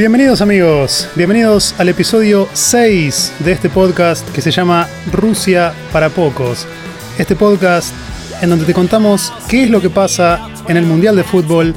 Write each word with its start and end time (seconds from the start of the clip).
Bienvenidos 0.00 0.40
amigos, 0.40 1.10
bienvenidos 1.14 1.74
al 1.76 1.90
episodio 1.90 2.48
6 2.54 3.34
de 3.40 3.52
este 3.52 3.68
podcast 3.68 4.26
que 4.30 4.40
se 4.40 4.50
llama 4.50 4.88
Rusia 5.12 5.74
para 5.92 6.08
pocos. 6.08 6.66
Este 7.18 7.36
podcast 7.36 7.92
en 8.40 8.48
donde 8.48 8.64
te 8.64 8.72
contamos 8.72 9.30
qué 9.50 9.64
es 9.64 9.68
lo 9.68 9.82
que 9.82 9.90
pasa 9.90 10.48
en 10.68 10.78
el 10.78 10.86
Mundial 10.86 11.16
de 11.16 11.22
Fútbol 11.22 11.74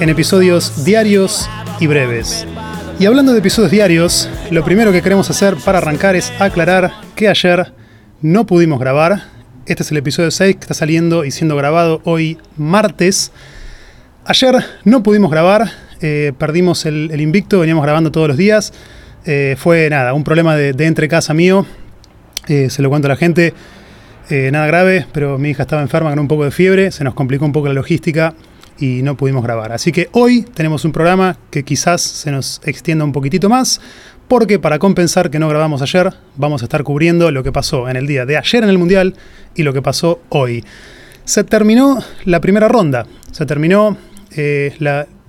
en 0.00 0.08
episodios 0.08 0.84
diarios 0.84 1.48
y 1.78 1.86
breves. 1.86 2.48
Y 2.98 3.06
hablando 3.06 3.30
de 3.32 3.38
episodios 3.38 3.70
diarios, 3.70 4.28
lo 4.50 4.64
primero 4.64 4.90
que 4.90 5.00
queremos 5.00 5.30
hacer 5.30 5.54
para 5.54 5.78
arrancar 5.78 6.16
es 6.16 6.32
aclarar 6.40 6.90
que 7.14 7.28
ayer 7.28 7.72
no 8.22 8.44
pudimos 8.44 8.80
grabar. 8.80 9.28
Este 9.66 9.84
es 9.84 9.92
el 9.92 9.98
episodio 9.98 10.32
6 10.32 10.56
que 10.56 10.62
está 10.62 10.74
saliendo 10.74 11.24
y 11.24 11.30
siendo 11.30 11.54
grabado 11.54 12.00
hoy 12.02 12.38
martes. 12.56 13.30
Ayer 14.24 14.64
no 14.82 15.04
pudimos 15.04 15.30
grabar, 15.30 15.70
eh, 16.02 16.32
perdimos 16.36 16.84
el, 16.84 17.20
invicto, 17.20 17.60
veníamos 17.60 17.84
grabando 17.84 18.10
todos 18.10 18.28
los 18.28 18.36
días. 18.36 18.72
Eh, 19.24 19.54
fue 19.56 19.88
nada, 19.88 20.14
un 20.14 20.24
problema 20.24 20.56
de, 20.56 20.84
entre 20.84 21.08
casa 21.08 21.32
mío. 21.32 21.64
Eh, 22.48 22.70
se 22.70 22.82
lo 22.82 22.90
cuento 22.90 23.06
a 23.06 23.10
la 23.10 23.16
gente. 23.16 23.54
nada 24.50 24.66
grave, 24.66 25.06
pero 25.12 25.38
mi 25.38 25.50
hija 25.50 25.62
estaba 25.62 25.82
enferma 25.82 26.10
con 26.10 26.18
un 26.18 26.28
poco 26.28 26.44
de 26.44 26.50
fiebre, 26.50 26.90
se 26.90 27.04
nos 27.04 27.14
complicó 27.14 27.44
un 27.44 27.52
poco 27.52 27.68
la 27.68 27.74
logística 27.74 28.34
y 28.78 29.02
no 29.02 29.16
pudimos 29.16 29.42
grabar. 29.44 29.72
Así 29.72 29.92
que 29.92 30.08
hoy 30.12 30.42
tenemos 30.42 30.84
un 30.84 30.92
programa 30.92 31.36
que 31.50 31.62
quizás 31.64 32.00
se 32.00 32.30
nos 32.30 32.60
extienda 32.64 33.04
un 33.04 33.12
poquitito 33.12 33.50
más, 33.50 33.80
porque 34.28 34.58
para 34.58 34.78
compensar 34.78 35.30
que 35.30 35.38
no 35.38 35.48
grabamos 35.48 35.82
ayer, 35.82 36.14
vamos 36.36 36.62
a 36.62 36.64
estar 36.64 36.82
cubriendo 36.82 37.30
lo 37.30 37.42
que 37.42 37.52
pasó 37.52 37.90
en 37.90 37.96
el 37.96 38.06
día 38.06 38.24
de 38.24 38.38
ayer 38.38 38.62
en 38.62 38.70
el 38.70 38.78
Mundial 38.78 39.14
y 39.54 39.62
lo 39.64 39.72
que 39.74 39.82
pasó 39.82 40.22
hoy. 40.30 40.64
Se 41.24 41.44
terminó 41.44 42.02
la 42.24 42.40
primera 42.40 42.68
ronda, 42.68 43.06
se 43.30 43.44
terminó 43.44 43.98
eh, 44.34 44.74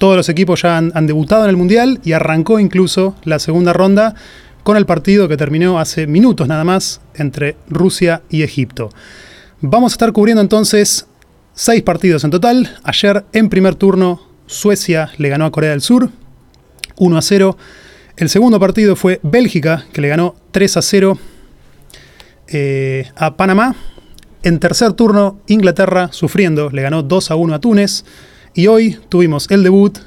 todos 0.04 0.18
los 0.18 0.28
equipos 0.28 0.62
ya 0.64 0.80
han, 0.80 1.08
debutado 1.08 1.46
en 1.46 1.50
el 1.50 1.56
Mundial 1.56 2.02
y 2.04 2.12
arrancó 2.12 2.60
incluso 2.60 3.16
la 3.24 3.40
segunda 3.40 3.72
ronda 3.72 4.16
con 4.64 4.76
el 4.76 4.86
partido 4.86 5.30
que 5.30 5.38
terminó 5.38 5.80
hace 5.80 6.08
minutos 6.08 6.46
nada 6.46 6.66
más 6.66 7.00
entre 7.16 7.56
Rusia 7.70 8.22
y 8.30 8.42
Egipto. 8.42 8.90
Vamos 9.62 9.94
a 9.94 9.96
estar 9.96 10.12
cubriendo 10.12 10.42
entonces 10.42 11.08
seis 11.54 11.84
partidos 11.84 12.26
en 12.26 12.32
total. 12.32 12.78
Ayer 12.84 13.24
en 13.32 13.48
primer 13.48 13.76
turno 13.76 14.22
Suecia 14.46 15.10
le 15.18 15.30
ganó 15.30 15.46
a 15.46 15.52
Corea 15.52 15.70
del 15.70 15.80
Sur 15.80 16.10
1 16.98 17.18
a 17.18 17.22
0. 17.22 17.58
El 18.18 18.28
segundo 18.28 18.60
partido 18.60 18.98
fue 18.98 19.22
Bélgica 19.24 19.86
que 19.94 20.02
le 20.02 20.10
ganó 20.10 20.36
3 20.52 20.76
a 20.76 20.82
0 20.82 21.18
eh, 22.50 23.10
a 23.16 23.38
Panamá. 23.38 23.74
En 24.44 24.60
tercer 24.60 24.92
turno 24.92 25.40
Inglaterra 25.48 26.10
sufriendo 26.12 26.70
le 26.72 26.82
ganó 26.82 27.04
2 27.04 27.32
a 27.32 27.36
1 27.36 27.54
a 27.54 27.60
Túnez. 27.60 28.04
Y 28.56 28.68
hoy 28.68 29.00
tuvimos 29.10 29.50
el 29.50 29.64
debut 29.64 29.98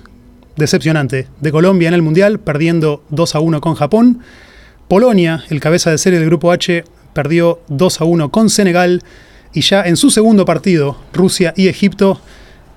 decepcionante 0.54 1.26
de 1.40 1.52
Colombia 1.52 1.88
en 1.88 1.94
el 1.94 2.02
Mundial, 2.02 2.38
perdiendo 2.38 3.02
2 3.10 3.34
a 3.34 3.40
1 3.40 3.60
con 3.60 3.74
Japón. 3.74 4.20
Polonia, 4.86 5.42
el 5.50 5.60
cabeza 5.60 5.90
de 5.90 5.98
serie 5.98 6.20
del 6.20 6.28
Grupo 6.28 6.52
H, 6.52 6.84
perdió 7.12 7.60
2 7.68 8.00
a 8.00 8.04
1 8.04 8.30
con 8.30 8.48
Senegal. 8.48 9.02
Y 9.52 9.62
ya 9.62 9.82
en 9.82 9.96
su 9.96 10.10
segundo 10.10 10.44
partido, 10.44 10.96
Rusia 11.12 11.54
y 11.56 11.66
Egipto, 11.66 12.20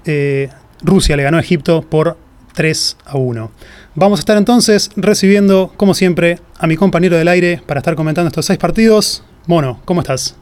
eh, 0.05 0.49
Rusia 0.81 1.15
le 1.15 1.23
ganó 1.23 1.37
a 1.37 1.41
Egipto 1.41 1.83
por 1.83 2.17
3 2.55 2.97
a 3.05 3.17
1. 3.17 3.51
Vamos 3.93 4.19
a 4.19 4.21
estar 4.21 4.37
entonces 4.37 4.89
recibiendo, 4.95 5.71
como 5.77 5.93
siempre, 5.93 6.39
a 6.57 6.65
mi 6.65 6.77
compañero 6.77 7.15
del 7.15 7.27
aire 7.27 7.61
para 7.67 7.79
estar 7.79 7.93
comentando 7.93 8.29
estos 8.29 8.47
seis 8.47 8.57
partidos. 8.57 9.23
Mono, 9.45 9.81
¿cómo 9.85 10.01
estás? 10.01 10.38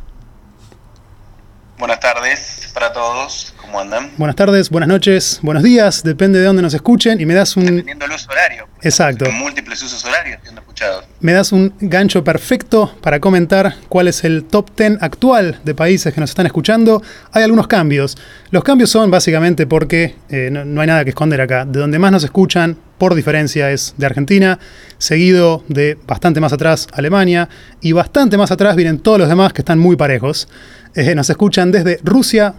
Buenas 1.78 2.00
tardes 2.00 2.72
para 2.74 2.92
todos. 2.92 3.54
¿Cómo 3.62 3.80
andan? 3.80 4.12
Buenas 4.18 4.36
tardes, 4.36 4.72
buenas 4.72 4.90
noches, 4.90 5.40
buenos 5.44 5.62
días, 5.62 6.02
depende 6.02 6.40
de 6.40 6.46
dónde 6.46 6.64
nos 6.64 6.74
escuchen 6.74 7.22
y 7.22 7.26
me 7.28 7.36
das 7.36 7.56
un... 7.56 7.66
Dependiendo 7.66 8.06
el 8.06 8.12
uso 8.14 8.32
horario. 8.32 8.68
Exacto. 8.82 9.32
múltiples 9.32 9.84
usos 9.84 10.04
horarios 10.06 10.40
siendo 10.42 10.62
escuchados. 10.62 11.06
Me 11.20 11.34
das 11.34 11.52
un 11.52 11.74
gancho 11.80 12.24
perfecto 12.24 12.96
para 13.02 13.20
comentar 13.20 13.76
cuál 13.90 14.08
es 14.08 14.24
el 14.24 14.46
top 14.46 14.72
10 14.76 15.04
actual 15.04 15.60
de 15.64 15.76
países 15.76 16.14
que 16.14 16.20
nos 16.20 16.32
están 16.32 16.48
escuchando. 16.48 17.04
Hay 17.32 17.44
algunos 17.44 17.68
cambios. 17.68 18.18
Los 18.50 18.64
cambios 18.64 18.90
son 18.90 19.12
básicamente 19.12 19.68
porque 19.68 20.16
eh, 20.30 20.50
no, 20.52 20.82
hay 20.82 20.88
nada 20.88 21.04
que 21.04 21.12
esconder 21.12 21.42
acá. 21.42 21.66
De 21.66 21.80
donde 21.80 22.00
más 22.00 22.12
nos 22.12 22.24
escuchan, 22.24 22.78
por 22.98 23.16
diferencia, 23.16 23.72
es 23.72 23.94
de 23.98 24.06
Argentina, 24.06 24.60
seguido 24.98 25.64
de 25.68 25.98
bastante 26.08 26.40
más 26.40 26.54
atrás 26.54 26.88
Alemania 26.94 27.50
y 27.82 27.92
bastante 27.92 28.38
más 28.38 28.52
atrás 28.52 28.76
vienen 28.76 29.00
todos 29.00 29.20
los 29.20 29.30
demás 29.30 29.54
que 29.54 29.62
están 29.62 29.80
muy 29.80 29.96
parejos. 29.96 30.48
Eh, 30.96 31.14
nos 31.16 31.30
escuchan 31.30 31.72
desde 31.72 32.00
Rusia, 32.04 32.56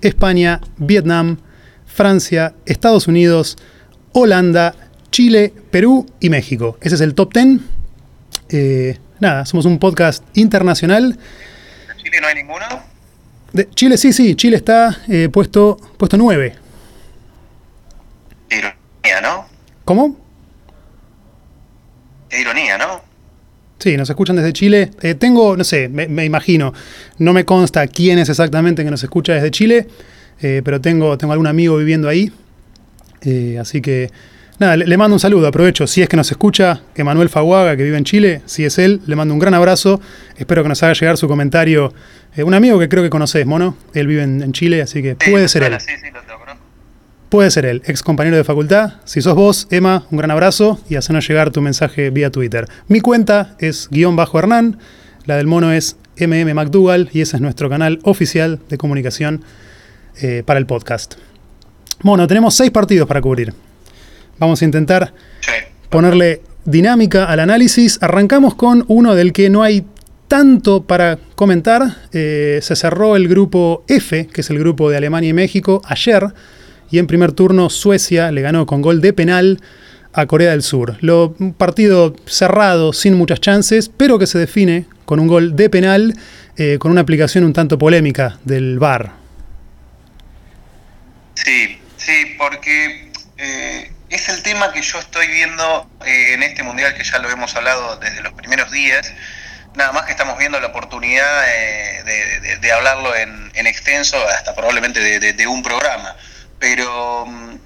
España, 0.00 0.60
Vietnam, 0.78 1.38
Francia, 1.86 2.54
Estados 2.64 3.06
Unidos, 3.06 3.58
Holanda, 4.12 4.74
Chile, 5.10 5.52
Perú 5.70 6.06
y 6.20 6.30
México. 6.30 6.78
Ese 6.80 6.94
es 6.94 7.00
el 7.02 7.14
top 7.14 7.34
10. 7.34 7.60
Eh, 8.48 8.98
nada, 9.20 9.44
somos 9.44 9.66
un 9.66 9.78
podcast 9.78 10.24
internacional. 10.34 11.12
¿De 11.12 12.02
Chile 12.02 12.20
no 12.20 12.26
hay 12.26 12.34
ninguno? 12.34 12.66
De 13.52 13.68
Chile 13.70 13.98
sí, 13.98 14.12
sí, 14.12 14.34
Chile 14.34 14.56
está 14.56 15.02
eh, 15.08 15.28
puesto, 15.30 15.76
puesto 15.98 16.16
9. 16.16 16.54
Qué 18.48 18.56
ironía, 18.56 19.20
¿no? 19.20 19.51
¿Cómo? 19.84 20.16
Qué 22.28 22.40
ironía, 22.40 22.78
¿no? 22.78 23.12
Sí, 23.82 23.96
nos 23.96 24.08
escuchan 24.08 24.36
desde 24.36 24.52
Chile. 24.52 24.92
Eh, 25.02 25.14
tengo, 25.14 25.56
no 25.56 25.64
sé, 25.64 25.88
me, 25.88 26.24
imagino, 26.24 26.72
no 27.18 27.32
me 27.32 27.44
consta 27.44 27.86
quién 27.88 28.18
es 28.20 28.28
exactamente 28.28 28.84
que 28.84 28.90
nos 28.92 29.02
escucha 29.02 29.32
desde 29.32 29.50
Chile, 29.50 29.88
eh, 30.40 30.62
pero 30.64 30.80
tengo, 30.80 31.18
tengo 31.18 31.32
algún 31.32 31.48
amigo 31.48 31.76
viviendo 31.78 32.08
ahí. 32.08 32.30
Eh, 33.22 33.58
así 33.60 33.80
que, 33.80 34.08
nada, 34.60 34.76
le, 34.76 34.96
mando 34.96 35.16
un 35.16 35.20
saludo, 35.20 35.48
aprovecho. 35.48 35.88
Si 35.88 36.00
es 36.00 36.08
que 36.08 36.16
nos 36.16 36.30
escucha 36.30 36.82
Emanuel 36.94 37.28
Faguaga, 37.28 37.76
que 37.76 37.82
vive 37.82 37.98
en 37.98 38.04
Chile, 38.04 38.42
si 38.46 38.64
es 38.64 38.78
él, 38.78 39.00
le 39.06 39.16
mando 39.16 39.34
un 39.34 39.40
gran 39.40 39.54
abrazo. 39.54 40.00
Espero 40.36 40.62
que 40.62 40.68
nos 40.68 40.80
haga 40.84 40.92
llegar 40.92 41.16
su 41.16 41.26
comentario. 41.26 41.92
un 42.36 42.54
amigo 42.54 42.78
que 42.78 42.88
creo 42.88 43.02
que 43.02 43.10
conoces, 43.10 43.44
Mono. 43.46 43.76
Él 43.94 44.06
vive 44.06 44.22
en, 44.22 44.52
Chile, 44.52 44.80
así 44.82 45.02
que 45.02 45.16
puede 45.16 45.48
ser 45.48 45.64
él. 45.64 45.80
Sí, 45.80 45.90
sí, 46.00 46.08
lo 46.12 46.22
Puede 47.32 47.50
ser 47.50 47.64
él, 47.64 47.80
ex 47.86 48.02
compañero 48.02 48.36
de 48.36 48.44
facultad. 48.44 48.96
Si 49.06 49.22
sos 49.22 49.34
vos, 49.34 49.66
Emma, 49.70 50.04
un 50.10 50.18
gran 50.18 50.30
abrazo 50.30 50.78
y 50.90 50.96
hacenos 50.96 51.26
llegar 51.26 51.50
tu 51.50 51.62
mensaje 51.62 52.10
vía 52.10 52.28
Twitter. 52.28 52.68
Mi 52.88 53.00
cuenta 53.00 53.56
es 53.58 53.88
guion 53.90 54.16
bajo 54.16 54.38
Hernán, 54.38 54.76
la 55.24 55.38
del 55.38 55.46
mono 55.46 55.72
es 55.72 55.96
MM 56.18 56.52
McDougall 56.52 57.08
y 57.10 57.22
ese 57.22 57.36
es 57.36 57.40
nuestro 57.40 57.70
canal 57.70 58.00
oficial 58.02 58.60
de 58.68 58.76
comunicación 58.76 59.42
eh, 60.20 60.42
para 60.44 60.60
el 60.60 60.66
podcast. 60.66 61.14
Mono, 62.02 62.26
tenemos 62.26 62.54
seis 62.54 62.70
partidos 62.70 63.08
para 63.08 63.22
cubrir. 63.22 63.54
Vamos 64.38 64.60
a 64.60 64.66
intentar 64.66 65.14
ponerle 65.88 66.42
dinámica 66.66 67.24
al 67.24 67.40
análisis. 67.40 67.98
Arrancamos 68.02 68.56
con 68.56 68.84
uno 68.88 69.14
del 69.14 69.32
que 69.32 69.48
no 69.48 69.62
hay 69.62 69.86
tanto 70.28 70.82
para 70.82 71.18
comentar. 71.34 71.96
Eh, 72.12 72.58
se 72.60 72.76
cerró 72.76 73.16
el 73.16 73.26
grupo 73.26 73.84
F, 73.88 74.26
que 74.26 74.42
es 74.42 74.50
el 74.50 74.58
grupo 74.58 74.90
de 74.90 74.98
Alemania 74.98 75.30
y 75.30 75.32
México, 75.32 75.80
ayer 75.86 76.34
y 76.92 76.98
en 76.98 77.06
primer 77.06 77.32
turno 77.32 77.70
Suecia 77.70 78.30
le 78.30 78.42
ganó 78.42 78.66
con 78.66 78.82
gol 78.82 79.00
de 79.00 79.14
penal 79.14 79.60
a 80.12 80.26
Corea 80.26 80.50
del 80.50 80.62
Sur. 80.62 80.98
Lo, 81.00 81.34
un 81.38 81.54
partido 81.54 82.14
cerrado, 82.26 82.92
sin 82.92 83.14
muchas 83.14 83.40
chances, 83.40 83.88
pero 83.88 84.18
que 84.18 84.26
se 84.26 84.38
define 84.38 84.84
con 85.06 85.18
un 85.18 85.26
gol 85.26 85.56
de 85.56 85.70
penal, 85.70 86.14
eh, 86.58 86.76
con 86.78 86.92
una 86.92 87.00
aplicación 87.00 87.44
un 87.44 87.54
tanto 87.54 87.78
polémica 87.78 88.38
del 88.44 88.78
VAR. 88.78 89.12
Sí, 91.34 91.80
sí, 91.96 92.34
porque 92.36 93.10
eh, 93.38 93.90
es 94.10 94.28
el 94.28 94.42
tema 94.42 94.70
que 94.70 94.82
yo 94.82 94.98
estoy 94.98 95.26
viendo 95.28 95.90
eh, 96.04 96.34
en 96.34 96.42
este 96.42 96.62
mundial, 96.62 96.94
que 96.94 97.04
ya 97.04 97.18
lo 97.20 97.30
hemos 97.30 97.56
hablado 97.56 97.96
desde 97.96 98.20
los 98.20 98.34
primeros 98.34 98.70
días. 98.70 99.10
Nada 99.76 99.92
más 99.92 100.04
que 100.04 100.10
estamos 100.12 100.36
viendo 100.36 100.60
la 100.60 100.66
oportunidad 100.66 101.46
de, 102.04 102.70
hablarlo 102.70 103.16
en, 103.16 103.66
extenso, 103.66 104.18
hasta 104.28 104.54
probablemente 104.54 105.00
de 105.00 105.46
un 105.46 105.62
programa 105.62 106.14
pero 106.62 107.26
mm, 107.26 107.56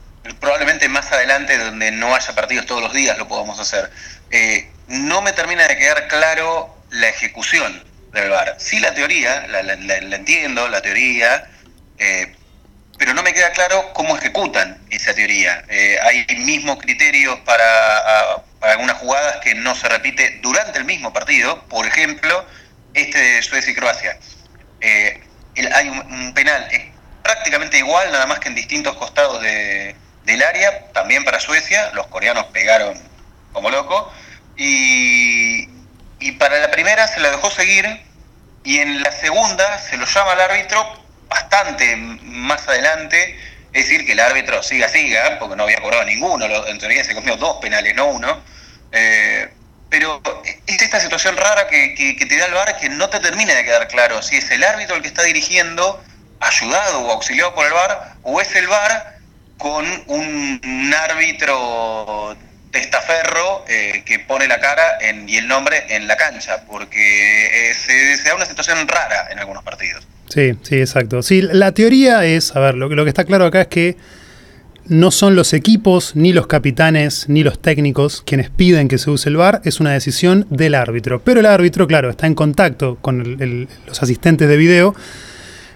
probablemente 0.41 0.89
más 0.89 1.13
adelante, 1.13 1.59
donde 1.59 1.91
no 1.91 2.15
haya 2.15 2.35
partidos 2.35 2.65
todos 2.65 2.81
los 2.81 2.95
días, 2.95 3.19
lo 3.19 3.29
podamos 3.29 3.61
hacer. 3.61 3.91
Eh, 4.31 4.71
no 4.89 5.21
me 5.21 5.35
termina 5.35 5.69
de 5.69 5.77
quedar 5.77 6.09
claro 6.09 6.75
la 6.89 7.11
ejecución 7.11 7.85
del 8.15 8.31
VAR. 8.31 8.57
Sí 8.59 8.81
la 8.81 8.95
teoría, 8.95 9.47
la, 9.49 9.61
entiendo, 10.17 10.67
la 10.69 10.81
teoría, 10.81 11.47
eh, 11.99 12.35
pero 12.97 13.13
no 13.13 13.23
me 13.23 13.35
queda 13.35 13.51
claro 13.51 13.93
cómo 13.93 14.17
ejecutan 14.17 14.81
esa 14.89 15.13
teoría. 15.13 15.63
Eh, 15.69 15.99
hay 16.03 16.25
mismos 16.39 16.79
criterios 16.79 17.39
para, 17.41 18.43
algunas 18.63 18.97
jugadas 18.97 19.41
que 19.43 19.55
no 19.55 19.75
se 19.75 19.91
repite 19.91 20.41
durante 20.41 20.79
el 20.79 20.87
mismo 20.87 21.13
partido, 21.13 21.63
por 21.69 21.87
ejemplo, 21.87 22.47
este 22.95 23.19
de 23.19 23.43
Suecia 23.43 23.73
y 23.73 23.75
Croacia. 23.75 24.19
hay 24.81 25.89
un 25.91 26.33
penal 26.33 26.67
prácticamente 27.27 27.79
igual, 27.79 28.13
nada 28.13 28.27
más 28.27 28.39
que 28.39 28.49
en 28.49 28.55
distintos 28.55 28.95
costados 28.95 29.43
de, 29.43 29.97
del 30.25 30.43
área, 30.43 30.93
también 30.93 31.25
para 31.25 31.41
Suecia, 31.41 31.91
los 31.93 32.07
coreanos 32.07 32.45
pegaron 32.47 32.97
como 33.53 33.69
loco, 33.69 34.13
y, 34.57 35.69
y 36.21 36.33
para 36.39 36.61
la 36.61 36.71
primera 36.71 37.09
se 37.09 37.19
la 37.19 37.31
dejó 37.31 37.51
seguir, 37.51 37.85
y 38.63 38.79
en 38.79 39.03
la 39.03 39.11
segunda 39.11 39.79
se 39.81 39.97
lo 39.97 40.07
llama 40.07 40.33
al 40.33 40.41
árbitro 40.41 41.05
bastante 41.29 41.97
más 41.97 42.67
adelante, 42.69 43.37
es 43.73 43.89
decir 43.89 44.07
que 44.07 44.13
el 44.13 44.21
árbitro 44.21 44.63
siga, 44.63 44.89
siga, 44.89 45.39
porque 45.41 45.57
no 45.57 45.65
había 45.65 45.81
cobrado 45.81 46.05
ninguno, 46.05 46.47
en 46.47 46.79
teoría 46.79 47.03
se 47.03 47.15
comió 47.15 47.37
dos 47.37 47.57
penales, 47.61 47.95
no 47.97 48.07
uno. 48.07 48.41
Eh, 48.93 49.49
pero 49.91 50.23
es 50.67 50.83
esta 50.83 51.01
situación 51.01 51.37
rara 51.37 51.67
que, 51.67 52.17
te 52.29 52.37
da 52.37 52.47
el 52.47 52.55
VAR 52.55 52.77
que 52.79 52.89
no 52.89 53.09
te 53.09 53.21
termina 53.21 53.55
de 53.55 53.65
quedar 53.65 53.89
claro 53.89 54.23
si 54.23 54.37
es 54.37 54.51
el 54.51 54.63
árbitro 54.65 54.97
el 54.97 55.03
que 55.03 55.09
está 55.09 55.23
dirigiendo, 55.23 56.03
ayudado 56.41 57.01
o 57.01 57.13
auxiliado 57.13 57.55
por 57.55 57.67
el 57.67 57.73
VAR, 57.73 58.15
o 58.23 58.41
es 58.41 58.55
el 58.55 58.67
VAR 58.67 59.17
con 59.59 59.85
un, 60.09 60.95
árbitro 60.95 62.37
testaferro 62.71 63.65
eh, 63.69 64.03
que 64.05 64.19
pone 64.19 64.47
la 64.47 64.61
cara 64.61 64.99
y 65.27 65.37
el 65.37 65.49
nombre 65.49 65.85
en 65.89 66.07
la 66.07 66.17
cancha, 66.17 66.65
porque 66.67 67.71
eh, 67.71 67.75
se, 67.75 68.29
da 68.29 68.35
una 68.35 68.45
situación 68.45 68.87
rara 68.87 69.29
en 69.31 69.39
algunos 69.39 69.63
partidos. 69.63 70.07
Sí, 70.29 70.57
sí, 70.63 70.77
exacto. 70.77 71.23
Sí, 71.23 71.43
la 71.43 71.73
teoría 71.73 72.25
es, 72.25 72.55
a 72.55 72.61
ver, 72.61 72.75
lo, 72.75 72.89
lo 72.89 73.05
que 73.05 73.11
está 73.11 73.25
claro 73.25 73.47
acá 73.47 73.63
es 73.63 73.67
que 73.69 73.97
no 74.89 75.11
son 75.11 75.35
los 75.35 75.53
equipos, 75.53 76.15
ni 76.15 76.33
los 76.33 76.47
capitanes, 76.47 77.29
ni 77.29 77.43
los 77.43 77.61
técnicos 77.61 78.23
quienes 78.25 78.51
piden 78.51 78.89
que 78.89 78.99
se 78.99 79.11
use 79.11 79.29
el 79.29 79.37
VAR, 79.37 79.61
es 79.65 79.81
una 79.81 79.93
decisión 79.93 80.47
del 80.51 80.75
árbitro. 80.75 81.23
Pero 81.23 81.41
el 81.41 81.47
árbitro, 81.47 81.87
claro, 81.87 82.11
está 82.11 82.27
en 82.27 82.35
contacto 82.35 82.97
con 83.01 83.37
los 83.87 84.03
asistentes 84.03 84.49
de 84.49 84.57
video 84.57 84.95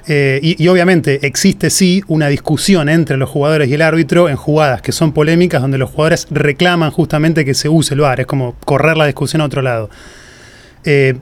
eh, 0.07 0.41
y, 0.43 0.67
obviamente 0.69 1.27
existe 1.27 1.71
sí 1.71 2.03
una 2.09 2.29
discusión 2.29 2.89
entre 2.89 3.17
los 3.17 3.29
jugadores 3.29 3.69
y 3.69 3.75
el 3.75 3.83
árbitro 3.83 4.29
en 4.29 4.37
jugadas 4.37 4.83
que 4.83 4.93
son 4.93 5.13
polémicas 5.13 5.61
donde 5.61 5.79
los 5.79 5.91
jugadores 5.91 6.27
reclaman 6.31 6.91
justamente 6.91 7.45
que 7.45 7.55
se 7.55 7.69
use 7.69 7.95
el 7.95 8.01
VAR, 8.01 8.21
es 8.21 8.27
como 8.27 8.57
correr 8.65 8.97
la 8.97 9.07
discusión 9.07 9.43
a 9.43 9.45
otro 9.45 9.63
lado. 9.63 9.91
Eh, 10.85 11.17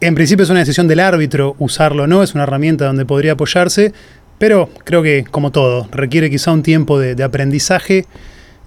en 0.00 0.14
principio 0.14 0.44
es 0.44 0.50
una 0.50 0.60
decisión 0.60 0.86
del 0.86 1.00
árbitro 1.00 1.56
usarlo 1.58 2.04
o 2.04 2.06
no, 2.06 2.22
es 2.22 2.34
una 2.34 2.44
herramienta 2.44 2.84
donde 2.84 3.04
podría 3.04 3.32
apoyarse, 3.32 3.92
pero 4.38 4.68
creo 4.84 5.02
que, 5.02 5.24
como 5.30 5.50
todo, 5.50 5.88
requiere 5.90 6.28
quizá 6.30 6.52
un 6.52 6.62
tiempo 6.62 6.98
de, 6.98 7.22
aprendizaje. 7.22 8.04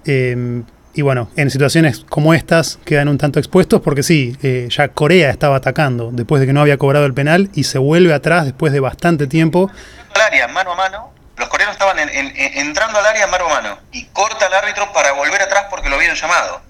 Em, 0.04 0.64
y 0.94 1.02
bueno, 1.02 1.30
en 1.36 1.50
situaciones 1.50 2.04
como 2.08 2.34
estas 2.34 2.78
quedan 2.84 3.08
un 3.08 3.18
tanto 3.18 3.38
expuestos 3.38 3.80
porque 3.80 4.02
sí, 4.02 4.36
eh, 4.42 4.68
ya 4.70 4.88
Corea 4.88 5.30
estaba 5.30 5.56
atacando 5.56 6.10
después 6.12 6.40
de 6.40 6.46
que 6.46 6.52
no 6.52 6.60
había 6.60 6.76
cobrado 6.76 7.06
el 7.06 7.14
penal 7.14 7.50
y 7.54 7.64
se 7.64 7.78
vuelve 7.78 8.12
atrás 8.12 8.44
después 8.44 8.72
de 8.72 8.80
bastante 8.80 9.26
tiempo. 9.26 9.70
Al 10.14 10.20
área, 10.20 10.48
mano 10.48 10.72
a 10.72 10.76
mano, 10.76 11.12
los 11.36 11.48
coreanos 11.48 11.74
estaban 11.74 11.98
entrando 11.98 12.98
al 12.98 13.06
área 13.06 13.26
mano 13.26 13.46
a 13.46 13.48
mano 13.48 13.78
y 13.92 14.04
corta 14.06 14.46
el 14.46 14.54
árbitro 14.54 14.92
para 14.92 15.12
volver 15.12 15.42
atrás 15.42 15.66
porque 15.70 15.88
lo 15.88 15.96
habían 15.96 16.16
llamado. 16.16 16.62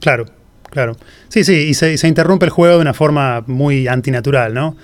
Claro, 0.00 0.26
claro. 0.70 0.96
Sí, 1.28 1.44
sí, 1.44 1.68
y 1.68 1.74
se, 1.74 1.96
se 1.96 2.08
interrumpe 2.08 2.44
el 2.46 2.50
juego 2.50 2.76
de 2.76 2.80
una 2.80 2.94
forma 2.94 3.42
muy 3.46 3.88
antinatural, 3.88 4.52
¿no? 4.52 4.76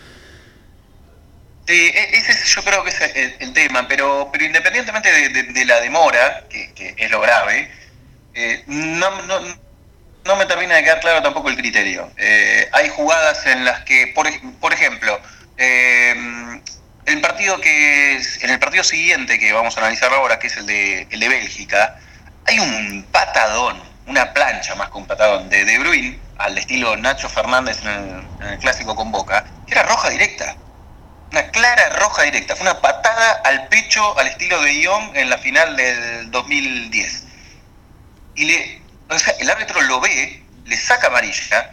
Sí, 1.66 1.74
e, 1.74 2.16
ese 2.16 2.32
yo 2.46 2.62
creo 2.62 2.84
que 2.84 2.90
es 2.90 3.00
el, 3.40 3.52
tema, 3.52 3.88
pero, 3.88 4.28
pero 4.32 4.44
independientemente 4.44 5.10
de, 5.30 5.64
la 5.64 5.80
demora, 5.80 6.44
que, 6.48 6.94
es 6.96 7.10
lo 7.10 7.20
grave, 7.20 7.70
eh, 8.36 8.62
no, 8.66 9.10
no, 9.22 10.36
me 10.36 10.46
termina 10.46 10.74
de 10.74 10.84
quedar 10.84 11.00
claro 11.00 11.22
tampoco 11.22 11.48
el 11.48 11.56
criterio. 11.56 12.10
Eh, 12.18 12.68
hay 12.72 12.88
jugadas 12.90 13.46
en 13.46 13.64
las 13.64 13.80
que, 13.84 14.08
por, 14.08 14.28
por 14.60 14.72
ejemplo, 14.72 15.18
eh, 15.56 16.14
el 17.06 17.20
partido 17.20 17.60
que 17.60 18.16
en 18.16 18.50
el 18.50 18.58
partido 18.58 18.84
siguiente 18.84 19.38
que 19.38 19.52
vamos 19.52 19.76
a 19.76 19.80
analizar 19.80 20.12
ahora, 20.12 20.38
que 20.38 20.48
es 20.48 20.56
el 20.58 20.66
de, 20.66 21.06
el 21.10 21.20
de 21.20 21.28
Bélgica, 21.28 21.98
hay 22.44 22.58
un 22.58 23.06
patadón, 23.10 23.82
una 24.06 24.32
plancha 24.32 24.74
más 24.74 24.90
que 24.90 24.98
un 24.98 25.06
patadón 25.06 25.48
de 25.48 25.64
De 25.64 25.78
Bruyne, 25.78 26.18
al 26.38 26.58
estilo 26.58 26.96
Nacho 26.96 27.28
Fernández 27.28 27.80
en 27.82 27.88
el, 27.88 28.26
en 28.40 28.52
el 28.52 28.58
clásico 28.58 28.94
con 28.94 29.10
Boca, 29.10 29.46
que 29.66 29.72
era 29.72 29.82
roja 29.84 30.10
directa 30.10 30.56
una 31.32 31.50
clara 31.50 31.88
roja 31.98 32.22
directa, 32.22 32.54
fue 32.56 32.68
una 32.68 32.80
patada 32.80 33.40
al 33.44 33.68
pecho 33.68 34.18
al 34.18 34.28
estilo 34.28 34.60
de 34.62 34.74
Ion 34.80 35.10
en 35.14 35.28
la 35.28 35.38
final 35.38 35.76
del 35.76 36.30
2010. 36.30 37.25
Y 38.36 38.44
le, 38.44 38.80
o 39.08 39.18
sea, 39.18 39.34
el 39.40 39.50
árbitro 39.50 39.80
lo 39.82 40.00
ve, 40.00 40.42
le 40.66 40.76
saca 40.76 41.08
amarilla, 41.08 41.72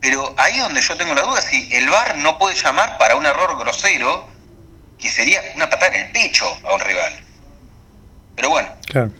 pero 0.00 0.34
ahí 0.38 0.56
es 0.56 0.62
donde 0.62 0.80
yo 0.80 0.96
tengo 0.96 1.14
la 1.14 1.22
duda, 1.22 1.40
si 1.40 1.68
el 1.72 1.88
VAR 1.88 2.16
no 2.18 2.38
puede 2.38 2.54
llamar 2.54 2.98
para 2.98 3.16
un 3.16 3.26
error 3.26 3.58
grosero, 3.58 4.28
que 4.98 5.08
sería 5.08 5.40
una 5.54 5.68
patada 5.68 5.94
en 5.96 6.06
el 6.06 6.12
pecho 6.12 6.44
a 6.64 6.74
un 6.74 6.80
rival. 6.80 7.12
Pero 8.36 8.50
bueno. 8.50 8.68
Claro. 8.86 9.12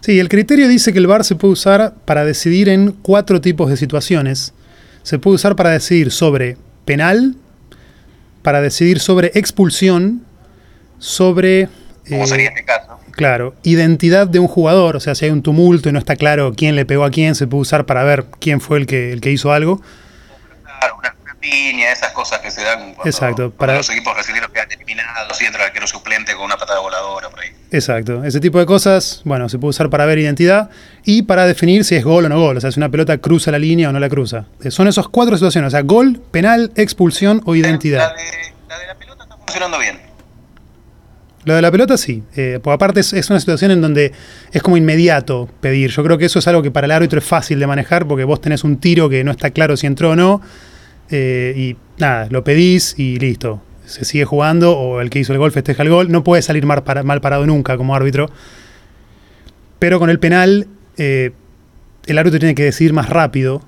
Sí, 0.00 0.18
el 0.18 0.28
criterio 0.28 0.68
dice 0.68 0.92
que 0.92 0.98
el 0.98 1.06
VAR 1.06 1.24
se 1.24 1.34
puede 1.34 1.52
usar 1.52 1.94
para 2.04 2.24
decidir 2.24 2.68
en 2.68 2.92
cuatro 2.92 3.40
tipos 3.40 3.70
de 3.70 3.76
situaciones. 3.76 4.52
Se 5.02 5.18
puede 5.18 5.36
usar 5.36 5.56
para 5.56 5.70
decidir 5.70 6.10
sobre 6.10 6.58
penal, 6.84 7.36
para 8.42 8.60
decidir 8.60 9.00
sobre 9.00 9.32
expulsión, 9.34 10.26
sobre... 10.98 11.68
¿Cómo 12.08 12.26
sería 12.26 12.50
este 12.50 12.64
caso? 12.64 12.98
Claro, 13.16 13.54
identidad 13.62 14.26
de 14.26 14.38
un 14.40 14.48
jugador, 14.48 14.96
o 14.96 15.00
sea, 15.00 15.14
si 15.14 15.24
hay 15.24 15.30
un 15.30 15.42
tumulto 15.42 15.88
y 15.88 15.92
no 15.92 15.98
está 15.98 16.16
claro 16.16 16.52
quién 16.56 16.74
le 16.74 16.84
pegó 16.84 17.04
a 17.04 17.10
quién, 17.10 17.34
se 17.34 17.46
puede 17.46 17.62
usar 17.62 17.86
para 17.86 18.02
ver 18.02 18.26
quién 18.40 18.60
fue 18.60 18.78
el 18.78 18.86
que, 18.86 19.12
el 19.12 19.20
que 19.20 19.30
hizo 19.30 19.52
algo. 19.52 19.80
Claro, 20.64 20.96
una, 20.98 21.14
piña, 21.40 21.92
esas 21.92 22.12
cosas 22.12 22.40
que 22.40 22.50
se 22.50 22.62
dan 22.62 22.94
cuando, 22.94 23.04
Exacto, 23.04 23.50
para... 23.50 23.76
los 23.76 23.90
equipos 23.90 24.14
brasileños 24.14 24.48
quedan 24.50 24.70
eliminados 24.72 25.40
y 25.40 25.44
entra 25.44 25.62
el 25.62 25.68
arquero 25.68 25.86
suplente 25.86 26.34
con 26.34 26.44
una 26.44 26.56
patada 26.56 26.80
voladora 26.80 27.28
por 27.28 27.40
ahí. 27.40 27.50
Exacto, 27.70 28.24
ese 28.24 28.40
tipo 28.40 28.58
de 28.58 28.66
cosas, 28.66 29.20
bueno, 29.24 29.48
se 29.48 29.58
puede 29.58 29.70
usar 29.70 29.90
para 29.90 30.06
ver 30.06 30.18
identidad 30.18 30.70
y 31.04 31.22
para 31.22 31.46
definir 31.46 31.84
si 31.84 31.96
es 31.96 32.04
gol 32.04 32.24
o 32.24 32.28
no 32.28 32.40
gol, 32.40 32.56
o 32.56 32.60
sea, 32.60 32.72
si 32.72 32.80
una 32.80 32.88
pelota 32.88 33.18
cruza 33.18 33.50
la 33.50 33.58
línea 33.58 33.90
o 33.90 33.92
no 33.92 34.00
la 34.00 34.08
cruza. 34.08 34.46
Eh, 34.62 34.70
son 34.70 34.88
esas 34.88 35.06
cuatro 35.08 35.36
situaciones, 35.36 35.68
o 35.68 35.70
sea, 35.70 35.82
gol, 35.82 36.20
penal, 36.30 36.72
expulsión 36.76 37.42
o 37.44 37.54
identidad. 37.54 38.14
La 38.68 38.76
de, 38.78 38.86
la, 38.86 38.94
pelota 38.94 39.24
está 39.24 39.36
funcionando 39.36 39.78
bien. 39.78 40.13
Lo 41.44 41.54
de 41.54 41.62
la 41.62 41.70
pelota 41.70 41.96
sí, 41.96 42.22
eh, 42.36 42.58
porque 42.62 42.74
aparte 42.74 43.00
es, 43.00 43.30
una 43.30 43.38
situación 43.38 43.70
en 43.70 43.80
donde 43.82 44.12
es 44.52 44.62
como 44.62 44.76
inmediato 44.76 45.48
pedir. 45.60 45.90
Yo 45.90 46.02
creo 46.02 46.16
que 46.16 46.24
eso 46.24 46.38
es 46.38 46.48
algo 46.48 46.62
que 46.62 46.70
para 46.70 46.86
el 46.86 46.90
árbitro 46.90 47.18
es 47.18 47.24
fácil 47.24 47.58
de 47.58 47.66
manejar 47.66 48.06
porque 48.06 48.24
vos 48.24 48.40
tenés 48.40 48.64
un 48.64 48.78
tiro 48.78 49.08
que 49.08 49.24
no 49.24 49.30
está 49.30 49.50
claro 49.50 49.76
si 49.76 49.86
entró 49.86 50.10
o 50.10 50.16
no 50.16 50.40
eh, 51.10 51.52
y 51.56 51.76
nada, 51.98 52.28
lo 52.30 52.42
pedís 52.44 52.98
y 52.98 53.18
listo 53.18 53.60
se 53.86 54.04
sigue 54.04 54.24
jugando 54.24 54.76
o 54.76 55.00
el 55.00 55.10
que 55.10 55.18
hizo 55.18 55.32
el 55.32 55.38
gol 55.38 55.52
festeja 55.52 55.82
el 55.82 55.90
gol. 55.90 56.10
No 56.10 56.24
puede 56.24 56.42
salir 56.42 56.66
mal, 56.66 56.82
parado 56.82 57.46
nunca 57.46 57.76
como 57.76 57.94
árbitro. 57.94 58.30
Pero 59.78 59.98
con 59.98 60.10
el 60.10 60.18
penal, 60.18 60.68
eh, 60.96 61.32
el 62.06 62.18
árbitro 62.18 62.38
tiene 62.38 62.54
que 62.54 62.64
decidir 62.64 62.92
más 62.92 63.08
rápido. 63.08 63.62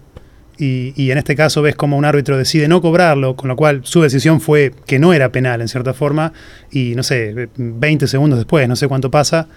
Y, 0.59 1.11
en 1.11 1.19
este 1.19 1.37
caso 1.37 1.61
ves 1.61 1.75
como 1.75 1.97
un 1.97 2.05
árbitro 2.05 2.39
decide 2.39 2.67
no 2.69 2.81
cobrarlo, 2.81 3.37
con 3.37 3.49
lo 3.49 3.57
cual 3.57 3.83
su 3.85 4.03
decisión 4.03 4.41
fue 4.41 4.73
que 4.87 4.99
no 4.99 5.13
era 5.13 5.31
penal 5.31 5.61
en 5.61 5.69
cierta 5.69 5.93
forma. 5.93 6.33
Y 6.71 6.95
no 6.95 7.03
sé, 7.03 7.49
20 7.57 8.07
segundos 8.07 8.39
después, 8.39 8.67
no 8.69 8.77
sé 8.77 8.89
cuánto 8.89 9.11
pasa, 9.11 9.49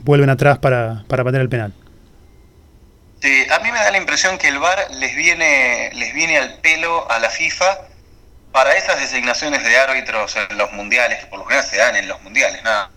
vuelven 0.00 0.30
atrás 0.30 0.58
para, 0.58 1.04
para 1.08 1.24
patear 1.24 1.42
el 1.42 1.48
penal. 1.48 1.72
a 3.22 3.58
mí 3.60 3.72
me 3.72 3.78
da 3.78 3.90
la 3.90 3.98
impresión 3.98 4.36
que 4.36 4.48
el 4.48 4.58
VAR 4.58 4.78
les 4.98 5.16
viene, 5.16 5.90
les 5.94 6.14
viene 6.14 6.36
al 6.36 6.58
pelo 6.60 7.10
a 7.10 7.18
la 7.18 7.30
FIFA 7.30 7.88
para 8.54 8.76
esas 8.76 9.00
designaciones 9.00 9.64
de 9.64 9.76
árbitros 9.76 10.36
en 10.36 10.56
los 10.56 10.70
mundiales, 10.70 11.18
que 11.18 11.26
por 11.26 11.40
lo 11.40 11.44
general 11.44 11.68
se 11.68 11.76
dan 11.76 11.96
en 11.96 12.06
los 12.06 12.22
mundiales, 12.22 12.62
nada, 12.62 12.88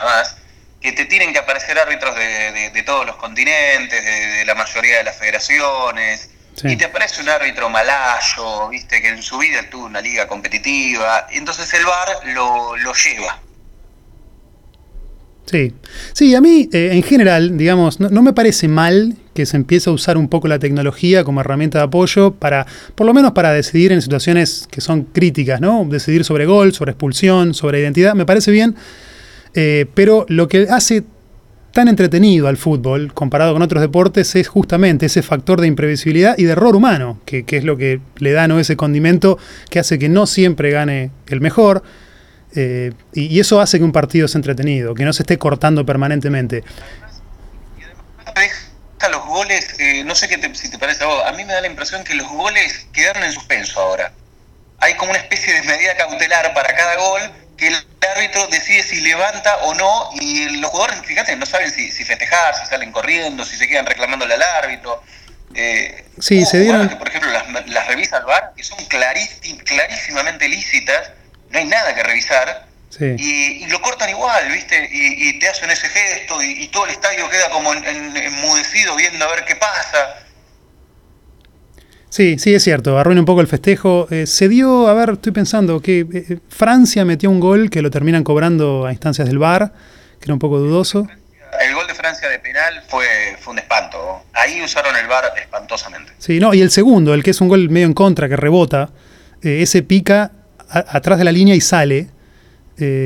más, 0.00 0.36
que 0.80 0.90
te 0.90 1.04
tienen 1.04 1.32
que 1.32 1.38
aparecer 1.38 1.78
árbitros 1.78 2.16
de, 2.16 2.82
todos 2.84 3.06
los 3.06 3.14
continentes, 3.14 4.04
de, 4.04 4.44
la 4.44 4.56
mayoría 4.56 4.98
de 4.98 5.04
las 5.04 5.16
federaciones, 5.16 6.30
y 6.64 6.76
te 6.76 6.84
aparece 6.84 7.22
un 7.22 7.28
árbitro 7.28 7.68
malayo, 7.68 8.68
viste, 8.68 9.00
que 9.02 9.08
en 9.08 9.22
su 9.22 9.38
vida 9.38 9.68
tuvo 9.70 9.86
una 9.86 10.00
liga 10.00 10.26
competitiva, 10.26 11.26
y 11.32 11.38
entonces 11.38 11.72
el 11.74 11.84
VAR 11.84 12.08
lo, 12.34 12.76
lo 12.76 12.92
lleva. 12.94 13.40
Sí, 15.46 15.72
sí, 16.12 16.34
a 16.34 16.40
mí 16.40 16.68
eh, 16.72 16.90
en 16.92 17.04
general, 17.04 17.56
digamos, 17.56 18.00
no, 18.00 18.22
me 18.22 18.32
parece 18.32 18.66
mal 18.66 19.16
que 19.32 19.46
se 19.46 19.56
empiece 19.56 19.88
a 19.88 19.92
usar 19.92 20.16
un 20.16 20.28
poco 20.28 20.48
la 20.48 20.58
tecnología 20.58 21.22
como 21.22 21.40
herramienta 21.40 21.78
de 21.78 21.84
apoyo 21.84 22.32
para, 22.32 22.66
por 22.96 23.06
lo 23.06 23.14
menos 23.14 23.30
para 23.30 23.52
decidir 23.52 23.92
en 23.92 24.02
situaciones 24.02 24.66
que 24.70 24.80
son 24.80 25.04
críticas, 25.04 25.60
¿no? 25.60 25.86
Decidir 25.88 26.24
sobre 26.24 26.46
gol, 26.46 26.72
sobre 26.72 26.92
expulsión, 26.92 27.54
sobre 27.54 27.78
identidad, 27.80 28.14
me 28.14 28.26
parece 28.26 28.50
bien, 28.50 28.74
eh, 29.54 29.86
pero 29.94 30.26
lo 30.28 30.48
que 30.48 30.66
hace 30.68 31.04
tan 31.76 31.88
entretenido 31.88 32.48
al 32.48 32.56
fútbol 32.56 33.12
comparado 33.12 33.52
con 33.52 33.60
otros 33.60 33.82
deportes 33.82 34.34
es 34.34 34.48
justamente 34.48 35.04
ese 35.04 35.22
factor 35.22 35.60
de 35.60 35.66
imprevisibilidad 35.66 36.34
y 36.38 36.44
de 36.44 36.52
error 36.52 36.74
humano, 36.74 37.20
que, 37.26 37.44
es 37.46 37.64
lo 37.64 37.76
que 37.76 38.00
le 38.16 38.32
da 38.32 38.48
¿no? 38.48 38.58
ese 38.58 38.78
condimento 38.78 39.38
que 39.68 39.78
hace 39.78 39.98
que 39.98 40.08
no 40.08 40.26
siempre 40.26 40.70
gane 40.70 41.10
el 41.28 41.42
mejor 41.42 41.82
eh, 42.54 42.94
y, 43.12 43.38
eso 43.38 43.60
hace 43.60 43.76
que 43.76 43.84
un 43.84 43.92
partido 43.92 44.26
sea 44.26 44.38
entretenido, 44.38 44.94
que 44.94 45.04
no 45.04 45.12
se 45.12 45.24
esté 45.24 45.36
cortando 45.36 45.84
permanentemente. 45.84 46.64
Y 47.78 47.82
además, 48.24 48.72
los 49.10 49.26
goles, 49.26 49.78
eh, 49.78 50.02
no 50.02 50.14
sé 50.14 50.28
qué 50.28 50.54
si 50.54 50.70
te 50.70 50.78
parece 50.78 51.04
a 51.04 51.08
vos, 51.08 51.22
a 51.26 51.32
mí 51.32 51.44
me 51.44 51.52
da 51.52 51.60
la 51.60 51.66
impresión 51.66 52.04
que 52.04 52.14
los 52.14 52.26
goles 52.26 52.86
quedaron 52.94 53.22
en 53.22 53.32
suspenso 53.32 53.78
ahora. 53.82 54.14
Hay 54.78 54.94
como 54.94 55.10
una 55.10 55.20
especie 55.20 55.52
de 55.52 55.60
medida 55.60 55.94
cautelar 55.94 56.54
para 56.54 56.74
cada 56.74 56.96
gol 56.96 57.20
que 57.56 57.68
el 57.68 57.86
árbitro 58.14 58.46
decide 58.48 58.82
si 58.82 59.00
levanta 59.00 59.56
o 59.58 59.74
no 59.74 60.10
y 60.20 60.48
los 60.60 60.70
jugadores, 60.70 61.00
fíjate, 61.04 61.36
no 61.36 61.46
saben 61.46 61.70
si, 61.70 61.90
festejar, 61.90 62.54
si 62.54 62.66
salen 62.66 62.92
corriendo, 62.92 63.44
si 63.44 63.56
se 63.56 63.66
quedan 63.66 63.86
reclamándole 63.86 64.34
al 64.34 64.42
árbitro. 64.42 65.02
Eh, 65.54 66.04
sí, 66.20 66.44
se 66.44 66.60
dieron... 66.60 66.88
por 66.98 67.08
ejemplo, 67.08 67.30
las, 67.30 67.46
las 67.68 67.86
revisas 67.86 68.20
al 68.20 68.26
VAR, 68.26 68.52
que 68.56 68.62
son 68.62 68.78
clarísimamente 68.86 70.48
lícitas, 70.48 71.10
no 71.50 71.58
hay 71.58 71.64
nada 71.64 71.94
que 71.94 72.02
revisar. 72.02 72.66
Y, 72.98 73.66
lo 73.66 73.80
cortan 73.82 74.08
igual, 74.08 74.50
¿viste? 74.50 74.88
Y, 74.90 75.38
te 75.38 75.48
hacen 75.48 75.70
ese 75.70 75.88
gesto 75.88 76.42
y, 76.42 76.66
todo 76.68 76.86
el 76.86 76.92
estadio 76.92 77.28
queda 77.28 77.50
como 77.50 77.74
enmudecido 77.74 78.96
viendo 78.96 79.24
a 79.24 79.34
ver 79.34 79.44
qué 79.44 79.56
pasa. 79.56 80.25
Sí, 82.16 82.38
sí, 82.38 82.54
es 82.54 82.64
cierto, 82.64 82.98
arruina 82.98 83.20
un 83.20 83.26
poco 83.26 83.42
el 83.42 83.46
festejo. 83.46 84.08
Eh, 84.10 84.26
se 84.26 84.48
dio, 84.48 84.88
a 84.88 84.94
ver, 84.94 85.10
estoy 85.10 85.32
pensando 85.32 85.82
que 85.82 86.06
eh, 86.10 86.38
Francia 86.48 87.04
metió 87.04 87.28
un 87.28 87.40
gol 87.40 87.68
que 87.68 87.82
lo 87.82 87.90
terminan 87.90 88.24
cobrando 88.24 88.86
a 88.86 88.92
instancias 88.92 89.28
del 89.28 89.36
VAR, 89.36 89.70
que 90.18 90.24
era 90.24 90.32
un 90.32 90.38
poco 90.38 90.56
dudoso. 90.56 91.06
El 91.60 91.74
gol 91.74 91.86
de 91.86 91.94
Francia 91.94 92.26
de 92.30 92.38
penal 92.38 92.82
fue, 92.88 93.04
fue 93.38 93.52
un 93.52 93.58
espanto. 93.58 94.24
Ahí 94.32 94.62
usaron 94.62 94.96
el 94.96 95.06
VAR 95.06 95.24
espantosamente. 95.36 96.10
Sí, 96.16 96.40
no, 96.40 96.54
y 96.54 96.62
el 96.62 96.70
segundo, 96.70 97.12
el 97.12 97.22
que 97.22 97.32
es 97.32 97.40
un 97.42 97.48
gol 97.48 97.68
medio 97.68 97.86
en 97.86 97.92
contra, 97.92 98.30
que 98.30 98.36
rebota, 98.36 98.88
eh, 99.42 99.60
ese 99.60 99.82
pica 99.82 100.32
atrás 100.70 101.18
de 101.18 101.24
la 101.24 101.32
línea 101.32 101.54
y 101.54 101.60
sale. 101.60 102.08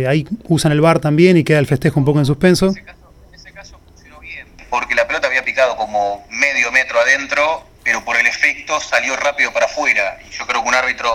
ahí 0.07 0.25
usan 0.45 0.71
el 0.71 0.81
VAR 0.81 1.01
también 1.01 1.37
y 1.37 1.43
queda 1.43 1.59
el 1.59 1.67
festejo 1.67 1.99
un 1.99 2.07
poco 2.07 2.21
en 2.21 2.27
suspenso. 2.27 2.67
En 2.67 2.77
ese, 2.77 2.85
caso, 2.85 3.11
en 3.29 3.35
ese 3.35 3.53
caso 3.53 3.81
funcionó 3.85 4.21
bien, 4.21 4.47
porque 4.71 4.95
la 4.95 5.09
pelota 5.09 5.27
había 5.27 5.45
picado 5.45 5.77
como 5.77 6.25
medio 6.31 6.71
metro 6.71 7.01
adentro 7.01 7.70
pero 7.91 8.05
por 8.05 8.17
el 8.17 8.27
efecto 8.29 8.79
salió 8.79 9.17
rápido 9.17 9.53
para 9.53 9.67
afuera. 9.67 10.17
Y 10.25 10.31
yo 10.33 10.47
creo 10.47 10.63
que 10.63 10.69
un 10.69 10.75
árbitro 10.77 11.11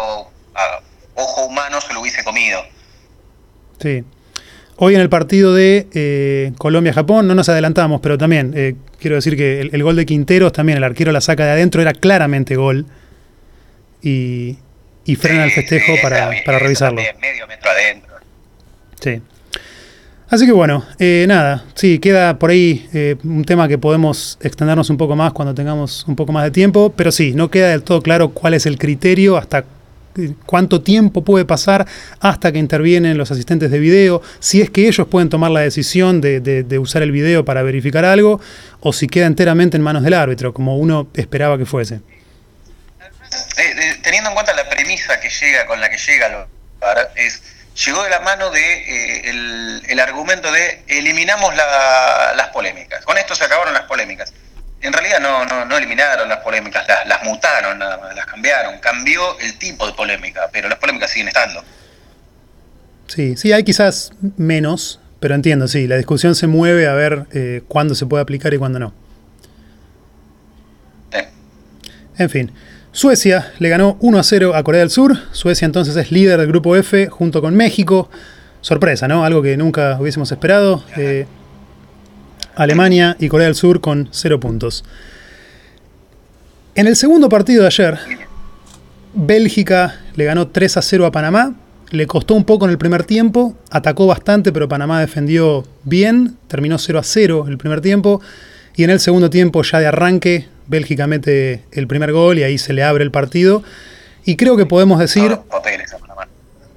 a 0.54 0.82
ojo 1.14 1.46
humano 1.46 1.80
se 1.80 1.94
lo 1.94 2.02
hubiese 2.02 2.22
comido. 2.26 2.62
Sí. 3.82 4.04
Hoy 4.76 4.96
en 4.96 5.00
el 5.00 5.08
partido 5.08 5.56
de 5.56 5.88
eh, 5.94 6.52
Colombia-Japón 6.58 7.30
no 7.30 7.34
nos 7.34 7.48
adelantamos, 7.48 8.02
pero 8.02 8.18
también 8.18 8.52
eh, 8.58 8.76
quiero 9.00 9.16
decir 9.16 9.38
que 9.38 9.62
el, 9.62 9.84
gol 9.84 9.96
de 9.96 10.06
Quinteros 10.06 10.52
también, 10.52 10.78
el 10.78 10.84
arquero 10.84 11.14
la 11.14 11.22
saca 11.22 11.46
de 11.46 11.52
adentro, 11.52 11.82
era 11.82 11.94
claramente 11.94 12.58
gol. 12.58 12.86
Y, 14.02 14.58
frena 15.18 15.46
el 15.46 15.52
festejo 15.52 15.94
para, 16.02 16.30
para 16.46 16.60
revisarlo. 16.60 17.02
medio 17.22 17.48
metro 17.48 17.72
adentro. 17.72 18.16
Sí. 19.00 19.22
Así 20.28 20.48
que 20.48 20.52
bueno, 20.52 20.84
eh, 20.98 21.26
nada, 21.28 21.64
sí, 21.76 22.00
queda 22.00 22.40
por 22.40 22.50
ahí 22.50 22.90
eh, 22.94 23.16
un 23.24 23.46
tema 23.46 23.68
que 23.68 23.78
podemos 23.78 24.40
extendernos 24.42 24.90
un 24.90 24.98
poco 24.98 25.16
más 25.16 25.34
cuando 25.34 25.54
tengamos 25.54 26.04
un 26.08 26.16
poco 26.16 26.32
más 26.32 26.44
de 26.46 26.52
tiempo, 26.52 26.92
pero 26.96 27.12
sí, 27.12 27.34
no 27.34 27.52
queda 27.52 27.70
del 27.70 27.84
todo 27.84 28.02
claro 28.02 28.30
cuál 28.30 28.56
es 28.56 28.66
el 28.66 28.80
criterio, 28.80 29.38
hasta 29.38 29.66
eh, 30.18 30.34
cuánto 30.48 30.82
tiempo 30.82 31.24
puede 31.24 31.46
pasar 31.46 31.86
hasta 32.20 32.52
que 32.52 32.58
intervienen 32.58 33.20
los 33.20 33.30
asistentes 33.30 33.70
de 33.70 33.78
video, 33.78 34.24
si 34.40 34.62
es 34.62 34.72
que 34.72 34.88
ellos 34.88 35.08
pueden 35.08 35.30
tomar 35.30 35.52
la 35.52 35.60
decisión 35.60 36.22
de, 36.22 36.80
usar 36.80 37.04
el 37.04 37.12
video 37.12 37.46
para 37.46 37.62
verificar 37.62 38.04
algo, 38.04 38.42
o 38.80 38.94
si 38.94 39.06
queda 39.08 39.28
enteramente 39.28 39.78
en 39.78 39.84
manos 39.84 40.02
del 40.02 40.16
árbitro, 40.16 40.56
como 40.56 40.76
uno 40.78 41.08
esperaba 41.14 41.56
que 41.60 41.68
fuese. 41.68 42.00
teniendo 44.02 44.30
en 44.30 44.34
cuenta 44.34 44.56
la 44.56 44.68
premisa 44.68 45.20
que 45.20 45.30
llega, 45.30 45.68
con 45.68 45.80
la 45.80 45.88
que 45.88 45.98
llega, 45.98 46.48
es 47.16 47.55
llegó 47.76 48.04
de 48.04 48.10
la 48.10 48.20
mano 48.22 48.50
de 48.52 48.60
eh, 48.62 49.84
el, 49.88 50.00
argumento 50.00 50.52
de 50.52 50.84
eliminamos 50.88 51.56
las 51.56 52.48
polémicas. 52.50 53.04
Con 53.06 53.18
esto 53.18 53.36
se 53.36 53.44
acabaron 53.44 53.74
las 53.74 53.84
polémicas. 53.84 54.34
En 54.82 54.94
realidad 54.94 55.20
no, 55.20 55.46
no, 55.46 55.66
no 55.66 55.78
eliminaron 55.78 56.30
las 56.30 56.40
polémicas, 56.40 56.88
las, 56.88 57.08
las 57.08 57.24
mutaron 57.24 57.80
nada 57.80 57.98
más, 57.98 58.16
las 58.16 58.26
cambiaron. 58.26 58.78
Cambió 58.80 59.40
el 59.40 59.58
tipo 59.58 59.88
de 59.88 59.94
polémica, 59.94 60.50
pero 60.52 60.70
las 60.70 60.78
polémicas 60.78 61.12
siguen 61.12 61.28
estando. 61.30 61.64
Sí, 63.08 63.36
sí, 63.38 63.52
hay 63.52 63.64
quizás 63.64 64.12
menos, 64.38 65.00
pero 65.20 65.36
entiendo, 65.36 65.68
sí, 65.68 65.88
la 65.88 65.96
discusión 65.96 66.36
se 66.36 66.48
mueve 66.48 66.88
a 66.88 66.94
ver 66.94 67.26
eh, 67.34 67.62
cuándo 67.68 67.96
se 67.96 68.06
puede 68.06 68.22
aplicar 68.22 68.54
y 68.54 68.58
cuándo 68.58 68.80
no. 68.80 68.94
En 72.18 72.30
fin. 72.30 72.52
Suecia 72.96 73.52
le 73.60 73.68
ganó 73.68 73.98
1 74.00 74.20
a 74.20 74.24
0 74.24 74.56
a 74.56 74.64
Corea 74.64 74.80
del 74.80 74.90
Sur. 74.90 75.18
Suecia 75.34 75.66
entonces 75.66 75.98
es 75.98 76.14
líder 76.14 76.40
del 76.40 76.48
grupo 76.48 76.78
F 76.78 77.08
junto 77.08 77.42
con 77.42 77.54
México. 77.54 78.10
Sorpresa, 78.62 79.06
¿no? 79.10 79.26
Algo 79.26 79.42
que 79.42 79.58
nunca 79.58 79.98
hubiésemos 80.00 80.32
esperado. 80.32 80.82
Eh, 80.96 81.26
Alemania 82.56 83.18
y 83.20 83.28
Corea 83.28 83.48
del 83.48 83.56
Sur 83.56 83.82
con 83.82 84.08
0 84.12 84.40
puntos. 84.40 84.86
En 86.74 86.88
el 86.88 86.96
segundo 86.96 87.28
partido 87.28 87.64
de 87.64 87.68
ayer, 87.68 88.00
Bélgica 89.14 90.00
le 90.16 90.24
ganó 90.24 90.48
3 90.48 90.78
a 90.78 90.82
0 90.82 91.06
a 91.06 91.12
Panamá. 91.12 91.54
Le 91.92 92.08
costó 92.08 92.34
un 92.34 92.46
poco 92.46 92.64
en 92.64 92.72
el 92.72 92.78
primer 92.78 93.04
tiempo, 93.04 93.58
atacó 93.72 94.08
bastante, 94.08 94.54
pero 94.54 94.70
Panamá 94.70 95.02
defendió 95.02 95.66
bien. 95.84 96.38
Terminó 96.48 96.78
0 96.78 97.00
a 97.00 97.04
0 97.04 97.46
el 97.50 97.58
primer 97.58 97.82
tiempo. 97.82 98.22
Y 98.76 98.84
en 98.84 98.90
el 98.90 99.00
segundo 99.00 99.30
tiempo, 99.30 99.64
ya 99.64 99.80
de 99.80 99.88
arranque, 99.88 100.48
Bélgica 100.68 101.08
mete 101.08 101.64
el 101.72 101.88
primer 101.88 102.12
gol 102.12 102.40
y 102.40 102.44
ahí 102.44 102.58
se 102.58 102.74
le 102.74 102.84
abre 102.84 103.04
el 103.04 103.12
partido. 103.12 103.64
Y 104.26 104.36
creo 104.36 104.58
que 104.58 104.66
podemos 104.66 105.00
decir... 105.00 105.38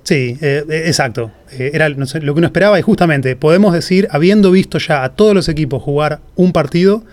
Sí, 0.04 0.38
eh, 0.40 0.64
eh, 0.68 0.82
exacto. 0.86 1.30
Eh, 1.52 1.72
era 1.74 1.88
lo 1.90 2.06
que 2.06 2.30
uno 2.30 2.46
esperaba 2.46 2.78
y 2.78 2.82
justamente 2.82 3.36
podemos 3.36 3.74
decir, 3.74 4.08
habiendo 4.10 4.50
visto 4.50 4.78
ya 4.78 5.04
a 5.04 5.10
todos 5.10 5.34
los 5.34 5.50
equipos 5.50 5.82
jugar 5.82 6.20
un 6.34 6.52
partido, 6.52 7.04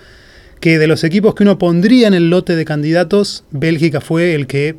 que 0.62 0.80
de 0.80 0.88
los 0.88 1.04
equipos 1.04 1.36
que 1.36 1.44
uno 1.44 1.58
pondría 1.58 2.08
en 2.08 2.14
el 2.14 2.30
lote 2.30 2.56
de 2.56 2.64
candidatos, 2.64 3.44
Bélgica 3.52 4.00
fue 4.00 4.34
el 4.34 4.48
que 4.48 4.78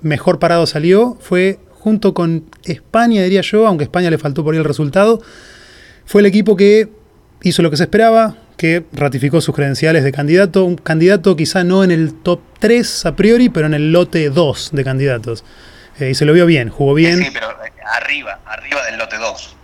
mejor 0.00 0.38
parado 0.38 0.66
salió, 0.66 1.18
fue 1.20 1.58
junto 1.72 2.14
con 2.14 2.44
España, 2.64 3.22
diría 3.22 3.42
yo, 3.42 3.66
aunque 3.66 3.84
a 3.84 3.86
España 3.86 4.10
le 4.10 4.16
faltó 4.16 4.42
por 4.42 4.54
ahí 4.54 4.58
el 4.58 4.64
resultado, 4.64 5.20
fue 6.06 6.22
el 6.22 6.26
equipo 6.26 6.56
que 6.56 6.88
hizo 7.42 7.62
lo 7.62 7.70
que 7.70 7.76
se 7.76 7.84
esperaba, 7.84 8.36
que 8.56 8.84
ratificó 8.92 9.40
sus 9.40 9.54
credenciales 9.54 10.02
de 10.02 10.12
candidato, 10.12 10.64
un 10.64 10.76
candidato 10.76 11.36
quizá 11.36 11.64
no 11.64 11.84
en 11.84 11.90
el 11.90 12.14
top 12.14 12.40
3 12.58 13.06
a 13.06 13.16
priori, 13.16 13.48
pero 13.48 13.66
en 13.66 13.74
el 13.74 13.92
lote 13.92 14.30
2 14.30 14.70
de 14.72 14.84
candidatos. 14.84 15.44
Eh, 15.98 16.10
y 16.10 16.14
se 16.14 16.24
lo 16.24 16.32
vio 16.32 16.46
bien, 16.46 16.68
jugó 16.68 16.94
bien. 16.94 17.18
Sí, 17.18 17.30
pero 17.32 17.50
eh, 17.50 17.72
arriba, 17.84 18.40
arriba 18.46 18.84
del 18.86 18.98
lote 18.98 19.16
2. 19.16 19.56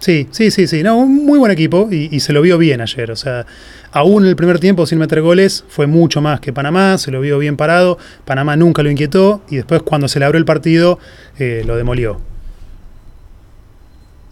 Sí, 0.00 0.28
sí, 0.30 0.50
sí, 0.50 0.66
sí, 0.66 0.82
no, 0.82 0.96
un 0.96 1.26
muy 1.26 1.38
buen 1.38 1.52
equipo 1.52 1.86
y, 1.90 2.20
se 2.20 2.32
lo 2.32 2.40
vio 2.40 2.56
bien 2.56 2.80
ayer. 2.80 3.10
O 3.10 3.16
sea, 3.16 3.44
aún 3.92 4.22
en 4.22 4.30
el 4.30 4.36
primer 4.36 4.58
tiempo 4.58 4.86
sin 4.86 4.98
meter 4.98 5.20
goles 5.20 5.62
fue 5.68 5.86
mucho 5.86 6.22
más 6.22 6.40
que 6.40 6.54
Panamá, 6.54 6.96
se 6.96 7.10
lo 7.10 7.20
vio 7.20 7.38
bien 7.38 7.58
parado. 7.58 7.98
Panamá 8.24 8.56
nunca 8.56 8.82
lo 8.82 8.90
inquietó 8.90 9.42
y 9.50 9.56
después 9.56 9.82
cuando 9.82 10.08
se 10.08 10.18
le 10.18 10.24
abrió 10.24 10.38
el 10.38 10.46
partido 10.46 10.98
eh, 11.38 11.64
lo 11.66 11.76
demolió. 11.76 12.18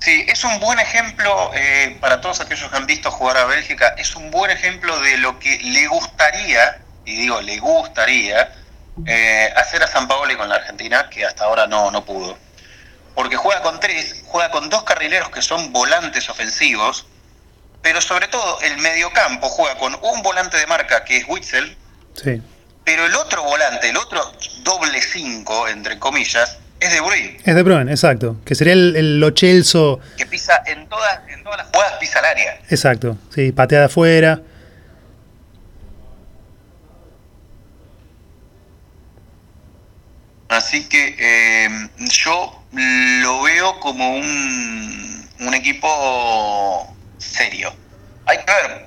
Sí, 0.01 0.25
es 0.29 0.45
un 0.45 0.61
buen 0.61 0.79
ejemplo 0.79 1.51
eh, 1.55 1.97
para 2.01 2.21
todos 2.21 2.41
aquellos 2.41 2.71
que 2.71 2.77
han 2.77 2.87
visto 2.87 3.11
jugar 3.11 3.37
a 3.37 3.45
Bélgica, 3.47 3.95
es 3.99 4.15
un 4.15 4.31
buen 4.31 4.51
ejemplo 4.51 4.99
de 5.01 5.17
lo 5.19 5.39
que 5.39 5.59
le 5.59 5.89
gustaría, 5.89 6.81
y 7.05 7.17
digo 7.17 7.41
le 7.41 7.59
gustaría, 7.59 8.53
eh, 9.07 9.53
hacer 9.57 9.83
a 9.83 9.89
San 9.89 10.07
Paoli 10.07 10.37
con 10.37 10.49
la 10.49 10.57
Argentina, 10.57 11.09
que 11.11 11.25
hasta 11.25 11.45
ahora 11.45 11.67
no, 11.67 11.91
no 11.91 12.05
pudo. 12.05 12.39
Porque 13.15 13.37
juega 13.37 13.61
con 13.63 13.81
tres, 13.81 14.23
juega 14.27 14.51
con 14.51 14.69
dos 14.71 14.85
carrileros 14.85 15.31
que 15.31 15.43
son 15.43 15.73
volantes 15.73 16.29
ofensivos, 16.31 17.07
pero 17.83 18.01
sobre 18.01 18.29
todo 18.29 18.61
el 18.61 18.79
mediocampo 18.79 19.49
juega 19.49 19.77
con 19.79 19.99
un 20.01 20.23
volante 20.23 20.57
de 20.57 20.67
marca 20.67 21.05
que 21.05 21.19
es 21.19 21.25
Witzel, 21.29 21.77
sí. 22.15 22.41
pero 22.85 23.07
el 23.07 23.15
otro 23.17 23.43
volante, 23.43 23.89
el 23.89 23.97
otro 23.97 24.33
doble 24.63 25.03
cinco, 25.03 25.67
entre 25.67 25.99
comillas, 25.99 26.59
es 26.81 26.93
De 26.93 27.01
Bruyne. 27.01 27.37
Es 27.45 27.55
De 27.55 27.63
Bruyne, 27.63 27.91
exacto. 27.91 28.37
Que 28.45 28.55
sería 28.55 28.73
el, 28.73 28.97
el 28.97 29.21
Lo 29.21 29.35
Que 29.35 30.27
pisa 30.31 30.63
en 30.67 30.89
todas, 30.89 31.21
en 31.29 31.43
todas 31.43 31.59
las 31.59 31.67
jugadas, 31.69 31.95
pisa 31.99 32.19
al 32.21 32.25
área. 32.27 32.61
Exacto, 32.69 33.19
sí, 33.35 33.53
patea 33.53 33.81
de 33.81 33.85
afuera. 33.87 34.41
Así 40.49 40.89
que 40.89 41.15
eh, 41.19 41.69
yo 41.99 42.63
lo 42.73 43.43
veo 43.43 43.79
como 43.81 44.17
un, 44.17 45.29
un 45.41 45.55
equipo 45.55 46.97
serio. 47.19 47.75
Hay 48.25 48.39
que 48.39 48.45
ver, 48.47 48.87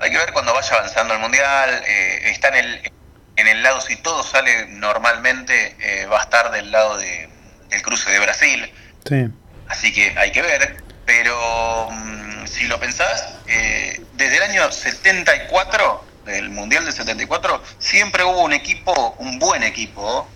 hay 0.00 0.10
que 0.10 0.18
ver 0.18 0.32
cuando 0.32 0.52
vaya 0.52 0.76
avanzando 0.76 1.14
el 1.14 1.20
mundial. 1.20 1.82
Eh, 1.86 2.30
está 2.30 2.48
en 2.48 2.54
el, 2.56 2.92
en 3.36 3.46
el 3.46 3.62
lado, 3.62 3.80
si 3.80 3.96
todo 3.96 4.22
sale 4.22 4.66
normalmente, 4.68 5.76
eh, 5.80 6.06
va 6.06 6.20
a 6.20 6.22
estar 6.22 6.50
del 6.50 6.70
lado 6.70 6.96
de, 6.96 7.28
del 7.68 7.82
cruce 7.82 8.10
de 8.10 8.18
Brasil. 8.18 8.70
Sí. 9.06 9.28
Así 9.68 9.92
que 9.92 10.14
hay 10.18 10.32
que 10.32 10.42
ver. 10.42 10.76
Pero 11.04 11.88
mm, 11.90 12.46
si 12.46 12.66
lo 12.66 12.80
pensás, 12.80 13.34
eh, 13.46 14.00
desde 14.14 14.36
el 14.38 14.42
año 14.42 14.72
74, 14.72 16.04
del 16.24 16.50
Mundial 16.50 16.84
del 16.84 16.92
74, 16.92 17.62
siempre 17.78 18.24
hubo 18.24 18.42
un 18.42 18.52
equipo, 18.52 19.14
un 19.18 19.38
buen 19.38 19.62
equipo, 19.62 20.28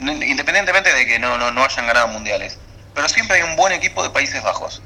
independientemente 0.00 0.92
de 0.92 1.06
que 1.06 1.18
no, 1.18 1.38
no, 1.38 1.52
no 1.52 1.64
hayan 1.64 1.86
ganado 1.86 2.08
mundiales. 2.08 2.58
Pero 2.94 3.08
siempre 3.08 3.36
hay 3.36 3.42
un 3.42 3.56
buen 3.56 3.72
equipo 3.72 4.02
de 4.02 4.10
Países 4.10 4.42
Bajos. 4.42 4.82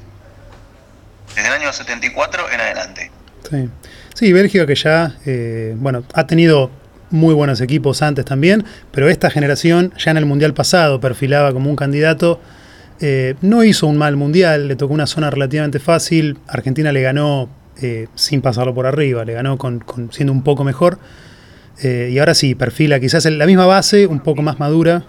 Desde 1.33 1.47
el 1.47 1.53
año 1.53 1.71
74 1.71 2.51
en 2.51 2.59
adelante. 2.59 3.11
Sí, 3.49 3.69
sí 4.13 4.33
Bélgica 4.33 4.67
que 4.67 4.75
ya, 4.75 5.15
eh, 5.25 5.73
bueno, 5.77 6.03
ha 6.13 6.27
tenido 6.27 6.69
muy 7.11 7.33
buenos 7.33 7.61
equipos 7.61 8.01
antes 8.01 8.25
también, 8.25 8.65
pero 8.91 9.09
esta 9.09 9.29
generación 9.29 9.93
ya 9.97 10.11
en 10.11 10.17
el 10.17 10.25
Mundial 10.25 10.53
pasado 10.53 10.99
perfilaba 10.99 11.53
como 11.53 11.69
un 11.69 11.75
candidato. 11.75 12.41
Eh, 12.99 13.35
no 13.41 13.63
hizo 13.63 13.87
un 13.87 13.97
mal 13.97 14.15
Mundial, 14.15 14.67
le 14.67 14.75
tocó 14.75 14.93
una 14.93 15.07
zona 15.07 15.29
relativamente 15.29 15.79
fácil, 15.79 16.39
Argentina 16.47 16.91
le 16.91 17.01
ganó 17.01 17.49
eh, 17.81 18.07
sin 18.15 18.41
pasarlo 18.41 18.73
por 18.73 18.85
arriba, 18.85 19.25
le 19.25 19.33
ganó 19.33 19.57
con, 19.57 19.83
siendo 20.11 20.33
un 20.33 20.43
poco 20.43 20.63
mejor. 20.63 20.99
Eh, 21.83 22.09
y 22.11 22.19
ahora 22.19 22.33
sí, 22.35 22.53
perfila 22.55 22.99
quizás 22.99 23.25
la 23.25 23.45
misma 23.45 23.65
base, 23.65 24.07
un 24.07 24.19
poco 24.19 24.41
más 24.41 24.59
madura. 24.59 25.03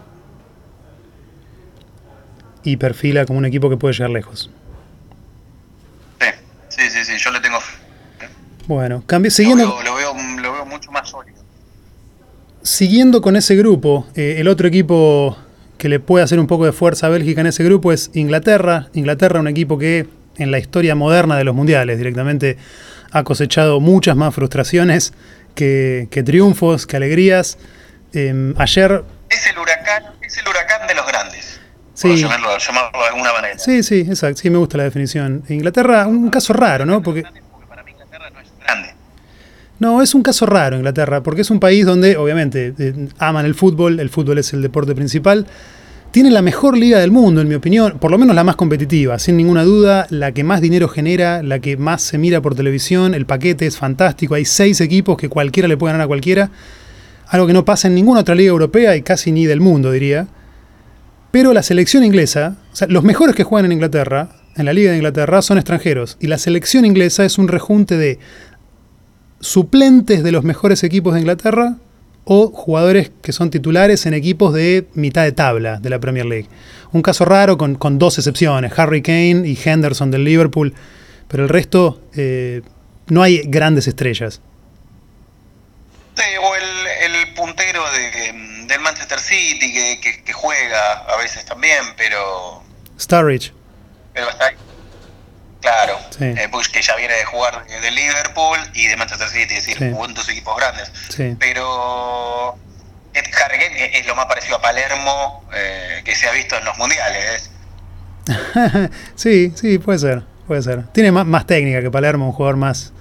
y 2.64 2.76
perfila 2.76 3.26
como 3.26 3.40
un 3.40 3.44
equipo 3.44 3.68
que 3.68 3.76
puede 3.76 3.92
llegar 3.92 4.10
lejos. 4.10 4.48
Sí, 6.20 6.28
sí, 6.68 6.90
sí, 6.90 7.04
sí 7.04 7.12
yo 7.18 7.32
le 7.32 7.40
tengo 7.40 7.58
bueno, 8.66 9.04
siguiendo. 9.28 9.64
Lo 9.64 9.94
veo, 9.94 10.14
lo, 10.40 10.52
veo, 10.52 10.66
mucho 10.66 10.90
más 10.92 11.08
sólido. 11.08 11.42
Siguiendo 12.62 13.20
con 13.22 13.36
ese 13.36 13.56
grupo, 13.56 14.06
eh, 14.14 14.36
el 14.38 14.46
otro 14.46 14.68
equipo 14.68 15.36
que 15.78 15.88
le 15.88 15.98
puede 15.98 16.24
hacer 16.24 16.38
un 16.38 16.46
poco 16.46 16.64
de 16.64 16.72
fuerza 16.72 17.08
a 17.08 17.10
Bélgica 17.10 17.40
en 17.40 17.48
ese 17.48 17.64
grupo 17.64 17.92
es 17.92 18.10
Inglaterra. 18.14 18.88
Inglaterra, 18.94 19.40
un 19.40 19.48
equipo 19.48 19.78
que 19.78 20.06
en 20.36 20.50
la 20.52 20.58
historia 20.58 20.94
moderna 20.94 21.36
de 21.36 21.44
los 21.44 21.56
mundiales 21.56 21.98
directamente 21.98 22.56
ha 23.10 23.24
cosechado 23.24 23.80
muchas 23.80 24.16
más 24.16 24.32
frustraciones 24.32 25.12
que, 25.56 26.22
triunfos, 26.24 26.86
que 26.86 26.96
alegrías. 26.96 27.58
Em, 28.12 28.54
ayer. 28.58 29.02
Es 29.28 29.46
el 29.48 29.58
huracán, 29.58 30.04
es 30.22 30.38
el 30.38 30.48
huracán 30.48 30.86
de 30.86 30.94
los 30.94 31.06
grandes. 31.06 31.60
Sí. 31.94 32.16
Llamarlo, 32.16 32.56
llamarlo, 32.56 33.00
de 33.00 33.08
alguna 33.08 33.32
manera. 33.32 33.58
Sí, 33.58 33.82
sí, 33.82 34.00
exacto. 34.00 34.40
Sí, 34.40 34.50
me 34.50 34.58
gusta 34.58 34.78
la 34.78 34.84
definición. 34.84 35.42
Inglaterra, 35.48 36.06
un 36.06 36.30
caso 36.30 36.52
raro, 36.52 36.86
¿no? 36.86 37.02
Porque 37.02 37.24
no, 39.82 40.00
es 40.00 40.14
un 40.14 40.22
caso 40.22 40.46
raro 40.46 40.76
Inglaterra, 40.76 41.24
porque 41.24 41.40
es 41.40 41.50
un 41.50 41.58
país 41.58 41.84
donde, 41.84 42.16
obviamente, 42.16 42.72
eh, 42.78 43.08
aman 43.18 43.44
el 43.44 43.56
fútbol, 43.56 43.98
el 43.98 44.10
fútbol 44.10 44.38
es 44.38 44.52
el 44.52 44.62
deporte 44.62 44.94
principal. 44.94 45.44
Tiene 46.12 46.30
la 46.30 46.40
mejor 46.40 46.78
liga 46.78 47.00
del 47.00 47.10
mundo, 47.10 47.40
en 47.40 47.48
mi 47.48 47.56
opinión, 47.56 47.98
por 47.98 48.12
lo 48.12 48.16
menos 48.16 48.36
la 48.36 48.44
más 48.44 48.54
competitiva, 48.54 49.18
sin 49.18 49.36
ninguna 49.36 49.64
duda, 49.64 50.06
la 50.10 50.30
que 50.30 50.44
más 50.44 50.60
dinero 50.60 50.86
genera, 50.86 51.42
la 51.42 51.58
que 51.58 51.76
más 51.76 52.00
se 52.00 52.16
mira 52.16 52.40
por 52.40 52.54
televisión, 52.54 53.12
el 53.12 53.26
paquete 53.26 53.66
es 53.66 53.76
fantástico, 53.76 54.36
hay 54.36 54.44
seis 54.44 54.80
equipos 54.80 55.16
que 55.16 55.28
cualquiera 55.28 55.68
le 55.68 55.76
puede 55.76 55.94
ganar 55.94 56.04
a 56.04 56.08
cualquiera, 56.08 56.50
algo 57.26 57.48
que 57.48 57.52
no 57.52 57.64
pasa 57.64 57.88
en 57.88 57.96
ninguna 57.96 58.20
otra 58.20 58.36
liga 58.36 58.50
europea 58.50 58.94
y 58.94 59.02
casi 59.02 59.32
ni 59.32 59.46
del 59.46 59.60
mundo, 59.60 59.90
diría. 59.90 60.28
Pero 61.32 61.52
la 61.52 61.64
selección 61.64 62.04
inglesa, 62.04 62.56
o 62.72 62.76
sea, 62.76 62.86
los 62.86 63.02
mejores 63.02 63.34
que 63.34 63.42
juegan 63.42 63.66
en 63.66 63.72
Inglaterra, 63.72 64.28
en 64.54 64.66
la 64.66 64.74
Liga 64.74 64.90
de 64.90 64.98
Inglaterra, 64.98 65.42
son 65.42 65.58
extranjeros, 65.58 66.18
y 66.20 66.28
la 66.28 66.38
selección 66.38 66.84
inglesa 66.84 67.24
es 67.24 67.38
un 67.38 67.48
rejunte 67.48 67.96
de 67.96 68.18
suplentes 69.42 70.22
de 70.22 70.32
los 70.32 70.44
mejores 70.44 70.84
equipos 70.84 71.14
de 71.14 71.20
Inglaterra 71.20 71.74
o 72.24 72.46
jugadores 72.52 73.10
que 73.22 73.32
son 73.32 73.50
titulares 73.50 74.06
en 74.06 74.14
equipos 74.14 74.54
de 74.54 74.86
mitad 74.94 75.24
de 75.24 75.32
tabla 75.32 75.78
de 75.80 75.90
la 75.90 75.98
Premier 75.98 76.24
League. 76.24 76.48
Un 76.92 77.02
caso 77.02 77.24
raro 77.24 77.58
con, 77.58 77.98
dos 77.98 78.18
excepciones, 78.18 78.72
Harry 78.78 79.02
Kane 79.02 79.42
y 79.44 79.58
Henderson 79.62 80.10
del 80.12 80.24
Liverpool, 80.24 80.72
pero 81.28 81.42
el 81.42 81.48
resto 81.48 82.00
eh, 82.14 82.62
no 83.08 83.22
hay 83.22 83.42
grandes 83.44 83.88
estrellas. 83.88 84.40
Sí, 86.14 86.22
o 86.40 86.54
el, 86.54 86.62
puntero 87.34 87.82
del 88.68 88.80
Manchester 88.80 89.18
City 89.18 89.72
que, 90.00 90.32
juega 90.32 90.92
a 91.08 91.16
veces 91.16 91.44
también, 91.44 91.82
pero... 91.96 92.62
Starridge. 92.98 93.52
Pero 94.14 94.28
está 94.28 94.46
ahí. 94.46 94.54
Claro, 95.62 95.96
eh, 96.18 96.50
que 96.72 96.82
ya 96.82 96.96
viene 96.96 97.14
de 97.14 97.24
jugar 97.24 97.64
de 97.66 97.90
Liverpool 97.92 98.58
y 98.74 98.88
de 98.88 98.96
Manchester 98.96 99.28
City, 99.28 99.54
es 99.54 99.66
decir, 99.66 99.92
jugó 99.92 100.06
en 100.06 100.14
dos 100.14 100.28
equipos 100.28 100.56
grandes. 100.56 100.90
Pero 101.38 102.58
Ed 103.14 103.24
Harrigan 103.32 103.72
es 103.76 104.04
lo 104.06 104.16
más 104.16 104.26
parecido 104.26 104.56
a 104.56 104.60
Palermo 104.60 105.44
eh, 105.54 106.02
que 106.04 106.16
se 106.16 106.26
ha 106.26 106.32
visto 106.32 106.56
en 106.56 106.64
los 106.64 106.76
mundiales. 106.78 107.50
sí, 109.14 109.52
sí, 109.54 109.78
puede 109.78 110.00
ser, 110.00 110.22
puede 110.48 110.62
ser. 110.62 110.84
Tiene 110.88 111.12
más, 111.12 111.46
técnica 111.46 111.80
que 111.80 111.92
Palermo, 111.92 112.26
un 112.26 112.32
jugador 112.32 112.56
más, 112.56 112.92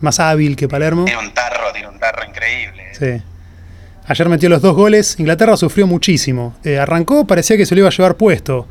más 0.00 0.20
hábil 0.20 0.56
que 0.56 0.68
Palermo. 0.68 1.04
Tiene 1.04 1.20
un 1.20 1.34
tarro, 1.34 1.70
tiene 1.72 1.88
un 1.88 1.98
tarro 1.98 2.24
increíble. 2.24 2.94
Sí. 2.98 3.22
Ayer 4.06 4.28
metió 4.30 4.48
los 4.48 4.62
dos 4.62 4.74
goles, 4.74 5.16
Inglaterra 5.18 5.54
sufrió 5.58 5.86
muchísimo. 5.86 6.56
Eh, 6.64 6.78
arrancó, 6.78 7.26
parecía 7.26 7.58
que 7.58 7.66
se 7.66 7.74
lo 7.74 7.80
iba 7.80 7.88
a 7.88 7.92
llevar 7.92 8.16
puesto 8.16 8.66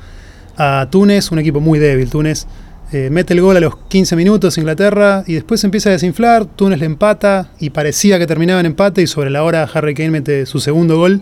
a 0.57 0.87
Túnez, 0.89 1.31
un 1.31 1.39
equipo 1.39 1.59
muy 1.59 1.77
débil, 1.77 2.09
Túnez. 2.09 2.47
Eh, 2.91 3.09
mete 3.11 3.33
el 3.33 3.41
gol 3.41 3.55
a 3.55 3.59
los 3.59 3.77
15 3.87 4.15
minutos 4.15 4.57
Inglaterra 4.57 5.23
y 5.27 5.35
después 5.35 5.63
empieza 5.63 5.89
a 5.89 5.91
desinflar, 5.91 6.45
Túnez 6.45 6.79
le 6.79 6.87
empata 6.87 7.51
y 7.59 7.69
parecía 7.69 8.17
que 8.17 8.25
terminaba 8.25 8.59
en 8.59 8.65
empate 8.65 9.03
y 9.03 9.07
sobre 9.07 9.29
la 9.29 9.43
hora 9.43 9.69
Harry 9.71 9.93
Kane 9.93 10.09
mete 10.09 10.47
su 10.47 10.59
segundo 10.59 10.97
gol, 10.97 11.21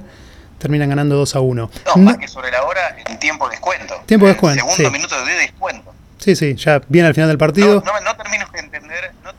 terminan 0.59 0.87
ganando 0.87 1.17
2 1.17 1.35
a 1.35 1.39
1. 1.41 1.71
No, 1.87 1.97
más 1.97 2.17
que 2.17 2.27
sobre 2.29 2.51
la 2.51 2.63
hora 2.63 2.95
en 3.05 3.19
tiempo 3.19 3.49
de 3.49 3.51
descuento. 3.51 4.01
Tiempo 4.05 4.27
de 4.27 4.31
descuento. 4.31 4.65
Segundo 4.65 4.91
minuto 4.91 5.25
de 5.25 5.33
descuento. 5.33 5.93
Sí, 6.19 6.37
sí, 6.37 6.55
ya 6.55 6.81
viene 6.87 7.09
al 7.09 7.13
final 7.13 7.27
del 7.27 7.37
partido. 7.37 7.83
No, 7.85 7.99
no, 7.99 8.15
termino 8.15 8.45
de 8.53 8.59
entender, 8.59 9.11
no 9.25 9.31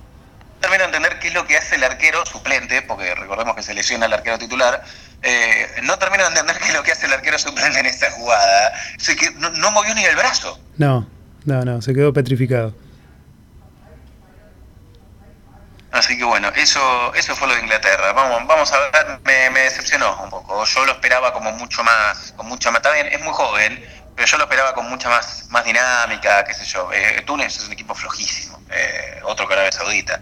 termino 0.61 0.81
de 0.81 0.85
entender 0.85 1.19
qué 1.21 1.29
es 1.29 1.35
lo 1.35 1.47
que 1.47 1.57
hace 1.57 1.77
el 1.77 1.85
arquero 1.85 2.27
suplente, 2.27 2.83
porque 2.83 3.15
recordemos 3.15 3.57
que 3.57 3.63
se 3.63 3.73
lesiona 3.73 4.05
el 4.05 4.13
arquero 4.13 4.39
titular. 4.39 4.85
Eh, 5.23 5.67
no 5.85 5.99
termino 5.99 6.25
de 6.25 6.29
entender 6.29 6.59
qué 6.59 6.69
es 6.69 6.75
lo 6.75 6.83
que 6.83 6.93
hace 6.93 7.07
el 7.07 7.15
arquero 7.15 7.39
suplente 7.39 7.81
en 7.81 7.87
esta 7.87 8.11
jugada. 8.11 8.73
O 8.97 9.17
que 9.17 9.31
no 9.59 9.71
movió 9.71 9.95
ni 9.95 10.05
el 10.05 10.15
brazo. 10.15 10.61
No, 10.77 11.09
no, 11.49 11.65
no, 11.65 11.83
se 11.83 11.95
quedó 11.95 12.13
petrificado. 12.13 12.75
Así 15.91 16.19
que 16.19 16.25
bueno, 16.25 16.49
eso 16.55 17.15
eso 17.15 17.35
fue 17.35 17.49
lo 17.49 17.55
de 17.55 17.63
Inglaterra. 17.63 18.13
Vamos 18.13 18.47
vamos 18.47 18.71
a 18.73 18.79
ver, 18.79 19.21
me, 19.25 19.61
decepcionó 19.61 20.23
un 20.23 20.31
poco. 20.31 20.65
Yo 20.65 20.85
lo 20.85 20.93
esperaba 20.93 21.33
como 21.33 21.51
mucho 21.53 21.83
más, 21.83 22.35
con 22.37 22.47
mucha 22.47 22.71
más. 22.71 22.83
También 22.83 23.07
es 23.07 23.21
muy 23.21 23.33
joven, 23.33 23.83
pero 24.15 24.29
yo 24.29 24.37
lo 24.37 24.45
esperaba 24.45 24.75
con 24.75 24.89
mucha 24.89 25.09
más 25.09 25.49
más 25.49 25.65
dinámica, 25.65 26.45
qué 26.45 26.53
sé 26.53 26.67
yo. 26.67 26.93
Eh, 26.93 27.23
Túnez 27.27 27.57
es 27.57 27.65
un 27.65 27.73
equipo 27.73 27.95
flojísimo, 27.95 28.61
eh, 28.71 29.21
otro 29.25 29.49
que 29.49 29.55
Arabia 29.55 29.73
Saudita. 29.73 30.21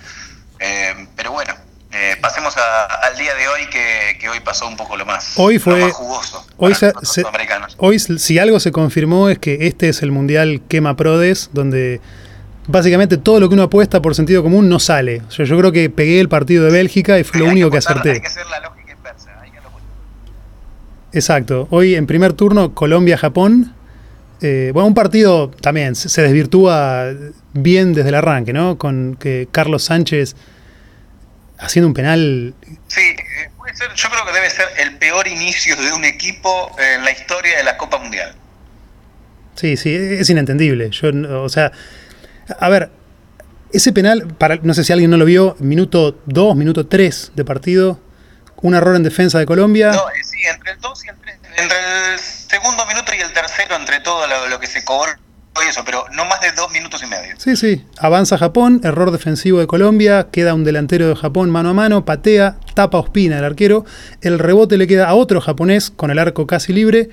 Eh, 0.61 1.09
pero 1.17 1.33
bueno, 1.33 1.55
eh, 1.97 2.17
pasemos 2.21 2.55
al 2.57 3.17
día 3.17 3.35
de 3.35 3.49
hoy, 3.49 3.63
que, 3.71 4.29
hoy 4.29 4.41
pasó 4.41 4.69
un 4.69 4.77
poco 4.77 4.97
lo 4.97 5.07
más, 5.07 5.33
hoy 5.39 5.59
fue, 5.59 5.91
jugoso. 5.91 6.47
Hoy, 6.59 6.75
hoy, 7.79 7.99
si 7.99 8.39
algo 8.39 8.61
se 8.61 8.71
confirmó, 8.71 9.31
es 9.31 9.39
que 9.39 9.67
este 9.67 9.89
es 9.89 10.03
el 10.03 10.13
Mundial 10.13 10.61
Quema 10.69 10.95
Prodes, 10.95 11.49
donde 11.55 12.01
básicamente 12.67 13.17
todo 13.17 13.41
lo 13.41 13.49
que 13.49 13.55
uno 13.55 13.63
apuesta 13.63 14.03
por 14.03 14.15
sentido 14.15 14.43
común 14.43 14.69
no 14.69 14.79
sale. 14.79 15.23
Yo, 15.31 15.45
yo 15.45 15.59
creo 15.59 15.73
que 15.73 15.89
pegué 15.89 16.21
el 16.21 16.29
partido 16.29 16.65
de 16.65 16.71
Bélgica 16.71 17.19
y 17.19 17.25
fue 17.25 17.41
lo 17.41 17.47
único 17.47 17.71
que, 17.71 17.79
acerté. 17.79 18.13
Hay 18.13 18.21
que 18.21 18.27
hacer 18.27 18.47
la 18.47 18.61
lógica 18.61 18.93
inversa. 18.93 19.31
Exacto. 21.13 21.67
Hoy 21.71 21.95
en 21.95 22.07
primer 22.07 22.35
turno 22.35 22.75
Colombia-Japón. 22.75 23.73
Eh, 24.43 24.71
bueno, 24.75 24.89
un 24.89 24.95
partido 24.95 25.51
también 25.63 25.95
se 25.95 26.21
desvirtúa 26.21 27.07
bien 27.55 27.95
desde 27.95 28.11
el 28.11 28.17
arranque, 28.17 28.53
¿no? 28.53 28.77
Con 28.77 29.17
que 29.19 29.49
Carlos 29.51 29.85
Sánchez 29.85 30.37
haciendo 31.59 31.89
un 31.89 31.95
penal. 31.95 32.55
Sí, 32.89 33.01
eh, 33.01 33.51
puede 33.57 33.77
ser, 33.77 33.93
yo 33.95 34.09
creo 34.11 34.27
que 34.27 34.33
debe 34.33 34.51
ser 34.51 34.67
el 34.79 34.97
peor 34.99 35.27
inicio 35.29 35.77
de 35.77 35.93
un 35.93 36.05
equipo 36.05 36.75
en 36.79 37.05
la 37.05 37.11
historia 37.11 37.57
de 37.59 37.65
la 37.65 37.77
Copa 37.77 37.99
Mundial. 37.99 38.35
Sí, 39.55 39.77
sí, 39.77 39.95
es 39.95 40.29
inentendible. 40.29 40.91
Yo, 40.91 41.11
o 41.43 41.49
sea, 41.49 41.73
a 42.59 42.69
ver, 42.69 42.91
ese 43.73 43.93
penal, 43.93 44.29
para, 44.39 44.57
no 44.57 44.75
sé 44.75 44.85
si 44.85 44.93
alguien 44.93 45.11
no 45.11 45.17
lo 45.17 45.25
vio, 45.25 45.57
minuto 45.59 46.21
2, 46.27 46.57
minuto 46.57 46.87
3 46.87 47.33
de 47.35 47.45
partido, 47.45 48.01
un 48.63 48.75
error 48.75 48.97
en 48.97 49.03
defensa 49.03 49.39
de 49.39 49.47
Colombia. 49.47 49.93
No, 49.93 50.09
eh, 50.11 50.23
sí, 50.23 50.39
entre 50.45 50.73
el 50.73 50.81
2 50.81 51.05
y 51.05 51.09
el 51.09 51.17
3, 51.17 51.39
entre 51.57 52.13
el 52.13 52.19
segundo 52.19 52.87
minuto 52.87 53.13
y 53.15 53.21
el 53.21 53.33
tercero, 53.33 53.77
entre 53.77 54.01
todo 54.01 54.27
lo, 54.27 54.49
lo 54.49 54.61
que 54.61 54.67
se 54.67 54.85
cobró 54.85 55.26
eso, 55.63 55.83
pero 55.85 56.05
no 56.13 56.25
más 56.25 56.41
de 56.41 56.53
dos 56.53 56.71
minutos 56.73 57.03
y 57.03 57.07
medio. 57.07 57.35
Sí, 57.39 57.57
sí. 57.57 57.85
Avanza 57.99 58.39
Japón, 58.39 58.81
error 58.85 59.11
defensivo 59.11 59.61
de 59.61 59.67
Colombia, 59.67 60.29
queda 60.31 60.55
un 60.55 60.65
delantero 60.65 61.09
de 61.09 61.17
Japón 61.17 61.51
mano 61.51 61.71
a 61.71 61.75
mano, 61.75 62.05
patea, 62.05 62.57
tapa 62.75 62.99
Ospina 62.99 63.39
el 63.39 63.45
arquero, 63.45 63.85
el 64.21 64.39
rebote 64.39 64.77
le 64.77 64.87
queda 64.87 65.09
a 65.09 65.15
otro 65.15 65.41
japonés 65.41 65.91
con 65.91 66.11
el 66.11 66.19
arco 66.19 66.47
casi 66.47 66.73
libre, 66.73 67.11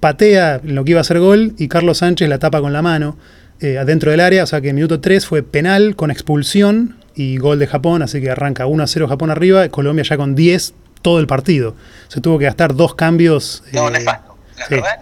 patea 0.00 0.60
lo 0.64 0.84
que 0.84 0.92
iba 0.92 1.00
a 1.00 1.04
ser 1.04 1.20
gol 1.20 1.54
y 1.58 1.68
Carlos 1.68 1.98
Sánchez 1.98 2.28
la 2.28 2.38
tapa 2.38 2.60
con 2.60 2.72
la 2.72 2.82
mano 2.82 3.16
eh, 3.60 3.78
adentro 3.78 4.10
del 4.10 4.20
área, 4.20 4.44
o 4.44 4.46
sea 4.46 4.60
que 4.60 4.70
en 4.70 4.74
minuto 4.74 5.00
3 5.00 5.24
fue 5.24 5.42
penal 5.42 5.94
con 5.94 6.10
expulsión 6.10 6.96
y 7.14 7.36
gol 7.36 7.58
de 7.58 7.66
Japón, 7.66 8.02
así 8.02 8.20
que 8.20 8.30
arranca 8.30 8.66
1 8.66 8.82
a 8.82 8.86
0 8.86 9.08
Japón 9.08 9.30
arriba, 9.30 9.68
Colombia 9.68 10.04
ya 10.04 10.16
con 10.16 10.34
10 10.34 10.74
todo 11.02 11.20
el 11.20 11.26
partido. 11.26 11.76
Se 12.08 12.20
tuvo 12.20 12.38
que 12.38 12.46
gastar 12.46 12.74
dos 12.74 12.94
cambios. 12.94 13.62
No, 13.72 13.88
eh, 13.88 13.92
nefasto. 13.92 14.36
La 14.56 14.68
verdad, 14.68 15.00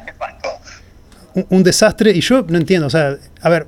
un, 1.35 1.63
desastre 1.63 2.13
y 2.13 2.21
yo 2.21 2.45
no 2.49 2.59
entiendo, 2.59 2.87
o 2.87 2.91
sea, 2.91 3.17
a 3.41 3.49
ver, 3.49 3.67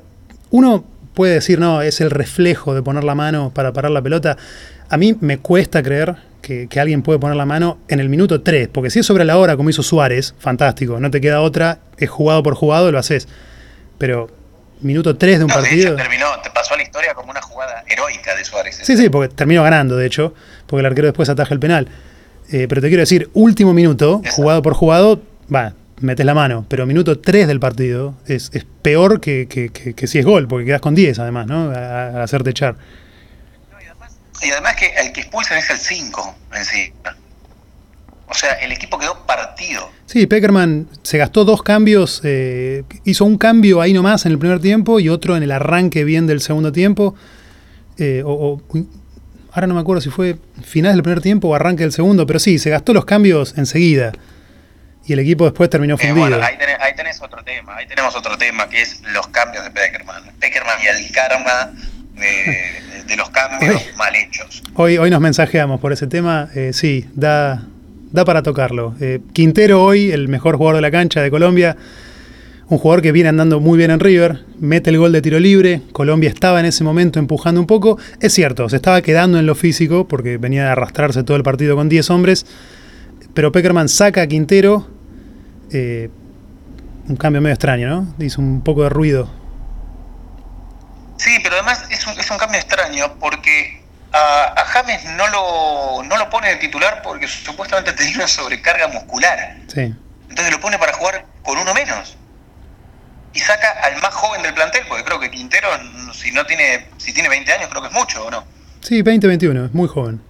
uno 0.51 0.85
puede 1.15 1.35
decir, 1.35 1.59
no, 1.59 1.83
es 1.83 2.01
el 2.01 2.11
reflejo 2.11 2.75
de 2.75 2.83
poner 2.83 3.05
la 3.05 3.15
mano 3.15 3.53
para 3.55 3.73
parar 3.73 3.91
la 3.91 4.03
pelota. 4.03 4.37
A 4.89 4.97
mí 4.97 5.17
me 5.21 5.39
cuesta 5.39 5.83
creer 5.83 6.17
que, 6.41 6.69
alguien 6.79 7.03
puede 7.03 7.19
poner 7.19 7.37
la 7.37 7.47
mano 7.47 7.79
en 7.89 8.01
el 8.01 8.09
minuto 8.09 8.43
3, 8.43 8.69
porque 8.69 8.91
si 8.91 8.99
es 8.99 9.07
sobre 9.07 9.25
la 9.25 9.39
hora, 9.39 9.57
como 9.57 9.71
hizo 9.71 9.83
Suárez, 9.83 10.35
fantástico, 10.39 11.01
no 11.01 11.11
te 11.11 11.21
queda 11.21 11.41
otra, 11.41 11.79
es 11.97 12.11
jugado 12.11 12.43
por 12.43 12.55
jugado, 12.55 12.91
lo 12.91 12.99
haces. 12.99 13.29
Pero 13.99 14.29
minuto 14.81 15.17
3 15.17 15.39
de 15.39 15.45
un 15.45 15.51
partido. 15.51 15.97
terminó, 15.97 16.27
te 16.43 16.51
pasó 16.51 16.75
a 16.75 16.77
la 16.77 16.83
historia 16.83 17.15
como 17.15 17.31
una 17.31 17.41
jugada 17.41 17.85
heroica 17.89 18.35
de 18.35 18.45
Suárez. 18.45 18.81
Sí, 18.83 18.97
sí, 18.97 19.09
porque 19.09 19.35
terminó 19.35 19.63
ganando, 19.63 19.97
de 19.97 20.07
hecho, 20.07 20.35
porque 20.67 20.81
el 20.81 20.87
arquero 20.87 21.07
después 21.07 21.29
ataja 21.29 21.55
el 21.55 21.61
penal. 21.61 21.89
Eh, 22.51 22.67
pero 22.69 22.81
te 22.81 22.89
quiero 22.89 23.03
decir, 23.03 23.31
último 23.33 23.73
minuto, 23.73 24.21
jugado 24.33 24.63
por 24.63 24.75
jugado, 24.75 25.23
va, 25.53 25.75
metes 26.03 26.27
la 26.27 26.35
mano, 26.35 26.67
pero 26.69 26.87
minuto 26.87 27.19
3 27.19 27.47
del 27.47 27.61
partido 27.61 28.15
es, 28.27 28.51
peor 28.83 29.21
que, 29.21 29.47
si 30.07 30.19
es 30.19 30.25
gol, 30.25 30.49
porque 30.49 30.67
quedas 30.67 30.81
con 30.81 30.95
10 30.95 31.19
además, 31.19 31.47
¿no? 31.47 31.71
A, 31.71 32.23
hacerte 32.23 32.51
echar. 32.51 32.77
y, 34.43 34.51
además, 34.51 34.77
que 34.77 34.93
el 34.99 35.13
que 35.13 35.21
expulsan 35.23 35.59
es 35.59 35.71
el 35.71 35.79
5 35.79 36.37
en 36.57 36.65
sí. 36.65 36.93
O 38.27 38.35
sea, 38.35 38.53
el 38.55 38.73
equipo 38.73 38.99
quedó 38.99 39.27
partido. 39.27 39.91
Sí, 40.07 40.27
Peckerman 40.27 40.89
se 41.03 41.19
gastó 41.19 41.45
dos 41.45 41.63
cambios, 41.63 42.21
eh, 42.25 42.85
hizo 43.05 43.25
un 43.25 43.37
cambio 43.37 43.81
ahí 43.81 43.93
nomás 43.93 44.25
en 44.27 44.33
el 44.33 44.39
primer 44.39 44.61
tiempo 44.61 45.01
y 45.01 45.09
otro 45.09 45.37
en 45.37 45.43
el 45.43 45.51
arranque 45.51 46.05
bien 46.05 46.27
del 46.27 46.41
segundo 46.41 46.73
tiempo. 46.73 47.15
Eh, 47.99 48.23
o, 48.25 48.63
ahora 49.53 49.67
no 49.67 49.75
me 49.75 49.81
acuerdo 49.81 50.01
si 50.01 50.11
fue 50.11 50.39
final 50.63 50.95
del 50.95 51.03
primer 51.03 51.21
tiempo 51.21 51.49
o 51.49 51.55
arranque 51.55 51.83
del 51.83 51.93
segundo, 51.93 52.27
pero 52.27 52.39
sí, 52.39 52.59
se 52.59 52.71
gastó 52.71 52.93
los 52.93 53.05
cambios 53.05 53.55
enseguida. 53.57 54.13
Y 55.05 55.13
el 55.15 55.19
equipo 55.19 55.45
después 55.45 55.69
terminó 55.69 55.97
fundido. 55.97 56.21
bueno, 56.21 56.39
ahí 56.41 56.95
tenés, 56.95 57.21
otro 57.21 57.43
tema, 57.43 57.77
ahí 57.77 57.87
tenemos 57.87 58.15
otro 58.15 58.39
tema 58.39 58.69
que 58.69 58.83
es 58.83 59.03
los 59.13 59.27
cambios 59.29 59.65
de 59.65 59.71
Peckerman. 59.71 60.23
Peckerman 60.39 60.77
y 60.83 60.87
el 60.87 61.13
karma 61.13 61.73
de, 62.15 63.17
los 63.17 63.31
cambios 63.31 63.83
mal 63.97 64.15
hechos. 64.15 64.63
Hoy, 64.75 64.99
hoy 64.99 65.11
nos 65.11 65.21
mensajeamos 65.21 65.81
por 65.81 65.93
ese 65.93 66.07
tema, 66.07 66.49
eh, 66.55 66.73
sí, 66.73 67.09
da, 67.15 67.67
da 68.13 68.25
para 68.25 68.43
tocarlo. 68.43 68.95
Eh, 69.01 69.21
Quintero 69.33 69.83
hoy, 69.83 70.13
el 70.13 70.29
mejor 70.29 70.57
jugador 70.57 70.77
de 70.77 70.83
la 70.83 70.91
cancha 70.91 71.21
de 71.21 71.31
Colombia, 71.31 71.77
un 72.69 72.79
jugador 72.79 73.03
que 73.03 73.13
viene 73.13 73.29
andando 73.29 73.61
muy 73.61 73.77
bien 73.77 73.91
en 73.91 74.01
River, 74.01 74.45
mete 74.59 74.91
el 74.91 74.99
gol 74.99 75.13
de 75.13 75.21
tiro 75.21 75.39
libre, 75.39 75.83
Colombia 75.93 76.31
estaba 76.31 76.61
en 76.61 76.67
ese 76.67 76.85
momento 76.85 77.19
empujando 77.19 77.61
un 77.61 77.67
poco, 77.67 77.99
es 78.21 78.33
cierto, 78.33 78.69
se 78.69 78.77
estaba 78.77 79.03
quedando 79.03 79.39
en 79.39 79.47
lo 79.47 79.55
físico 79.55 80.09
porque 80.09 80.39
venía 80.39 80.65
de 80.65 80.71
arrastrarse 80.71 81.23
todo 81.23 81.37
el 81.37 81.43
partido 81.43 81.77
con 81.77 81.89
10 81.89 82.09
hombres, 82.11 82.47
pero 83.35 83.53
Peckerman 83.53 83.89
saca 83.89 84.23
a 84.23 84.27
Quintero, 84.27 84.89
eh, 85.73 86.11
un 87.09 87.17
cambio 87.17 87.41
medio 87.41 87.55
extraño, 87.55 87.89
¿no? 87.89 88.15
Hizo 88.25 88.41
un 88.41 88.63
poco 88.63 88.83
de 88.83 88.89
ruido. 88.89 89.31
Sí, 91.17 91.39
pero 91.43 91.57
además 91.57 91.85
es 91.91 92.07
un, 92.07 92.19
es 92.19 92.31
un 92.31 92.39
cambio 92.39 92.59
extraño 92.59 93.15
porque 93.19 93.83
a, 94.13 94.65
James 94.67 95.05
no 95.17 95.29
lo, 95.29 96.03
no 96.05 96.17
lo 96.17 96.31
pone 96.31 96.49
de 96.49 96.57
titular 96.57 97.01
porque 97.03 97.27
supuestamente 97.29 97.93
tenía 97.93 98.17
una 98.17 98.29
sobrecarga 98.29 98.89
muscular. 98.89 99.57
Sí. 99.69 99.95
Entonces 100.29 100.53
lo 100.53 100.61
pone 100.61 100.79
para 100.79 100.93
jugar 100.93 101.27
con 101.43 101.59
uno 101.59 101.75
menos. 101.75 102.17
Y 103.35 103.39
saca 103.39 103.71
al 103.83 104.01
más 104.03 104.13
joven 104.13 104.43
del 104.43 104.53
plantel, 104.53 104.83
porque 104.89 105.05
creo 105.05 105.19
que 105.19 105.31
Quintero, 105.31 105.69
si 106.13 106.33
no 106.33 106.45
tiene, 106.45 106.89
si 106.99 107.15
tiene 107.15 107.31
20 107.31 107.51
años, 107.53 107.69
creo 107.71 107.83
que 107.83 107.89
es 107.89 107.95
mucho, 107.95 108.27
¿o 108.27 108.31
no? 108.31 108.45
Sí, 108.83 109.01
20, 109.01 109.27
21, 109.27 109.67
es 109.67 109.73
muy 109.73 109.89
joven. 109.89 110.21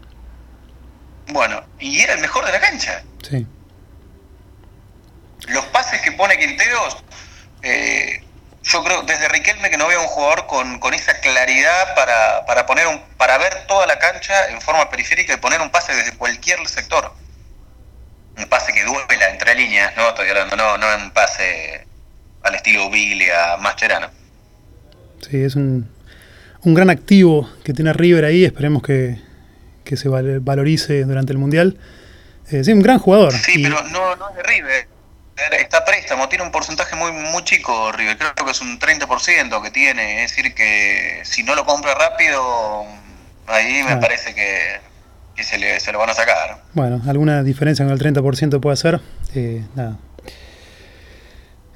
Bueno, 1.33 1.65
y 1.79 2.01
era 2.01 2.13
el 2.15 2.21
mejor 2.21 2.45
de 2.45 2.53
la 2.53 2.61
cancha. 2.61 3.03
Sí. 3.29 3.47
Los 5.49 5.65
pases 5.67 6.01
que 6.03 6.13
pone 6.13 6.39
Quintero, 6.39 6.79
eh, 7.63 8.23
yo 8.63 8.85
creo 8.85 9.03
desde 9.03 9.29
Riquelme 9.29 9.71
que 9.71 9.79
no 9.79 9.89
veo 9.89 10.01
un 10.03 10.09
jugador 10.09 10.47
con, 10.47 10.79
con 10.79 10.95
esa 10.95 11.19
claridad 11.21 11.95
para, 11.97 12.45
para, 12.47 12.67
poner 12.67 12.87
un, 12.87 13.01
para 13.17 13.39
ver 13.39 13.67
toda 13.67 13.87
la 13.87 13.99
cancha 13.99 14.49
en 14.51 14.61
forma 14.61 14.89
periférica 14.91 15.33
y 15.33 15.39
poner 15.39 15.61
un 15.61 15.71
pase 15.71 15.95
desde 15.95 16.17
cualquier 16.17 16.67
sector. 16.69 17.13
Un 18.37 18.47
pase 18.47 18.73
que 18.73 18.85
duela 18.85 19.31
entre 19.31 19.55
líneas, 19.55 19.97
no 19.97 20.11
estoy 20.11 20.29
hablando, 20.29 20.57
no, 20.57 20.79
no 20.79 20.87
un 20.97 21.11
pase 21.13 21.87
al 22.43 22.55
estilo 22.55 22.91
Biglia, 22.91 23.57
Mascherano. 23.59 24.11
Sí, 25.29 25.43
es 25.43 25.57
un, 25.57 25.91
un 26.63 26.75
gran 26.75 26.91
activo 26.91 27.51
que 27.65 27.73
tiene 27.73 27.93
River 27.93 28.25
ahí, 28.25 28.45
esperemos 28.45 28.83
que, 28.83 29.19
que 29.85 29.97
se 29.97 30.09
valorice 30.09 31.05
durante 31.05 31.33
el 31.33 31.39
Mundial. 31.39 31.79
Eh, 32.51 32.65
sí, 32.65 32.73
un 32.73 32.83
gran 32.83 32.99
jugador. 32.99 33.33
Sí, 33.33 33.63
pero 33.63 33.83
no, 33.85 34.17
no 34.17 34.31
es 34.31 34.37
de 34.37 34.43
River 34.43 34.93
está 35.59 35.85
préstamo, 35.85 36.29
tiene 36.29 36.45
un 36.45 36.53
porcentaje 36.53 36.95
muy 36.97 37.11
muy 37.13 37.43
chico 37.45 37.93
River, 37.93 38.17
creo 38.17 38.45
que 38.45 38.51
es 38.51 38.61
un 38.61 38.79
30% 38.79 39.63
que 39.63 39.71
tiene, 39.71 40.25
es 40.25 40.31
decir 40.31 40.55
que 40.55 41.21
si 41.25 41.43
no 41.43 41.55
lo 41.55 41.65
compra 41.65 41.95
rápido, 41.95 42.85
ahí 43.47 43.83
me 43.83 43.97
parece 43.97 44.35
que, 44.35 44.81
se, 45.43 45.59
le, 45.59 45.81
se, 45.81 45.93
lo 45.93 45.99
van 45.99 46.11
a 46.11 46.15
sacar. 46.15 46.63
Bueno, 46.75 47.01
alguna 47.07 47.43
diferencia 47.43 47.85
con 47.85 47.93
el 47.93 48.01
30% 48.01 48.61
puede 48.61 48.77
ser, 48.77 49.01
eh, 49.35 49.65
nada. 49.75 49.99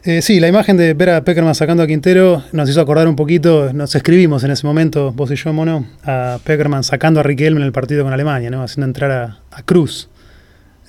Eh, 0.07 0.23
sí, 0.23 0.39
la 0.39 0.47
imagen 0.47 0.77
de 0.77 0.95
ver 0.95 1.11
a 1.11 1.25
Peckerman 1.25 1.57
sacando 1.57 1.83
a 1.83 1.87
Quintero 1.89 2.45
nos 2.53 2.71
hizo 2.71 2.81
acordar 2.81 3.09
un 3.09 3.17
poquito, 3.17 3.73
nos 3.73 3.93
escribimos 3.97 4.45
en 4.45 4.53
ese 4.53 4.65
momento, 4.65 5.11
vos 5.11 5.33
y 5.33 5.35
yo, 5.35 5.53
Mono, 5.53 5.85
a 6.05 6.39
Peckerman 6.45 6.85
sacando 6.85 7.19
a 7.19 7.25
Riquelme 7.25 7.59
en 7.59 7.67
el 7.67 7.73
partido 7.73 8.05
con 8.05 8.13
Alemania, 8.13 8.49
¿no? 8.49 8.63
haciendo 8.63 8.87
entrar 8.87 9.11
a, 9.11 9.63
Cruz. 9.65 10.09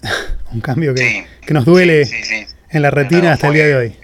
un 0.51 0.61
cambio 0.61 0.93
que, 0.93 1.25
que 1.41 1.53
nos 1.55 1.65
duele. 1.65 2.05
Sí, 2.05 2.23
sí, 2.23 2.45
en 2.69 2.81
la 2.83 2.91
retina 2.91 3.33
hasta 3.33 3.47
el 3.47 3.53
día 3.53 3.65
de 3.65 3.75
hoy. 3.75 3.99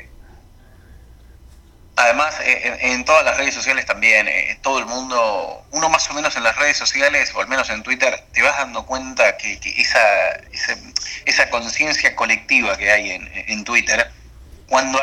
Además, 1.95 2.33
eh, 2.43 2.77
en, 2.81 3.05
todas 3.05 3.23
las 3.23 3.37
redes 3.37 3.53
sociales 3.53 3.85
también, 3.85 4.27
eh, 4.27 4.57
todo 4.63 4.79
el 4.79 4.87
mundo, 4.87 5.63
uno 5.73 5.89
más 5.89 6.09
o 6.09 6.15
menos 6.15 6.35
en 6.37 6.43
las 6.43 6.57
redes 6.57 6.77
sociales, 6.77 7.31
o 7.35 7.41
al 7.41 7.47
menos 7.47 7.69
en 7.69 7.83
Twitter, 7.83 8.19
te 8.31 8.41
vas 8.41 8.57
dando 8.57 8.83
cuenta 8.87 9.37
que, 9.37 9.59
esa, 9.77 9.99
esa, 11.27 11.49
conciencia 11.51 12.15
colectiva 12.15 12.75
que 12.77 12.89
hay 12.89 13.11
en, 13.11 13.29
en 13.31 13.63
Twitter, 13.63 14.07
cuando 14.73 14.99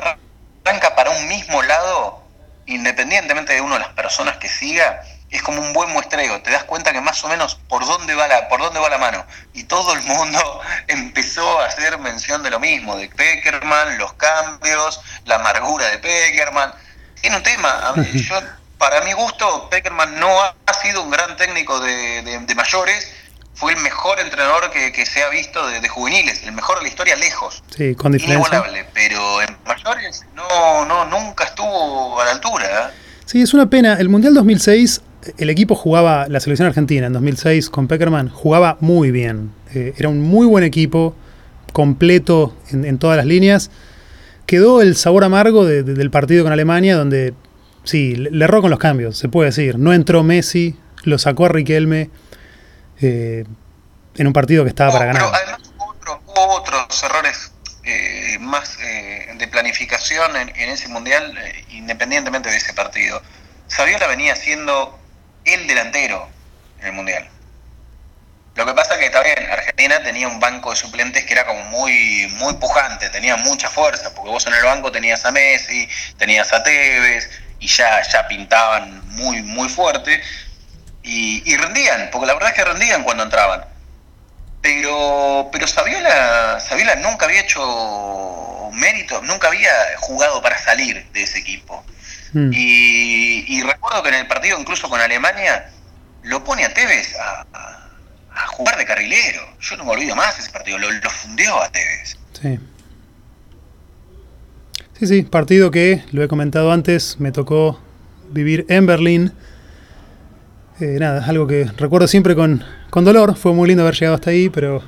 arranca 0.64 0.96
para 0.96 1.11
un 1.11 1.28
mismo 1.28 1.62
lado, 1.62 2.24
independientemente 2.66 3.52
de 3.52 3.61
uno 3.61 3.74
de 3.74 3.83
las 3.83 3.90
personas 3.90 4.37
que 4.38 4.48
siga, 4.48 5.04
es 5.30 5.42
como 5.42 5.62
un 5.62 5.72
buen 5.72 5.90
muestreo, 5.90 6.42
te 6.42 6.50
das 6.50 6.64
cuenta 6.64 6.92
que 6.92 7.00
más 7.00 7.22
o 7.22 7.28
menos 7.28 7.54
por 7.68 7.87
dónde 7.87 8.16
va 8.16 8.26
la, 8.26 8.48
por 8.48 8.61
dónde 8.61 8.80
va 8.80 8.88
la 8.88 8.98
mano. 8.98 9.24
Y 9.52 9.62
todo 9.62 9.92
el 9.92 10.02
mundo 10.02 10.61
empezó 10.88 11.61
a 11.61 11.66
hacer 11.66 11.96
mención 11.98 12.42
de 12.42 12.50
lo 12.50 12.59
mismo, 12.59 12.96
de 12.96 13.11
Peckerman, 13.11 13.96
los 13.96 14.12
cambios, 14.14 15.00
la 15.24 15.37
amargura 15.37 15.87
de 15.87 15.98
Peckerman. 15.98 16.74
Tiene 17.20 17.37
un 17.37 17.42
tema, 17.44 17.94
yo, 18.12 18.40
para 18.76 19.02
mi 19.02 19.12
gusto, 19.12 19.70
Peckerman 19.70 20.18
no 20.18 20.37
ha, 20.42 20.74
sido 20.83 21.02
un 21.02 21.11
gran 21.11 21.37
técnico 21.37 21.78
de, 21.78 22.54
mayores, 22.56 23.14
fue 23.60 23.74
el 23.74 23.82
mejor 23.82 24.18
entrenador 24.20 24.70
que, 24.70 25.04
se 25.04 25.22
ha 25.22 25.28
visto 25.28 25.60
de, 25.68 25.86
juveniles, 25.86 26.42
el 26.44 26.52
mejor 26.52 26.78
de 26.78 26.84
la 26.84 26.88
historia 26.88 27.14
lejos. 27.16 27.62
Sí, 27.76 27.94
con 27.94 28.12
diferencia. 28.12 28.64
pero 28.94 29.42
en 29.42 29.54
mayores 29.66 30.24
no, 30.34 30.86
no, 30.86 31.04
nunca 31.04 31.44
estuvo 31.44 32.18
a 32.18 32.24
la 32.24 32.30
altura. 32.32 32.64
¿eh? 32.64 32.94
Sí, 33.26 33.42
es 33.42 33.52
una 33.52 33.68
pena. 33.68 33.96
El 34.00 34.08
Mundial 34.08 34.32
2006 34.32 35.02
el 35.36 35.50
equipo 35.50 35.74
jugaba, 35.74 36.26
la 36.28 36.40
selección 36.40 36.68
argentina 36.68 37.06
en 37.06 37.12
2006 37.12 37.68
con 37.68 37.86
Peckerman, 37.86 38.30
jugaba 38.30 38.78
muy 38.80 39.10
bien. 39.10 39.50
Eh, 39.74 39.92
era 39.98 40.08
un 40.08 40.22
muy 40.22 40.46
buen 40.46 40.64
equipo, 40.64 41.14
completo 41.74 42.56
en, 42.70 42.96
todas 42.98 43.18
las 43.18 43.26
líneas. 43.26 43.70
Quedó 44.46 44.80
el 44.80 44.96
sabor 44.96 45.24
amargo 45.24 45.66
del 45.66 46.10
partido 46.10 46.44
con 46.44 46.52
Alemania, 46.54 46.96
donde 46.96 47.34
sí, 47.84 48.16
le, 48.16 48.42
erró 48.42 48.62
con 48.62 48.70
los 48.70 48.78
cambios, 48.78 49.18
se 49.18 49.28
puede 49.28 49.50
decir. 49.50 49.78
No 49.78 49.92
entró 49.92 50.22
Messi, 50.22 50.76
lo 51.04 51.18
sacó 51.18 51.44
a 51.44 51.50
Riquelme 51.50 52.08
eh, 53.00 53.44
en 54.16 54.26
un 54.26 54.32
partido 54.32 54.64
que 54.64 54.70
estaba 54.70 54.92
para 54.92 55.06
ganar. 55.06 55.22
Pero 55.22 55.34
además 55.34 55.72
hubo, 56.26 56.54
otros 56.54 57.02
errores 57.02 57.52
eh, 57.84 58.38
más 58.40 58.78
de 58.78 59.48
planificación 59.48 60.36
en, 60.36 60.48
en 60.50 60.70
ese 60.70 60.88
mundial, 60.88 61.36
independientemente 61.70 62.50
de 62.50 62.56
ese 62.56 62.72
partido. 62.74 63.22
Saviola 63.68 64.06
venía 64.06 64.34
siendo 64.36 64.98
el 65.44 65.66
delantero 65.66 66.28
en 66.80 66.88
el 66.88 66.92
Mundial. 66.92 67.28
Lo 68.56 68.66
que 68.66 68.74
pasa 68.74 68.94
es 68.94 69.00
que 69.00 69.10
también 69.10 69.38
Argentina 69.50 70.02
tenía 70.02 70.26
un 70.26 70.40
banco 70.40 70.70
de 70.70 70.76
suplentes 70.76 71.24
que 71.24 71.32
era 71.32 71.46
como 71.46 71.62
muy, 71.64 72.26
muy 72.38 72.54
pujante, 72.54 73.08
tenía 73.10 73.36
mucha 73.36 73.70
fuerza, 73.70 74.12
porque 74.14 74.30
vos 74.30 74.46
en 74.46 74.54
el 74.54 74.64
banco 74.64 74.90
tenías 74.90 75.24
a 75.24 75.30
Messi, 75.30 75.88
tenías 76.18 76.52
a 76.52 76.62
Tevez, 76.62 77.30
y 77.60 77.68
ya, 77.68 78.02
ya 78.02 78.26
pintaban 78.26 79.06
muy, 79.10 79.42
muy 79.42 79.68
fuerte, 79.68 80.20
y, 81.10 81.56
rendían, 81.56 82.08
porque 82.12 82.26
la 82.26 82.34
verdad 82.34 82.50
es 82.50 82.54
que 82.54 82.64
rendían 82.64 83.02
cuando 83.02 83.24
entraban. 83.24 83.64
Pero, 84.62 85.48
pero 85.50 85.66
Saviola, 85.66 86.60
Saviola 86.60 86.96
nunca 86.96 87.26
había 87.26 87.40
hecho 87.40 88.70
mérito, 88.74 89.20
nunca 89.22 89.48
había 89.48 89.72
jugado 89.98 90.40
para 90.40 90.58
salir 90.58 91.04
de 91.12 91.22
ese 91.22 91.38
equipo. 91.38 91.84
Mm. 92.32 92.50
Y, 92.52 93.62
recuerdo 93.62 94.02
que 94.02 94.10
en 94.10 94.14
el 94.16 94.26
partido, 94.28 94.58
incluso 94.60 94.88
con 94.88 95.00
Alemania, 95.00 95.70
lo 96.22 96.44
pone 96.44 96.64
a 96.64 96.72
Tevez 96.72 97.16
a, 97.16 97.46
jugar 98.48 98.78
de 98.78 98.84
carrilero. 98.86 99.42
Yo 99.60 99.76
no 99.76 99.84
me 99.84 99.90
olvido 99.92 100.14
más 100.14 100.38
ese 100.38 100.50
partido, 100.50 100.78
lo, 100.78 101.10
fundió 101.10 101.60
a 101.60 101.70
Tevez. 101.70 102.16
Sí. 102.40 102.58
Sí, 104.98 105.06
sí, 105.06 105.22
partido 105.22 105.70
que, 105.70 106.04
lo 106.12 106.22
he 106.22 106.28
comentado 106.28 106.72
antes, 106.72 107.18
me 107.18 107.32
tocó 107.32 107.80
vivir 108.30 108.66
en 108.68 108.86
Berlín. 108.86 109.32
Eh, 110.80 110.96
nada, 110.98 111.24
algo 111.26 111.46
que 111.46 111.66
recuerdo 111.76 112.08
siempre 112.08 112.34
con, 112.34 112.64
con 112.88 113.04
dolor. 113.04 113.36
Fue 113.36 113.52
muy 113.52 113.68
lindo 113.68 113.82
haber 113.82 113.94
llegado 113.94 114.14
hasta 114.14 114.30
ahí, 114.30 114.48
pero 114.48 114.82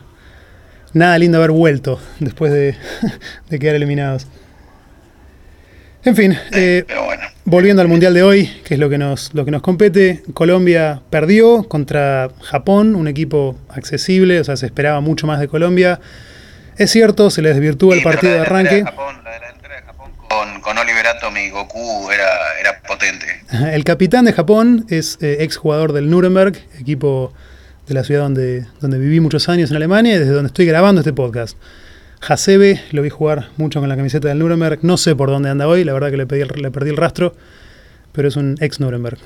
nada 0.94 1.18
lindo 1.18 1.38
haber 1.38 1.50
vuelto 1.50 2.00
después 2.18 2.52
de, 2.52 2.74
de 3.50 3.58
quedar 3.58 3.76
eliminados. 3.76 4.26
En 6.04 6.16
fin, 6.16 6.36
eh, 6.50 6.84
volviendo 7.44 7.80
al 7.80 7.86
Mundial 7.86 8.12
de 8.12 8.24
hoy, 8.24 8.50
que 8.64 8.74
es 8.74 8.80
lo 8.80 8.90
que, 8.90 8.98
nos, 8.98 9.32
lo 9.34 9.44
que 9.44 9.52
nos 9.52 9.62
compete, 9.62 10.22
Colombia 10.34 11.00
perdió 11.10 11.62
contra 11.64 12.30
Japón, 12.40 12.96
un 12.96 13.06
equipo 13.06 13.56
accesible, 13.68 14.40
o 14.40 14.44
sea, 14.44 14.56
se 14.56 14.66
esperaba 14.66 15.00
mucho 15.00 15.28
más 15.28 15.38
de 15.38 15.46
Colombia. 15.46 16.00
Es 16.76 16.90
cierto, 16.90 17.30
se 17.30 17.40
les 17.40 17.54
desvirtúa 17.54 17.94
el 17.94 18.02
partido 18.02 18.32
de 18.32 18.40
arranque. 18.40 18.82
Japón, 18.82 19.22
la 19.22 19.30
delantera 19.30 19.76
de 19.76 19.82
Japón 19.82 20.10
con, 20.32 20.60
con 20.60 20.78
Oliver 20.78 21.06
Atom 21.06 21.36
y 21.36 21.50
Goku 21.50 22.10
era, 22.10 22.58
era 22.58 22.80
potente. 22.80 23.26
El 23.72 23.84
capitán 23.84 24.24
de 24.24 24.32
Japón 24.32 24.86
es 24.88 25.18
eh, 25.20 25.38
ex 25.40 25.56
jugador 25.56 25.92
del 25.92 26.08
Nuremberg, 26.08 26.56
equipo 26.78 27.34
de 27.86 27.94
la 27.94 28.04
ciudad 28.04 28.22
donde, 28.22 28.66
donde 28.80 28.98
viví 28.98 29.20
muchos 29.20 29.48
años 29.48 29.70
en 29.70 29.76
Alemania 29.76 30.14
y 30.14 30.18
desde 30.18 30.32
donde 30.32 30.46
estoy 30.46 30.64
grabando 30.64 31.00
este 31.00 31.12
podcast. 31.12 31.58
Hasebe, 32.26 32.80
lo 32.92 33.02
vi 33.02 33.10
jugar 33.10 33.50
mucho 33.56 33.80
con 33.80 33.88
la 33.88 33.96
camiseta 33.96 34.28
del 34.28 34.38
Nuremberg. 34.38 34.78
No 34.82 34.96
sé 34.96 35.14
por 35.14 35.28
dónde 35.28 35.50
anda 35.50 35.68
hoy, 35.68 35.84
la 35.84 35.92
verdad 35.92 36.10
que 36.10 36.16
le, 36.16 36.26
le 36.26 36.70
perdí 36.70 36.90
el 36.90 36.96
rastro, 36.96 37.34
pero 38.12 38.28
es 38.28 38.36
un 38.36 38.56
ex 38.60 38.80
Nuremberg. 38.80 39.18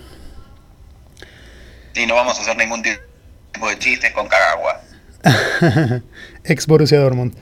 Y 1.95 2.07
no 2.07 2.15
vamos 2.15 2.39
a 2.39 2.43
hacer 2.43 2.57
ningún 2.57 2.83
tipo 2.83 3.69
de 3.69 3.79
chistes 3.79 4.13
con 4.13 4.27
Kagawa. 4.27 4.81
ex 6.45 6.67
Borussia 6.67 6.99
Dortmund. 6.99 7.35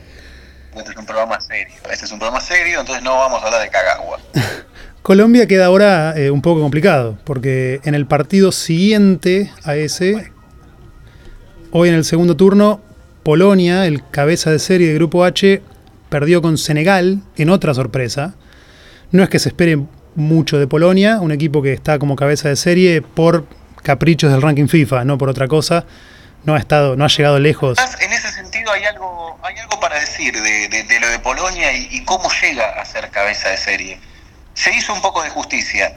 Este 0.76 0.90
es 0.90 0.96
un 0.96 1.06
programa 1.06 1.40
serio. 1.40 1.74
Este 1.90 2.04
es 2.04 2.12
un 2.12 2.18
programa 2.18 2.40
serio, 2.40 2.80
entonces 2.80 3.04
no 3.04 3.16
vamos 3.16 3.42
a 3.42 3.46
hablar 3.46 3.62
de 3.62 3.70
Kagawa. 3.70 4.18
Colombia 5.02 5.46
queda 5.46 5.66
ahora 5.66 6.14
eh, 6.16 6.30
un 6.30 6.42
poco 6.42 6.60
complicado, 6.60 7.18
porque 7.24 7.80
en 7.84 7.94
el 7.94 8.06
partido 8.06 8.52
siguiente 8.52 9.52
a 9.62 9.76
ese, 9.76 10.32
hoy 11.70 11.90
en 11.90 11.94
el 11.94 12.04
segundo 12.04 12.36
turno, 12.36 12.80
Polonia, 13.22 13.86
el 13.86 14.08
cabeza 14.08 14.50
de 14.50 14.58
serie 14.58 14.88
de 14.88 14.94
Grupo 14.94 15.24
H, 15.24 15.62
perdió 16.08 16.42
con 16.42 16.58
Senegal 16.58 17.20
en 17.36 17.50
otra 17.50 17.74
sorpresa. 17.74 18.34
No 19.10 19.22
es 19.22 19.28
que 19.28 19.38
se 19.38 19.50
espere 19.50 19.78
mucho 20.14 20.58
de 20.58 20.66
Polonia, 20.66 21.20
un 21.20 21.32
equipo 21.32 21.62
que 21.62 21.72
está 21.72 21.98
como 21.98 22.16
cabeza 22.16 22.48
de 22.48 22.56
serie 22.56 23.02
por 23.02 23.46
caprichos 23.82 24.32
del 24.32 24.42
ranking 24.42 24.68
FIFA, 24.68 25.04
no 25.04 25.18
por 25.18 25.28
otra 25.28 25.48
cosa. 25.48 25.84
No 26.44 26.54
ha 26.54 26.58
estado, 26.58 26.96
no 26.96 27.04
ha 27.04 27.08
llegado 27.08 27.38
lejos. 27.38 27.78
En 28.00 28.12
ese 28.12 28.28
hay 28.72 28.84
algo, 28.84 29.38
hay 29.42 29.56
algo 29.58 29.78
para 29.80 29.98
decir 29.98 30.40
de, 30.40 31.00
lo 31.00 31.08
de 31.08 31.18
Polonia 31.18 31.72
y, 31.72 32.04
cómo 32.04 32.28
llega 32.40 32.80
a 32.80 32.84
ser 32.84 33.10
cabeza 33.10 33.48
de 33.50 33.56
serie. 33.56 34.00
Se 34.54 34.74
hizo 34.74 34.92
un 34.92 35.00
poco 35.00 35.22
de 35.22 35.30
justicia. 35.30 35.94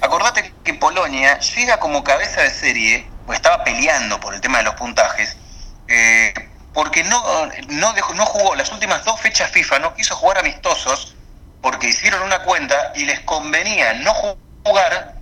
Acordate 0.00 0.52
que 0.64 0.74
Polonia 0.74 1.38
llega 1.38 1.78
como 1.78 2.02
cabeza 2.04 2.42
de 2.42 2.50
serie, 2.50 3.06
o 3.26 3.32
estaba 3.32 3.64
peleando 3.64 4.18
por 4.20 4.34
el 4.34 4.40
tema 4.40 4.58
de 4.58 4.64
los 4.64 4.74
puntajes, 4.74 5.36
eh, 5.88 6.32
porque 6.72 7.04
no, 7.04 7.22
no, 7.68 7.92
dejó, 7.92 8.14
no 8.14 8.24
jugó 8.24 8.54
las 8.54 8.72
últimas 8.72 9.04
dos 9.04 9.20
fechas 9.20 9.50
FIFA, 9.50 9.80
no 9.80 9.94
quiso 9.94 10.14
jugar 10.16 10.38
amistosos, 10.38 11.14
porque 11.60 11.88
hicieron 11.88 12.22
una 12.22 12.42
cuenta 12.44 12.92
y 12.94 13.04
les 13.04 13.20
convenía 13.20 13.94
no 13.94 14.14
jugar 14.64 15.16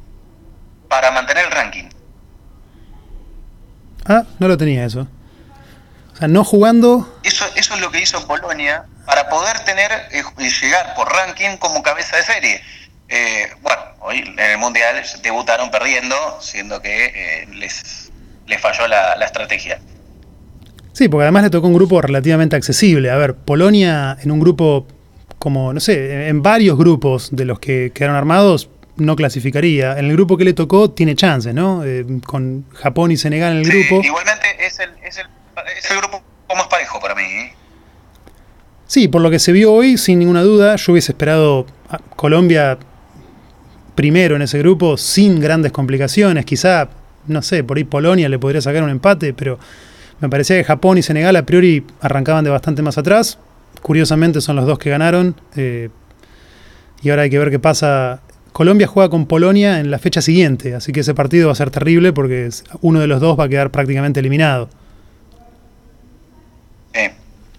para 0.88 1.10
mantener 1.10 1.46
el 1.46 1.50
ranking. 1.50 1.88
Ah, 4.06 4.22
no 4.38 4.48
lo 4.48 4.56
tenía 4.56 4.84
eso. 4.84 5.08
O 6.16 6.18
sea, 6.18 6.28
no 6.28 6.44
jugando. 6.44 7.20
Eso, 7.22 7.44
eso 7.54 7.74
es 7.74 7.80
lo 7.80 7.90
que 7.90 8.00
hizo 8.00 8.26
Polonia 8.26 8.86
para 9.04 9.28
poder 9.28 9.60
tener 9.60 9.90
eh, 10.10 10.22
llegar 10.62 10.94
por 10.94 11.08
ranking 11.12 11.58
como 11.58 11.82
cabeza 11.82 12.16
de 12.16 12.22
serie. 12.22 12.60
Eh, 13.08 13.50
bueno, 13.60 13.82
hoy 14.00 14.18
en 14.18 14.38
el 14.38 14.58
Mundial 14.58 15.04
debutaron 15.22 15.70
perdiendo, 15.70 16.16
siendo 16.40 16.80
que 16.80 17.06
eh, 17.06 17.46
les, 17.54 18.10
les 18.46 18.60
falló 18.60 18.88
la, 18.88 19.14
la 19.16 19.26
estrategia. 19.26 19.78
Sí, 20.92 21.08
porque 21.08 21.24
además 21.24 21.44
le 21.44 21.50
tocó 21.50 21.66
un 21.66 21.74
grupo 21.74 22.00
relativamente 22.00 22.56
accesible. 22.56 23.10
A 23.10 23.16
ver, 23.16 23.34
Polonia 23.34 24.16
en 24.22 24.30
un 24.30 24.40
grupo 24.40 24.86
como, 25.38 25.74
no 25.74 25.80
sé, 25.80 26.28
en 26.28 26.42
varios 26.42 26.78
grupos 26.78 27.28
de 27.30 27.44
los 27.44 27.58
que 27.58 27.92
quedaron 27.94 28.16
armados, 28.16 28.70
no 28.96 29.14
clasificaría. 29.14 29.98
En 29.98 30.06
el 30.06 30.12
grupo 30.12 30.36
que 30.36 30.44
le 30.44 30.54
tocó 30.54 30.90
tiene 30.90 31.14
chance, 31.14 31.52
¿no? 31.52 31.84
Eh, 31.84 32.04
con 32.24 32.64
Japón 32.72 33.12
y 33.12 33.16
Senegal 33.16 33.52
en 33.52 33.58
el 33.58 33.64
grupo. 33.68 34.02
Igualmente 34.02 34.46
es 34.58 34.78
el, 34.80 34.90
es, 35.02 35.18
el, 35.18 35.26
es 35.76 35.90
el 35.90 35.98
grupo 35.98 36.22
más 36.54 36.66
parejo 36.68 37.00
para 37.00 37.14
mí. 37.14 37.22
¿eh? 37.22 37.54
Sí, 38.86 39.08
por 39.08 39.22
lo 39.22 39.30
que 39.30 39.38
se 39.38 39.52
vio 39.52 39.72
hoy, 39.72 39.98
sin 39.98 40.18
ninguna 40.18 40.42
duda, 40.42 40.76
yo 40.76 40.92
hubiese 40.92 41.12
esperado 41.12 41.66
a 41.88 41.98
Colombia 41.98 42.78
primero 43.94 44.36
en 44.36 44.42
ese 44.42 44.58
grupo, 44.58 44.96
sin 44.96 45.40
grandes 45.40 45.72
complicaciones. 45.72 46.44
Quizá, 46.44 46.88
no 47.26 47.42
sé, 47.42 47.64
por 47.64 47.78
ahí 47.78 47.84
Polonia 47.84 48.28
le 48.28 48.38
podría 48.38 48.60
sacar 48.60 48.82
un 48.82 48.90
empate, 48.90 49.34
pero 49.34 49.58
me 50.20 50.28
parecía 50.28 50.56
que 50.56 50.64
Japón 50.64 50.98
y 50.98 51.02
Senegal 51.02 51.34
a 51.34 51.44
priori 51.44 51.84
arrancaban 52.00 52.44
de 52.44 52.50
bastante 52.50 52.82
más 52.82 52.98
atrás. 52.98 53.38
Curiosamente 53.82 54.40
son 54.40 54.56
los 54.56 54.66
dos 54.66 54.78
que 54.78 54.90
ganaron. 54.90 55.34
Eh, 55.56 55.88
y 57.02 57.10
ahora 57.10 57.22
hay 57.22 57.30
que 57.30 57.38
ver 57.38 57.50
qué 57.50 57.58
pasa. 57.58 58.20
Colombia 58.52 58.86
juega 58.86 59.10
con 59.10 59.26
Polonia 59.26 59.80
en 59.80 59.90
la 59.90 59.98
fecha 59.98 60.22
siguiente, 60.22 60.74
así 60.74 60.92
que 60.92 61.00
ese 61.00 61.12
partido 61.12 61.48
va 61.48 61.52
a 61.52 61.56
ser 61.56 61.70
terrible 61.70 62.12
porque 62.12 62.48
uno 62.80 63.00
de 63.00 63.06
los 63.06 63.20
dos 63.20 63.38
va 63.38 63.44
a 63.44 63.48
quedar 63.48 63.70
prácticamente 63.70 64.20
eliminado. 64.20 64.70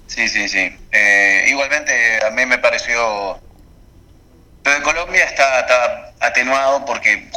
Sí, 0.08 0.30
sí, 0.30 0.47
sí. 0.47 0.78
Eh, 0.91 1.45
igualmente 1.50 2.26
a 2.26 2.30
mí 2.32 2.45
me 2.45 2.58
pareció... 2.58 3.39
Lo 4.63 4.73
de 4.73 4.82
Colombia 4.82 5.23
está, 5.23 5.62
está 5.62 6.13
atenuado 6.19 6.84
porque 6.86 7.30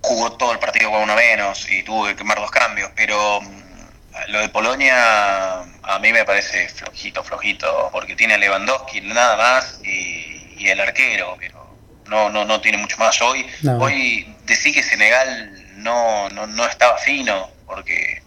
jugó 0.00 0.32
todo 0.32 0.52
el 0.52 0.58
partido 0.58 0.90
con 0.90 1.02
uno 1.02 1.14
menos 1.14 1.68
y 1.70 1.82
tuvo 1.82 2.06
que 2.06 2.16
quemar 2.16 2.38
dos 2.38 2.50
cambios, 2.50 2.90
pero 2.96 3.40
lo 4.28 4.40
de 4.40 4.48
Polonia 4.48 5.60
a 5.60 5.98
mí 6.00 6.12
me 6.12 6.24
parece 6.24 6.68
flojito, 6.68 7.22
flojito, 7.22 7.88
porque 7.92 8.16
tiene 8.16 8.34
a 8.34 8.38
Lewandowski 8.38 9.00
nada 9.02 9.36
más 9.36 9.80
y, 9.84 10.66
el 10.66 10.80
arquero, 10.80 11.36
pero 11.38 11.66
no, 12.08 12.28
no, 12.28 12.44
no 12.44 12.60
tiene 12.60 12.78
mucho 12.78 12.98
más. 12.98 13.22
Hoy, 13.22 13.46
hoy 13.78 14.34
decí 14.44 14.72
que 14.72 14.82
Senegal 14.82 15.66
no, 15.76 16.28
no, 16.30 16.46
no 16.46 16.66
estaba 16.66 16.98
fino, 16.98 17.48
porque 17.64 18.22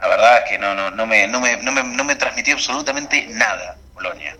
la 0.00 0.08
verdad 0.08 0.38
es 0.38 0.50
que 0.50 0.58
no, 0.58 0.74
no, 0.74 0.90
no, 0.90 1.06
me, 1.06 1.26
no, 1.28 1.40
me, 1.40 1.56
no, 1.62 1.72
me, 1.72 1.82
no 1.82 2.04
me 2.04 2.16
transmitió 2.16 2.54
absolutamente 2.54 3.26
nada 3.32 3.76
Polonia. 3.94 4.36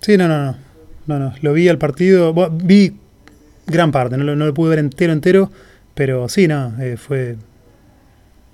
Sí, 0.00 0.16
no, 0.16 0.28
no, 0.28 0.38
no. 0.38 0.70
No, 1.06 1.18
no. 1.18 1.34
Lo 1.40 1.52
vi 1.52 1.68
al 1.68 1.78
partido, 1.78 2.32
vi 2.50 2.96
gran 3.66 3.90
parte, 3.90 4.16
no 4.16 4.24
lo, 4.24 4.36
no 4.36 4.46
lo 4.46 4.54
pude 4.54 4.70
ver 4.70 4.78
entero, 4.78 5.12
entero, 5.12 5.50
pero 5.94 6.28
sí, 6.28 6.46
no, 6.46 6.74
eh, 6.80 6.96
fue 6.96 7.36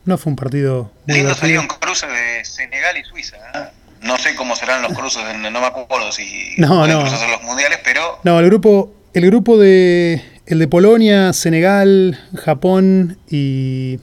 no 0.07 0.16
fue 0.18 0.31
un 0.31 0.37
partido 0.37 0.92
muy 1.07 1.16
Lindo 1.16 1.35
sería 1.35 1.61
un 1.61 1.66
cruce 1.66 2.07
de 2.07 2.44
Senegal 2.44 2.96
y 2.96 3.05
Suiza. 3.05 3.37
¿eh? 3.55 3.68
No 4.03 4.16
sé 4.18 4.37
cómo 4.37 4.55
serán 4.55 4.83
los 4.83 4.92
cruces, 4.92 5.22
no 5.37 5.51
me 5.51 5.66
acuerdo 5.66 6.12
si 6.12 6.55
no, 6.59 6.87
no. 6.87 7.01
cruces 7.01 7.20
en 7.22 7.31
los 7.33 7.42
mundiales, 7.42 7.81
pero... 7.83 8.20
No, 8.22 8.38
el 8.38 8.46
grupo, 8.46 8.94
el 9.12 9.27
grupo 9.27 9.59
de... 9.59 10.22
El 10.46 10.61
de 10.61 10.68
Polonia, 10.68 11.33
Senegal, 11.33 12.20
Japón 12.37 13.18
y... 13.29 13.99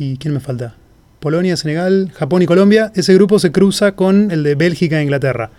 ¿Y 0.00 0.16
quién 0.16 0.32
me 0.32 0.40
falta? 0.40 0.76
Polonia, 1.20 1.58
Senegal, 1.58 2.10
Japón 2.18 2.40
y 2.40 2.46
Colombia. 2.46 2.90
Ese 2.94 3.12
grupo 3.12 3.38
se 3.38 3.52
cruza 3.52 3.92
con 3.92 4.30
el 4.30 4.42
de 4.42 4.54
Bélgica 4.54 4.98
e 4.98 5.02
Inglaterra. 5.02 5.50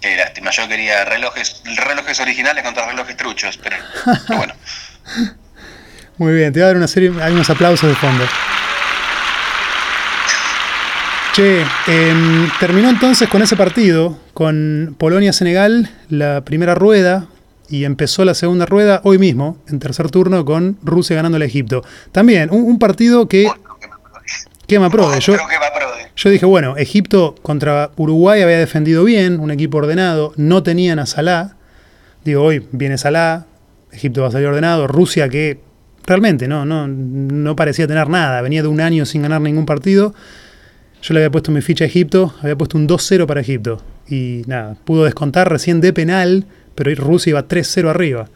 Qué 0.00 0.16
lástima, 0.16 0.50
yo 0.50 0.66
quería 0.66 1.04
relojes, 1.04 1.62
relojes 1.86 2.18
originales 2.18 2.64
contra 2.64 2.86
relojes 2.86 3.14
truchos, 3.18 3.58
pero 3.62 3.76
bueno. 4.28 4.54
Muy 6.16 6.32
bien, 6.32 6.50
te 6.54 6.60
voy 6.60 6.64
a 6.64 6.66
dar 6.68 6.76
una 6.78 6.88
serie, 6.88 7.12
hay 7.20 7.34
unos 7.34 7.50
aplausos 7.50 7.90
de 7.90 7.96
fondo. 7.96 8.24
Che, 11.34 11.60
em, 11.88 12.50
terminó 12.58 12.88
entonces 12.88 13.28
con 13.28 13.42
ese 13.42 13.54
partido, 13.54 14.18
con 14.32 14.96
Polonia-Senegal, 14.98 15.90
la 16.08 16.40
primera 16.40 16.74
rueda, 16.74 17.26
y 17.70 17.84
empezó 17.84 18.24
la 18.24 18.34
segunda 18.34 18.66
rueda 18.66 19.00
hoy 19.04 19.18
mismo, 19.18 19.58
en 19.68 19.78
tercer 19.78 20.10
turno, 20.10 20.44
con 20.44 20.76
Rusia 20.82 21.16
ganando 21.16 21.38
a 21.38 21.44
Egipto. 21.44 21.82
También, 22.12 22.50
un, 22.50 22.78
partido 22.78 23.28
que... 23.28 23.48
Quema 24.66 24.90
prode. 24.90 25.20
Yo, 25.20 25.36
yo 26.16 26.30
dije, 26.30 26.46
bueno, 26.46 26.76
Egipto 26.76 27.34
contra 27.42 27.90
Uruguay 27.96 28.42
había 28.42 28.58
defendido 28.58 29.04
bien, 29.04 29.40
un 29.40 29.50
equipo 29.50 29.78
ordenado, 29.78 30.32
no 30.36 30.62
tenían 30.62 30.98
a 30.98 31.06
Salah. 31.06 31.56
Digo, 32.24 32.42
hoy 32.42 32.66
viene 32.72 32.98
Salah, 32.98 33.46
Egipto 33.90 34.22
va 34.22 34.28
a 34.28 34.30
salir 34.30 34.46
ordenado, 34.46 34.86
Rusia 34.86 35.28
que 35.28 35.60
Realmente, 36.06 36.48
no, 36.48 36.64
no, 36.64 36.88
no 36.88 37.56
parecía 37.56 37.86
tener 37.86 38.08
nada. 38.08 38.40
Venía 38.42 38.62
de 38.62 38.68
un 38.68 38.80
año 38.80 39.04
sin 39.04 39.22
ganar 39.22 39.40
ningún 39.40 39.66
partido. 39.66 40.14
Yo 41.02 41.14
le 41.14 41.20
había 41.20 41.30
puesto 41.30 41.52
mi 41.52 41.60
ficha 41.60 41.84
a 41.84 41.86
Egipto, 41.86 42.34
había 42.42 42.56
puesto 42.56 42.76
un 42.76 42.88
2-0 42.88 43.26
para 43.26 43.40
Egipto. 43.40 43.82
Y 44.08 44.42
nada, 44.46 44.76
pudo 44.84 45.04
descontar 45.04 45.48
recién 45.48 45.80
de 45.80 45.92
penal, 45.92 46.46
pero 46.82 47.04
Rusia 47.04 47.30
iba 47.30 47.46
3-0 47.46 47.90
arriba. 47.90 48.26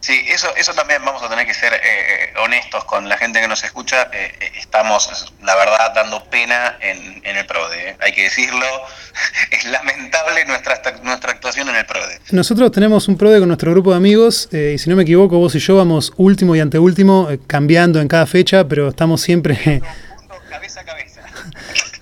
Sí, 0.00 0.18
eso, 0.28 0.48
eso 0.56 0.72
también 0.72 1.04
vamos 1.04 1.22
a 1.22 1.28
tener 1.28 1.46
que 1.46 1.52
ser 1.52 1.74
eh, 1.74 1.78
eh, 1.82 2.32
honestos 2.42 2.86
con 2.86 3.06
la 3.06 3.18
gente 3.18 3.38
que 3.38 3.46
nos 3.46 3.62
escucha. 3.62 4.08
Eh, 4.14 4.32
estamos, 4.56 5.34
la 5.42 5.54
verdad, 5.56 5.92
dando 5.94 6.24
pena 6.30 6.78
en, 6.80 7.20
el 7.22 7.44
PRODE. 7.44 7.96
Hay 8.00 8.12
que 8.12 8.22
decirlo. 8.24 8.66
Es 9.50 9.64
lamentable 9.66 10.46
nuestra, 10.46 10.80
nuestra 11.02 11.32
actuación 11.32 11.68
en 11.68 11.76
el 11.76 11.84
PRODE. 11.84 12.18
Nosotros 12.30 12.72
tenemos 12.72 13.08
un 13.08 13.18
PRODE 13.18 13.40
con 13.40 13.48
nuestro 13.48 13.72
grupo 13.72 13.90
de 13.90 13.98
amigos. 13.98 14.48
y 14.52 14.78
si 14.78 14.88
no 14.88 14.96
me 14.96 15.02
equivoco, 15.02 15.36
vos 15.36 15.54
y 15.54 15.58
yo 15.58 15.76
vamos 15.76 16.14
último 16.16 16.56
y 16.56 16.60
anteúltimo, 16.60 17.28
cambiando 17.46 18.00
en 18.00 18.08
cada 18.08 18.26
fecha, 18.26 18.66
pero 18.66 18.88
estamos 18.88 19.20
siempre. 19.20 19.82
cabeza 20.48 20.80
a 20.80 20.84
cabeza. 20.84 21.20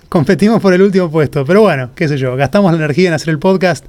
Competimos 0.09 0.63
por 0.63 0.73
el 0.73 0.83
último 0.83 1.11
puesto. 1.11 1.45
Pero 1.45 1.63
bueno, 1.63 1.91
qué 1.97 2.07
sé 2.07 2.17
yo, 2.17 2.37
gastamos 2.37 2.71
la 2.71 2.79
energía 2.79 3.09
en 3.09 3.15
hacer 3.15 3.31
el 3.31 3.41
podcast. 3.41 3.85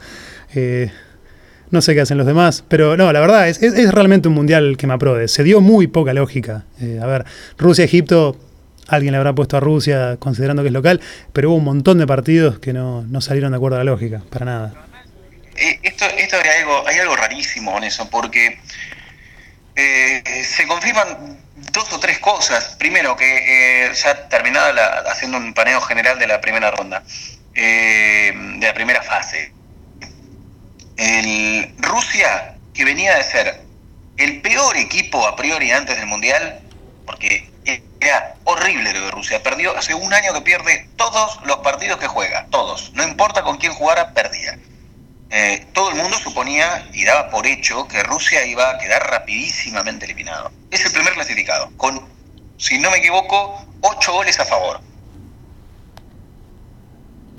No 1.72 1.82
sé 1.82 1.94
qué 1.94 2.02
hacen 2.02 2.18
los 2.18 2.26
demás, 2.26 2.64
pero 2.68 2.98
no, 2.98 3.14
la 3.14 3.20
verdad 3.20 3.48
es, 3.48 3.62
es, 3.62 3.92
realmente 3.92 4.28
un 4.28 4.34
mundial 4.34 4.76
que 4.76 4.88
me 4.88 4.94
aprode. 4.96 5.28
Se 5.28 5.44
dio 5.44 5.62
muy 5.62 5.86
poca 5.86 6.14
lógica. 6.14 6.66
Eh, 6.82 7.00
a 7.02 7.06
ver, 7.06 7.26
Rusia-Egipto, 7.60 8.36
alguien 8.88 9.12
le 9.12 9.18
habrá 9.20 9.34
puesto 9.34 9.56
a 9.56 9.60
Rusia 9.60 10.18
considerando 10.18 10.64
que 10.64 10.70
es 10.70 10.74
local, 10.74 11.00
pero 11.32 11.50
hubo 11.50 11.58
un 11.58 11.66
montón 11.66 12.00
de 12.00 12.08
partidos 12.08 12.58
que 12.58 12.74
no, 12.74 13.06
salieron 13.22 13.52
de 13.52 13.58
acuerdo 13.58 13.78
a 13.78 13.84
la 13.84 13.92
lógica, 13.92 14.24
para 14.32 14.46
nada. 14.46 14.74
Eh, 15.58 15.80
esto, 15.84 16.06
esto 16.18 16.38
hay, 16.44 16.62
algo, 16.62 16.88
hay 16.88 16.98
algo 16.98 17.16
rarísimo 17.16 17.78
en 17.78 17.84
eso, 17.84 18.10
porque 18.10 18.60
se 19.76 20.68
confirman 20.68 21.38
dos 21.72 21.94
o 21.94 22.00
tres 22.00 22.18
cosas. 22.18 22.76
Primero, 22.80 23.16
que 23.16 23.92
ya 23.94 24.28
terminada 24.28 25.04
haciendo 25.12 25.38
un 25.38 25.54
paneo 25.54 25.80
general 25.82 26.18
de 26.18 26.26
la 26.26 26.42
primera 26.42 26.72
ronda, 26.72 27.04
de 27.54 28.60
la 28.60 28.74
primera 28.74 29.04
fase. 29.04 29.59
El 31.00 31.74
Rusia, 31.78 32.58
que 32.74 32.84
venía 32.84 33.16
de 33.16 33.24
ser 33.24 33.62
el 34.18 34.42
peor 34.42 34.76
equipo 34.76 35.26
a 35.26 35.36
priori 35.38 35.72
antes 35.72 35.96
del 35.96 36.08
Mundial, 36.08 36.60
porque 37.06 37.50
era 38.02 38.36
horrible 38.44 38.92
lo 38.92 39.06
de 39.06 39.12
Rusia. 39.12 39.42
Perdió 39.42 39.78
hace 39.78 39.94
un 39.94 40.14
año 40.14 40.34
que 40.34 40.42
pierde 40.42 40.90
todos 40.98 41.40
los 41.46 41.60
partidos 41.60 42.00
que 42.00 42.08
juega, 42.08 42.48
todos. 42.50 42.92
No 42.94 43.04
importa 43.04 43.44
con 43.44 43.58
quién 43.58 43.74
jugara, 43.74 44.14
perdía. 44.14 44.60
Eh, 45.30 45.66
todo 45.72 45.90
el 45.92 45.96
mundo 45.96 46.18
suponía 46.20 46.86
y 46.92 47.06
daba 47.06 47.30
por 47.30 47.48
hecho 47.48 47.88
que 47.88 48.04
Rusia 48.04 48.46
iba 48.46 48.70
a 48.70 48.78
quedar 48.78 49.10
rapidísimamente 49.10 50.04
eliminado. 50.04 50.52
Es 50.70 50.84
el 50.86 50.92
primer 50.92 51.14
clasificado, 51.14 51.72
con, 51.78 52.10
si 52.58 52.78
no 52.78 52.92
me 52.92 52.98
equivoco, 52.98 53.66
ocho 53.80 54.12
goles 54.12 54.38
a 54.38 54.46
favor. 54.46 54.82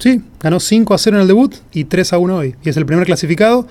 Sí, 0.01 0.23
ganó 0.41 0.59
5 0.59 0.95
a 0.95 0.99
0 0.99 1.17
en 1.17 1.23
el 1.23 1.29
debut 1.29 1.55
y 1.73 1.85
3 1.85 2.15
a 2.15 2.19
1 2.19 2.37
hoy. 2.37 2.57
Y 2.63 2.71
es 2.71 2.77
el 2.77 2.87
primer 2.87 3.05
clasificado. 3.05 3.69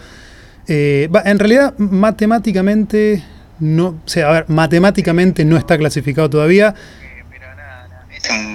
Eh, 0.67 1.09
en 1.25 1.39
realidad, 1.39 1.73
matemáticamente, 1.79 3.23
no, 3.59 3.87
o 3.87 4.01
sea, 4.05 4.29
a 4.29 4.31
ver, 4.33 4.45
matemáticamente 4.47 5.43
no 5.43 5.57
está 5.57 5.77
clasificado 5.77 6.29
todavía. 6.29 6.75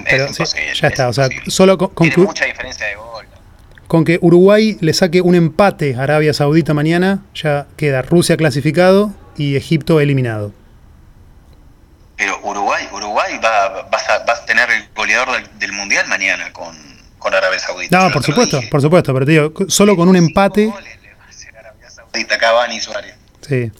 Pero, 0.09 0.27
ya 0.73 0.87
está, 0.87 1.09
o 1.09 1.13
sea, 1.13 1.27
solo 1.47 1.77
con, 1.77 2.09
que, 2.09 2.17
mucha 2.17 2.45
diferencia 2.45 2.87
de 2.87 2.95
gol. 2.95 3.25
Con 3.87 4.05
que 4.05 4.19
Uruguay 4.21 4.77
le 4.79 4.93
saque 4.93 5.19
un 5.19 5.35
empate 5.35 5.95
a 5.95 6.03
Arabia 6.03 6.33
Saudita 6.33 6.73
mañana, 6.73 7.25
ya 7.33 7.67
queda 7.75 8.01
Rusia 8.03 8.37
clasificado 8.37 9.13
y 9.35 9.57
Egipto 9.57 9.99
eliminado. 9.99 10.53
Pero 12.15 12.39
Uruguay, 12.43 12.87
Uruguay 12.93 13.37
va, 13.43 13.89
vas, 13.91 14.09
a, 14.09 14.23
vas 14.25 14.41
a 14.41 14.45
tener 14.45 14.69
el 14.69 14.87
goleador 14.95 15.27
del, 15.59 15.73
mundial 15.73 16.07
mañana 16.07 16.53
con, 16.53 16.75
con 17.25 17.33
Arabia 17.33 17.57
Saudita. 17.57 17.97
No, 17.97 18.13
por 18.13 18.23
supuesto, 18.23 18.61
por 18.69 18.81
supuesto, 18.83 19.11
pero 19.11 19.25
te 19.25 19.31
digo, 19.31 19.51
solo 19.67 19.95
con 19.95 20.07
un 20.07 20.15
empate. 20.15 20.71
Sí. 23.41 23.71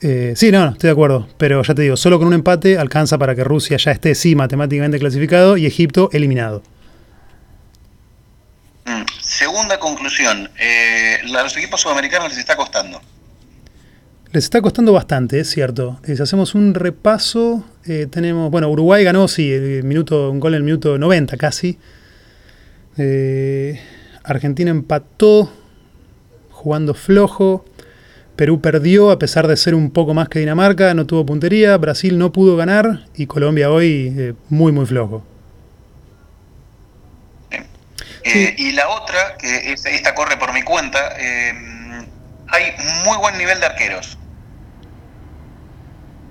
Eh, 0.00 0.32
sí, 0.34 0.50
no, 0.50 0.70
estoy 0.70 0.88
de 0.88 0.92
acuerdo. 0.92 1.28
Pero 1.38 1.62
ya 1.62 1.74
te 1.76 1.82
digo, 1.82 1.96
solo 1.96 2.18
con 2.18 2.26
un 2.26 2.34
empate 2.34 2.76
alcanza 2.76 3.18
para 3.18 3.36
que 3.36 3.44
Rusia 3.44 3.76
ya 3.76 3.92
esté, 3.92 4.16
sí, 4.16 4.34
matemáticamente 4.34 4.98
clasificado 4.98 5.56
y 5.56 5.64
Egipto 5.64 6.10
eliminado. 6.12 6.64
Mm, 8.84 9.04
segunda 9.20 9.78
conclusión, 9.78 10.50
eh, 10.58 11.18
a 11.22 11.42
los 11.44 11.56
equipos 11.56 11.80
sudamericanos 11.80 12.30
les 12.30 12.38
está 12.38 12.56
costando. 12.56 13.00
Les 14.32 14.42
está 14.42 14.60
costando 14.60 14.92
bastante, 14.92 15.38
es 15.38 15.48
cierto. 15.48 16.00
Eh, 16.04 16.16
si 16.16 16.22
hacemos 16.22 16.56
un 16.56 16.74
repaso, 16.74 17.64
tenemos, 18.10 18.50
bueno, 18.50 18.68
Uruguay 18.68 19.04
ganó, 19.04 19.28
sí, 19.28 19.52
el 19.52 19.84
minuto, 19.84 20.32
un 20.32 20.40
gol 20.40 20.54
en 20.54 20.58
el 20.58 20.64
minuto 20.64 20.98
90 20.98 21.36
casi. 21.36 21.78
Argentina 24.24 24.70
empató 24.70 25.50
jugando 26.50 26.94
flojo. 26.94 27.64
Perú 28.34 28.60
perdió 28.60 29.10
a 29.10 29.18
pesar 29.18 29.46
de 29.46 29.56
ser 29.56 29.74
un 29.74 29.90
poco 29.90 30.12
más 30.12 30.28
que 30.28 30.40
Dinamarca, 30.40 30.92
no 30.94 31.06
tuvo 31.06 31.24
puntería, 31.24 31.76
Brasil 31.78 32.18
no 32.18 32.32
pudo 32.32 32.56
ganar 32.56 33.04
y 33.14 33.26
Colombia 33.26 33.70
hoy 33.70 34.14
eh, 34.16 34.34
muy 34.50 34.72
muy 34.72 34.84
flojo. 34.84 35.24
Eh, 38.24 38.54
y 38.58 38.72
la 38.72 38.88
otra, 38.88 39.36
que 39.38 39.72
esta 39.72 40.14
corre 40.14 40.36
por 40.36 40.52
mi 40.52 40.62
cuenta, 40.62 40.98
eh, 41.16 41.52
hay 42.48 42.64
muy 43.04 43.16
buen 43.18 43.38
nivel 43.38 43.60
de 43.60 43.66
arqueros. 43.66 44.18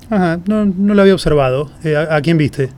Ajá, 0.10 0.40
no, 0.46 0.66
lo 0.66 1.02
había 1.02 1.14
observado. 1.14 1.72
¿a, 2.10 2.22
quién 2.22 2.38
viste? 2.38 2.70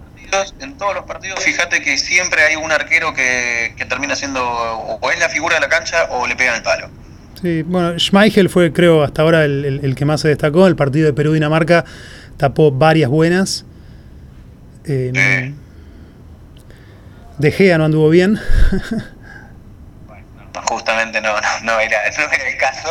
En 0.59 0.77
todos 0.77 0.93
los 0.93 1.05
partidos, 1.05 1.43
fíjate 1.43 1.81
que 1.81 1.97
siempre 1.97 2.43
hay 2.43 2.55
un 2.55 2.71
arquero 2.71 3.13
que, 3.13 3.73
que 3.77 3.85
termina 3.85 4.15
siendo 4.15 4.43
o 4.43 5.11
es 5.11 5.19
la 5.19 5.29
figura 5.29 5.55
de 5.55 5.61
la 5.61 5.69
cancha 5.69 6.07
o 6.11 6.27
le 6.27 6.35
pegan 6.35 6.55
el 6.55 6.63
palo. 6.63 6.89
Sí, 7.41 7.61
bueno, 7.63 7.97
Schmeichel 7.99 8.49
fue, 8.49 8.73
creo, 8.73 9.03
hasta 9.03 9.21
ahora 9.21 9.45
el, 9.45 9.93
que 9.95 10.05
más 10.05 10.21
se 10.21 10.29
destacó. 10.29 10.65
El 10.65 10.75
partido 10.75 11.05
de 11.05 11.13
Perú-Dinamarca 11.13 11.85
tapó 12.37 12.71
varias 12.71 13.09
buenas. 13.09 13.65
Eh, 14.85 15.53
de 17.37 17.51
Gea 17.51 17.77
no 17.77 17.85
anduvo 17.85 18.09
bien. 18.09 18.39
bueno, 20.07 20.25
justamente 20.67 21.21
no, 21.21 21.35
no, 21.63 21.79
era, 21.79 22.07
el 22.07 22.57
caso. 22.57 22.89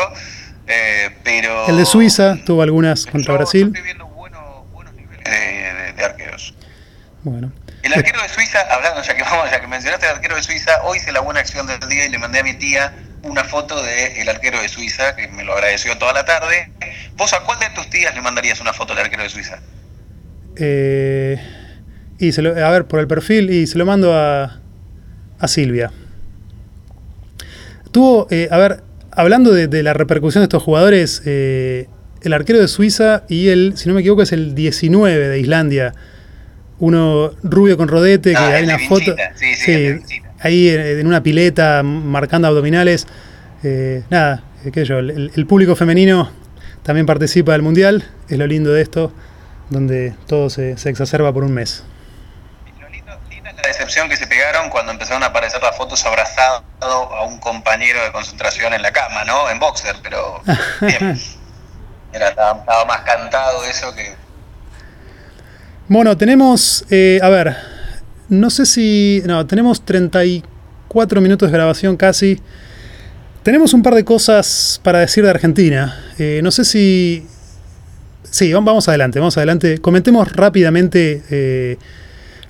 Eh, 0.68 1.10
pero 1.24 1.68
el 1.68 1.76
de 1.76 1.84
Suiza 1.84 2.36
tuvo 2.44 2.62
algunas 2.62 3.06
contra 3.06 3.34
Brasil. 3.34 3.68
estoy 3.68 3.82
viendo 3.82 4.06
buenos, 4.06 4.40
buenos 4.72 4.94
niveles 4.94 5.24
de, 5.24 6.04
arqueros. 6.04 6.54
Bueno. 7.26 7.52
El 7.82 7.92
arquero 7.92 8.22
de 8.22 8.28
Suiza, 8.28 8.60
hablando 8.70 9.02
ya 9.02 9.16
que 9.16 9.22
vamos, 9.24 9.50
ya 9.50 9.60
que 9.60 9.66
mencionaste 9.66 10.06
el 10.06 10.12
arquero 10.12 10.36
de 10.36 10.44
Suiza, 10.44 10.80
hoy 10.84 10.98
hice 10.98 11.10
la 11.10 11.18
buena 11.18 11.40
acción 11.40 11.66
del 11.66 11.80
día 11.88 12.06
y 12.06 12.08
le 12.08 12.18
mandé 12.18 12.38
a 12.38 12.44
mi 12.44 12.54
tía 12.54 12.92
una 13.24 13.42
foto 13.42 13.82
del 13.82 14.28
arquero 14.28 14.62
de 14.62 14.68
Suiza, 14.68 15.16
que 15.16 15.26
me 15.26 15.42
lo 15.42 15.54
agradeció 15.54 15.98
toda 15.98 16.12
la 16.12 16.24
tarde. 16.24 16.70
¿Vos 17.16 17.32
a 17.32 17.40
cuál 17.40 17.58
de 17.58 17.66
tus 17.70 17.90
tías 17.90 18.14
le 18.14 18.22
mandarías 18.22 18.60
una 18.60 18.72
foto 18.72 18.94
del 18.94 19.04
arquero 19.04 19.24
de 19.24 19.28
Suiza? 19.28 19.58
Eh, 20.54 21.36
y 22.20 22.30
se 22.30 22.42
lo, 22.42 22.50
a 22.64 22.70
ver, 22.70 22.84
por 22.84 23.00
el 23.00 23.08
perfil, 23.08 23.50
y 23.50 23.66
se 23.66 23.76
lo 23.76 23.84
mando 23.84 24.14
a, 24.14 24.60
a 25.40 25.48
Silvia. 25.48 25.90
Tuvo, 27.90 28.28
eh, 28.30 28.46
a 28.52 28.56
ver, 28.58 28.84
hablando 29.10 29.50
de, 29.52 29.82
la 29.82 29.94
repercusión 29.94 30.42
de 30.42 30.44
estos 30.44 30.62
jugadores, 30.62 31.22
eh, 31.26 31.88
el 32.22 32.32
arquero 32.32 32.60
de 32.60 32.68
Suiza 32.68 33.24
y 33.28 33.48
el, 33.48 33.76
si 33.76 33.88
no 33.88 33.96
me 33.96 34.02
equivoco, 34.02 34.22
es 34.22 34.30
el 34.30 34.54
19 34.54 35.28
de 35.28 35.40
Islandia. 35.40 35.92
Uno 36.78 37.30
rubio 37.42 37.76
con 37.76 37.88
rodete, 37.88 38.32
que 38.32 38.36
ah, 38.36 38.48
hay 38.48 38.64
una 38.64 38.78
foto. 38.78 39.14
Sí, 39.34 39.54
sí, 39.54 40.22
ahí 40.40 40.68
en 40.68 41.06
una 41.06 41.22
pileta 41.22 41.82
marcando 41.82 42.48
abdominales. 42.48 43.06
Eh, 43.62 44.02
nada, 44.10 44.42
eh, 44.64 44.70
qué 44.70 44.84
yo, 44.84 44.98
el, 44.98 45.46
público 45.46 45.74
femenino 45.76 46.30
también 46.82 47.06
participa 47.06 47.52
del 47.52 47.62
mundial, 47.62 48.08
es 48.28 48.38
lo 48.38 48.46
lindo 48.46 48.72
de 48.72 48.82
esto, 48.82 49.12
donde 49.70 50.14
todo 50.26 50.50
se, 50.50 50.72
exacerba 50.72 51.32
por 51.32 51.42
un 51.42 51.52
mes. 51.52 51.82
Lo 52.78 52.88
lindo, 52.88 53.12
linda 53.30 53.50
es 53.50 53.56
la 53.56 53.62
decepción 53.62 54.08
que 54.08 54.16
se 54.16 54.26
pegaron 54.26 54.70
cuando 54.70 54.92
empezaron 54.92 55.22
a 55.22 55.26
aparecer 55.26 55.60
las 55.62 55.76
fotos 55.76 56.04
abrazado 56.06 56.62
a 56.80 57.24
un 57.24 57.38
compañero 57.38 58.02
de 58.04 58.12
concentración 58.12 58.72
en 58.74 58.82
la 58.82 58.92
cama, 58.92 59.24
¿no? 59.24 59.50
En 59.50 59.58
boxer, 59.58 59.96
pero 60.02 60.42
bien. 60.80 61.18
Era, 62.12 62.28
estaba, 62.28 62.84
más 62.86 63.00
cantado 63.00 63.64
eso 63.64 63.94
que... 63.94 64.14
Bueno, 65.88 66.16
tenemos, 66.16 66.84
eh, 66.90 67.20
a 67.22 67.28
ver, 67.28 67.54
no 68.28 68.50
sé 68.50 68.66
si. 68.66 69.22
No, 69.24 69.46
tenemos 69.46 69.84
34 69.84 71.20
minutos 71.20 71.48
de 71.48 71.56
grabación 71.56 71.96
casi. 71.96 72.40
Tenemos 73.44 73.72
un 73.72 73.84
par 73.84 73.94
de 73.94 74.04
cosas 74.04 74.80
para 74.82 74.98
decir 74.98 75.22
de 75.22 75.30
Argentina. 75.30 75.96
Eh, 76.18 76.40
no 76.42 76.50
sé 76.50 76.64
si. 76.64 77.24
Sí, 78.24 78.52
vamos 78.52 78.88
adelante, 78.88 79.20
vamos 79.20 79.36
adelante. 79.36 79.78
Comentemos 79.78 80.32
rápidamente 80.32 81.22
eh, 81.30 81.78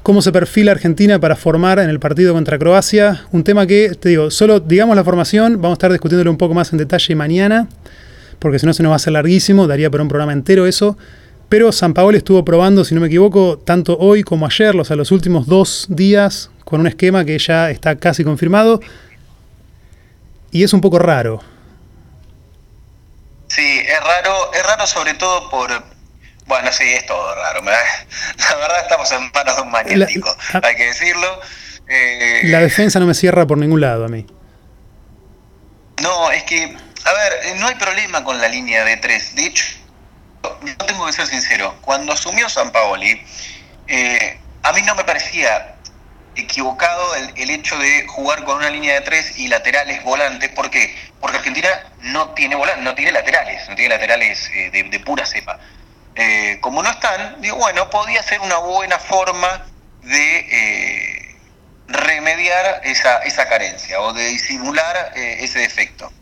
cómo 0.02 0.22
se 0.22 0.32
perfila 0.32 0.72
Argentina 0.72 1.20
para 1.20 1.36
formar 1.36 1.78
en 1.78 1.90
el 1.90 2.00
partido 2.00 2.32
contra 2.32 2.58
Croacia. 2.58 3.26
Un 3.32 3.44
tema 3.44 3.66
que, 3.66 3.90
te 4.00 4.08
digo, 4.08 4.30
solo 4.30 4.60
digamos 4.60 4.96
la 4.96 5.04
formación, 5.04 5.60
vamos 5.60 5.72
a 5.72 5.74
estar 5.74 5.92
discutiéndolo 5.92 6.30
un 6.30 6.38
poco 6.38 6.54
más 6.54 6.72
en 6.72 6.78
detalle 6.78 7.14
mañana, 7.14 7.68
porque 8.38 8.58
si 8.58 8.64
no 8.64 8.72
se 8.72 8.82
nos 8.82 8.88
va 8.88 8.94
a 8.94 8.96
hacer 8.96 9.12
larguísimo, 9.12 9.66
daría 9.66 9.90
para 9.90 10.02
un 10.02 10.08
programa 10.08 10.32
entero 10.32 10.66
eso. 10.66 10.96
Pero 11.48 11.70
San 11.70 11.94
Paolo 11.94 12.16
estuvo 12.16 12.44
probando, 12.44 12.84
si 12.84 12.94
no 12.94 13.00
me 13.00 13.06
equivoco, 13.06 13.58
tanto 13.58 13.96
hoy 13.98 14.24
como 14.24 14.46
ayer, 14.46 14.74
o 14.74 14.84
sea, 14.84 14.96
los 14.96 15.12
últimos 15.12 15.46
dos 15.46 15.86
días, 15.88 16.50
con 16.64 16.80
un 16.80 16.88
esquema 16.88 17.24
que 17.24 17.38
ya 17.38 17.70
está 17.70 17.96
casi 17.96 18.24
confirmado. 18.24 18.80
Y 20.50 20.64
es 20.64 20.72
un 20.72 20.80
poco 20.80 20.98
raro. 20.98 21.40
Sí, 23.48 23.78
es 23.78 24.00
raro, 24.00 24.52
es 24.52 24.66
raro 24.66 24.86
sobre 24.86 25.14
todo 25.14 25.48
por... 25.50 25.70
Bueno, 26.46 26.70
sí, 26.72 26.84
es 26.84 27.06
todo 27.06 27.34
raro. 27.34 27.62
La 27.64 28.56
verdad 28.56 28.80
estamos 28.82 29.12
en 29.12 29.30
manos 29.32 29.56
de 29.56 29.62
un 29.62 29.70
magnético, 29.70 30.36
hay 30.62 30.76
que 30.76 30.86
decirlo. 30.86 31.40
Eh, 31.88 32.42
la 32.44 32.58
defensa 32.60 32.98
no 32.98 33.06
me 33.06 33.14
cierra 33.14 33.46
por 33.46 33.58
ningún 33.58 33.80
lado 33.80 34.04
a 34.04 34.08
mí. 34.08 34.26
No, 36.02 36.30
es 36.32 36.42
que, 36.42 36.76
a 37.04 37.12
ver, 37.12 37.56
no 37.58 37.68
hay 37.68 37.76
problema 37.76 38.24
con 38.24 38.40
la 38.40 38.48
línea 38.48 38.84
de 38.84 38.96
tres. 38.96 39.34
De 39.36 39.46
hecho, 39.46 39.64
yo 40.42 40.76
tengo 40.86 41.06
que 41.06 41.12
ser 41.12 41.26
sincero, 41.26 41.74
cuando 41.80 42.12
asumió 42.12 42.48
San 42.48 42.70
Paoli, 42.72 43.22
eh, 43.86 44.38
a 44.62 44.72
mí 44.72 44.82
no 44.82 44.94
me 44.94 45.04
parecía 45.04 45.76
equivocado 46.34 47.14
el, 47.14 47.50
hecho 47.50 47.78
de 47.78 48.06
jugar 48.08 48.44
con 48.44 48.58
una 48.58 48.68
línea 48.68 48.94
de 48.94 49.00
tres 49.00 49.38
y 49.38 49.48
laterales 49.48 50.02
volantes. 50.04 50.50
¿Por 50.50 50.70
qué? 50.70 50.94
Porque 51.20 51.38
Argentina 51.38 51.68
no 52.00 52.30
tiene 52.30 52.56
volantes, 52.56 52.84
no 52.84 52.94
tiene 52.94 53.12
laterales, 53.12 53.66
no 53.68 53.74
tiene 53.74 53.94
laterales 53.94 54.50
eh, 54.54 54.70
de, 54.70 55.00
pura 55.00 55.24
cepa. 55.24 55.58
Eh, 56.14 56.58
como 56.60 56.82
no 56.82 56.90
están, 56.90 57.40
digo, 57.40 57.56
bueno, 57.56 57.88
podía 57.88 58.22
ser 58.22 58.40
una 58.40 58.58
buena 58.58 58.98
forma 58.98 59.66
de 60.02 61.36
remediar 61.88 62.80
esa, 62.84 63.18
esa 63.18 63.48
carencia 63.48 64.00
o 64.00 64.12
de 64.12 64.26
disimular 64.28 65.12
ese 65.14 65.60
defecto. 65.60 66.12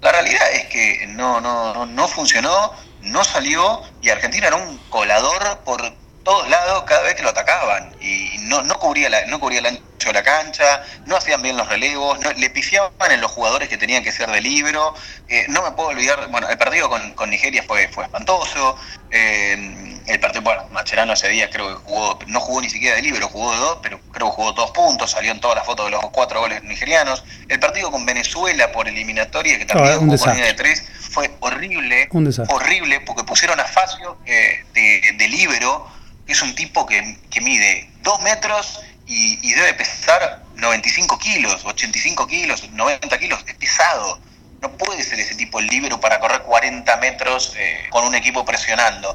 La 0.00 0.12
realidad 0.12 0.52
es 0.52 0.66
que 0.66 1.06
no, 1.08 1.40
no, 1.40 1.86
no 1.86 2.08
funcionó 2.08 2.72
no 3.04 3.24
salió 3.24 3.82
y 4.02 4.10
Argentina 4.10 4.48
era 4.48 4.56
un 4.56 4.78
colador 4.90 5.58
por 5.64 5.82
todos 6.24 6.48
lados 6.48 6.84
cada 6.84 7.02
vez 7.02 7.14
que 7.14 7.22
lo 7.22 7.28
atacaban 7.28 7.94
y 8.00 8.38
no, 8.40 8.62
no 8.62 8.78
cubría 8.78 9.10
la, 9.10 9.26
no 9.26 9.38
cubría 9.38 9.58
el 9.60 9.66
ancho 9.66 10.08
de 10.08 10.12
la 10.14 10.22
cancha, 10.22 10.82
no 11.06 11.16
hacían 11.16 11.42
bien 11.42 11.56
los 11.56 11.68
relevos, 11.68 12.18
no, 12.20 12.32
le 12.32 12.50
pifiaban 12.50 13.12
en 13.12 13.20
los 13.20 13.30
jugadores 13.30 13.68
que 13.68 13.76
tenían 13.76 14.02
que 14.02 14.10
ser 14.10 14.30
de 14.30 14.40
libro. 14.40 14.94
Eh, 15.28 15.44
no 15.48 15.62
me 15.62 15.70
puedo 15.72 15.90
olvidar, 15.90 16.26
bueno, 16.28 16.48
el 16.48 16.58
partido 16.58 16.88
con, 16.88 17.12
con 17.12 17.30
Nigeria 17.30 17.62
fue, 17.66 17.88
fue 17.88 18.04
espantoso. 18.04 18.76
Eh, 19.10 20.00
el 20.06 20.20
partido, 20.20 20.42
bueno, 20.42 20.66
Macherano 20.70 21.12
ese 21.12 21.28
día 21.28 21.48
creo 21.48 21.68
que 21.68 21.74
jugó, 21.84 22.18
no 22.26 22.40
jugó 22.40 22.60
ni 22.60 22.68
siquiera 22.68 22.96
de 22.96 23.02
libro, 23.02 23.28
jugó 23.28 23.52
de 23.52 23.58
dos, 23.58 23.78
pero 23.82 24.00
creo 24.12 24.28
que 24.28 24.36
jugó 24.36 24.52
dos 24.52 24.70
puntos, 24.72 25.10
salió 25.10 25.30
en 25.30 25.40
todas 25.40 25.56
las 25.56 25.66
fotos 25.66 25.86
de 25.86 25.92
los 25.92 26.00
cuatro 26.10 26.40
goles 26.40 26.62
nigerianos. 26.62 27.24
El 27.48 27.60
partido 27.60 27.90
con 27.90 28.04
Venezuela 28.04 28.72
por 28.72 28.88
eliminatoria, 28.88 29.58
que 29.58 29.66
también 29.66 29.94
Ah, 29.94 29.98
jugó 29.98 30.16
por 30.16 30.28
línea 30.28 30.46
de 30.46 30.54
tres, 30.54 30.84
fue 31.14 31.30
horrible, 31.40 32.08
Un 32.42 32.56
horrible, 32.56 33.00
porque 33.00 33.22
pusieron 33.22 33.58
a 33.60 33.64
Facio 33.64 34.18
eh, 34.26 34.64
de, 34.74 35.12
de 35.16 35.28
libero, 35.28 35.86
que 36.26 36.32
es 36.32 36.42
un 36.42 36.54
tipo 36.56 36.84
que, 36.86 37.18
que 37.30 37.40
mide 37.40 37.88
dos 38.02 38.20
metros 38.22 38.80
y, 39.06 39.38
y 39.48 39.52
debe 39.54 39.74
pesar 39.74 40.42
95 40.56 41.18
kilos, 41.18 41.64
85 41.64 42.26
kilos, 42.26 42.68
90 42.70 43.18
kilos, 43.18 43.44
es 43.46 43.54
pesado. 43.54 44.18
No 44.60 44.70
puede 44.72 45.02
ser 45.04 45.20
ese 45.20 45.34
tipo 45.36 45.60
el 45.60 45.66
libero 45.68 46.00
para 46.00 46.18
correr 46.18 46.42
40 46.42 46.96
metros 46.96 47.52
eh, 47.56 47.86
con 47.90 48.04
un 48.06 48.14
equipo 48.14 48.44
presionando. 48.44 49.14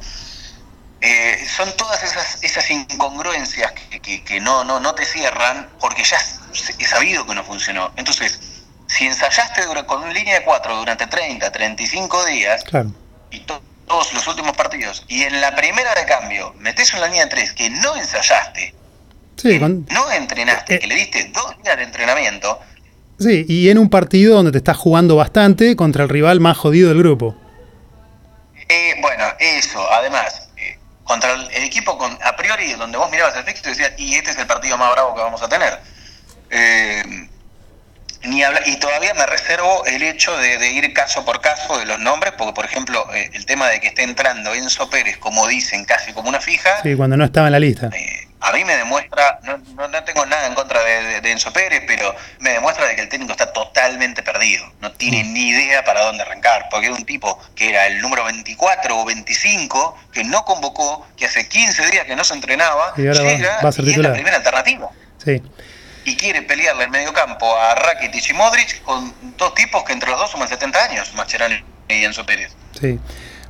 Eh, 1.02 1.45
son 1.56 1.76
todas 1.78 2.04
esas, 2.04 2.43
esas 2.43 2.70
incongruencias 2.70 3.72
que, 3.72 4.00
que- 4.00 4.24
que 4.24 4.39
no, 4.41 4.64
no, 4.64 4.80
no 4.80 4.93
te 4.95 5.06
cierran 5.06 5.70
porque 5.80 6.04
ya 6.04 6.18
es- 6.18 6.76
he 6.78 6.86
sabido 6.86 7.26
que 7.26 7.34
no 7.36 7.43
funcionó. 7.43 7.91
Entonces, 7.95 8.39
si 8.90 9.06
ensayaste 9.06 9.62
con 9.86 10.04
una 10.04 10.12
línea 10.12 10.40
de 10.40 10.44
4 10.46 10.76
durante 10.78 11.06
30, 11.08 11.52
35 11.52 12.26
días 12.26 12.64
Claro. 12.64 12.92
y 13.32 13.40
to- 13.42 13.62
todos 13.88 14.14
los 14.14 14.28
últimos 14.28 14.56
partidos, 14.58 15.06
y 15.08 15.24
en 15.24 15.40
la 15.42 15.56
primera 15.56 15.94
de 15.96 16.06
cambio 16.06 16.54
metes 16.60 16.94
una 16.94 17.06
línea 17.08 17.24
de 17.26 17.30
3 17.32 17.54
que 17.54 17.70
no 17.70 17.96
ensayaste, 17.96 18.74
Sí, 19.38 19.50
que 19.50 19.60
con- 19.60 19.86
no 19.92 20.12
entrenaste, 20.12 20.76
eh, 20.76 20.80
que 20.80 20.88
le 20.88 20.96
diste 20.96 21.24
dos 21.34 21.56
días 21.64 21.78
de 21.78 21.84
entrenamiento, 21.84 22.60
sí, 23.20 23.46
y 23.48 23.70
en 23.70 23.78
un 23.78 23.90
partido 23.90 24.36
donde 24.36 24.52
te 24.52 24.58
estás 24.58 24.78
jugando 24.78 25.16
bastante 25.16 25.76
contra 25.76 26.04
el 26.04 26.10
rival 26.10 26.40
más 26.40 26.58
jodido 26.58 26.90
del 26.90 26.98
grupo. 27.00 27.36
Eh, 28.68 28.96
bueno, 29.02 29.26
eso, 29.40 29.92
además, 29.92 30.50
eh, 30.58 30.78
contra 31.04 31.34
el, 31.34 31.64
equipo 31.64 31.98
con, 31.98 32.18
a 32.24 32.36
priori 32.36 32.74
donde 32.74 32.98
vos 32.98 33.10
mirabas 33.10 33.36
el 33.38 33.44
fixture 33.44 33.72
y 33.74 33.78
decías, 33.78 33.94
y 34.00 34.16
este 34.16 34.32
es 34.32 34.38
el 34.38 34.46
partido 34.48 34.78
más 34.78 34.92
bravo 34.94 35.16
que 35.16 35.22
vamos 35.22 35.42
a 35.42 35.50
tener. 35.50 35.80
Eh, 36.52 37.28
ni 38.24 38.43
habla- 38.43 38.61
y 38.65 38.76
todavía 38.78 39.13
me 39.13 39.26
reservo 39.26 39.86
el 39.86 40.03
hecho 40.03 40.36
de, 40.38 40.57
de 40.57 40.70
ir 40.72 40.93
caso 40.93 41.24
por 41.26 41.41
caso 41.41 41.78
de 41.78 41.86
los 41.86 41.99
nombres, 41.99 42.34
porque 42.38 42.53
por 42.53 42.65
ejemplo, 42.65 43.07
eh, 43.13 43.30
el 43.34 43.45
tema 43.45 43.70
de 43.70 43.80
que 43.80 43.88
esté 43.88 44.03
entrando 44.03 44.53
Enzo 44.53 44.89
Pérez, 44.89 45.17
como 45.17 45.47
dicen, 45.47 45.86
casi 45.86 46.11
como 46.13 46.30
una 46.30 46.41
fija, 46.41 46.82
Sí, 46.84 46.95
cuando 46.95 47.15
no 47.17 47.26
estaba 47.26 47.47
en 47.47 47.53
la 47.53 47.59
lista. 47.59 47.89
eh, 47.93 48.26
a 48.41 48.53
mí 48.53 48.63
me 48.63 48.76
demuestra, 48.78 49.39
no, 49.43 49.57
no, 49.76 49.88
no 49.89 50.03
tengo 50.05 50.26
nada 50.26 50.47
en 50.47 50.53
contra 50.53 50.82
de, 50.84 51.03
de- 51.03 51.22
de 51.22 51.32
Enzo 51.32 51.51
Pérez, 51.51 51.84
pero 51.88 52.15
me 52.39 52.51
demuestra 52.51 52.86
de 52.88 52.95
que 52.95 53.01
el 53.01 53.09
técnico 53.09 53.34
está 53.34 53.51
totalmente 53.51 54.24
perdido. 54.24 54.65
No 54.82 54.91
tiene 54.93 55.24
Mm. 55.26 55.34
ni 55.34 55.49
idea 55.49 55.84
para 55.84 56.01
dónde 56.05 56.24
arrancar, 56.24 56.67
porque 56.72 56.88
era 56.88 56.95
un 56.95 57.05
tipo 57.05 57.38
que 57.55 57.70
era 57.70 57.88
el 57.88 57.99
número 58.01 58.24
24 58.26 58.97
o 58.99 59.05
25, 59.05 59.97
que 60.13 60.24
no 60.24 60.43
convocó, 60.45 61.05
que 61.17 61.26
hace 61.26 61.47
15 61.49 61.86
días 61.91 62.05
que 62.05 62.15
no 62.15 62.24
se 62.24 62.34
entrenaba, 62.34 62.93
Y 62.97 63.07
ahora 63.07 63.24
va- 63.24 63.30
llega 63.30 63.59
va 63.63 63.70
a 63.70 63.72
ser 63.74 63.86
y 63.86 63.91
es 63.91 63.97
la 63.97 64.13
primera 64.13 64.38
alternativa. 64.38 64.89
Sí. 65.24 65.41
Y 66.10 66.16
quiere 66.16 66.41
pelearle 66.41 66.86
en 66.86 66.91
medio 66.91 67.14
campo 67.14 67.45
a 67.55 67.76
Rakitic 67.76 68.32
y 68.32 68.34
Modric 68.34 68.82
con 68.82 69.14
dos 69.38 69.53
tipos 69.53 69.84
que 69.84 69.93
entre 69.93 70.10
los 70.10 70.20
dos 70.20 70.32
suman 70.32 70.47
70 70.47 70.84
años, 70.86 71.14
Mascherano 71.14 71.53
y 71.88 72.03
Enzo 72.03 72.26
Pérez. 72.26 72.51
Sí. 72.80 72.97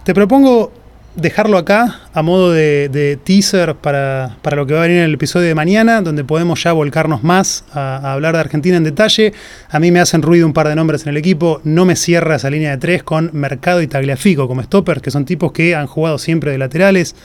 Te 0.03 0.13
propongo 0.13 0.73
dejarlo 1.15 1.57
acá 1.57 2.01
a 2.13 2.21
modo 2.21 2.51
de, 2.51 3.17
teaser 3.23 3.75
para, 3.75 4.37
para 4.41 4.57
lo 4.57 4.65
que 4.67 4.73
va 4.73 4.81
a 4.81 4.83
venir 4.83 4.97
en 4.97 5.05
el 5.05 5.13
episodio 5.13 5.47
de 5.47 5.55
mañana, 5.55 6.01
donde 6.01 6.25
podemos 6.25 6.61
ya 6.61 6.73
volcarnos 6.73 7.23
más 7.23 7.63
a, 7.71 7.95
a 7.95 8.11
hablar 8.11 8.33
de 8.33 8.41
Argentina 8.41 8.75
en 8.75 8.83
detalle. 8.83 9.33
A 9.69 9.79
mí 9.79 9.89
me 9.91 10.01
hacen 10.01 10.21
ruido 10.21 10.45
un 10.45 10.51
par 10.51 10.67
de 10.67 10.75
nombres 10.75 11.03
en 11.03 11.09
el 11.09 11.17
equipo. 11.17 11.61
No 11.63 11.85
me 11.85 11.95
cierra 11.95 12.35
esa 12.35 12.49
línea 12.49 12.71
de 12.71 12.77
tres 12.77 13.03
con 13.03 13.29
Mercado 13.31 13.81
y 13.81 13.87
Tagliafico 13.87 14.49
como 14.49 14.61
stoppers, 14.61 15.01
que 15.01 15.11
son 15.11 15.23
tipos 15.23 15.53
que 15.53 15.75
han 15.75 15.87
jugado 15.87 16.17
siempre 16.17 16.51
de 16.51 16.57
laterales. 16.57 17.15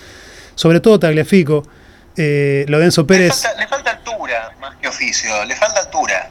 Sobre 0.55 0.78
todo 0.78 1.01
Tagliafico. 1.01 1.64
Eh, 2.17 2.65
lo 2.69 2.79
de 2.79 2.85
Enzo 2.87 3.03
Le 3.03 3.07
Pérez. 3.09 3.43
falta, 3.43 3.61
le 3.61 3.67
falta 3.69 3.91
altura 3.91 4.53
más 4.61 4.77
que 4.77 4.89
oficio, 4.89 5.45
le 5.47 5.57
falta 5.57 5.81
altura. 5.81 6.31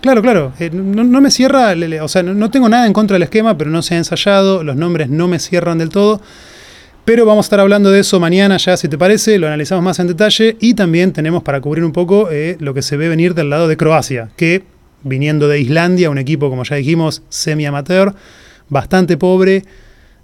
Claro, 0.00 0.22
claro. 0.22 0.52
eh, 0.58 0.70
no, 0.72 1.02
no 1.04 1.20
me 1.20 1.30
cierra, 1.30 1.74
le- 1.74 1.88
le- 1.88 2.00
o 2.00 2.08
sea, 2.08 2.22
no, 2.22 2.34
no 2.34 2.50
tengo 2.50 2.68
nada 2.68 2.86
en 2.86 2.92
contra 2.92 3.14
del 3.14 3.22
esquema, 3.22 3.56
pero 3.56 3.70
no 3.70 3.82
se 3.82 3.94
ha 3.94 3.98
ensayado, 3.98 4.62
los 4.62 4.76
nombres 4.76 5.08
no 5.08 5.28
me 5.28 5.38
cierran 5.38 5.78
del 5.78 5.88
todo. 5.88 6.20
Pero 7.04 7.26
vamos 7.26 7.44
a 7.44 7.46
estar 7.46 7.60
hablando 7.60 7.90
de 7.90 8.00
eso 8.00 8.18
mañana 8.18 8.56
ya, 8.56 8.78
si 8.78 8.88
te 8.88 8.96
parece, 8.96 9.38
lo 9.38 9.46
analizamos 9.46 9.84
más 9.84 9.98
en 9.98 10.06
detalle 10.06 10.56
y 10.60 10.72
también 10.74 11.12
tenemos 11.12 11.42
para 11.42 11.60
cubrir 11.60 11.84
un 11.84 11.92
poco 11.92 12.30
eh, 12.30 12.56
lo 12.60 12.72
que 12.72 12.80
se 12.80 12.96
ve 12.96 13.08
venir 13.10 13.34
del 13.34 13.50
lado 13.50 13.68
de 13.68 13.76
Croacia, 13.76 14.30
que 14.36 14.64
viniendo 15.02 15.46
de 15.48 15.60
Islandia, 15.60 16.08
un 16.08 16.16
equipo, 16.16 16.48
como 16.48 16.64
ya 16.64 16.76
dijimos, 16.76 17.22
semi-amateur, 17.28 18.14
bastante 18.70 19.18
pobre. 19.18 19.64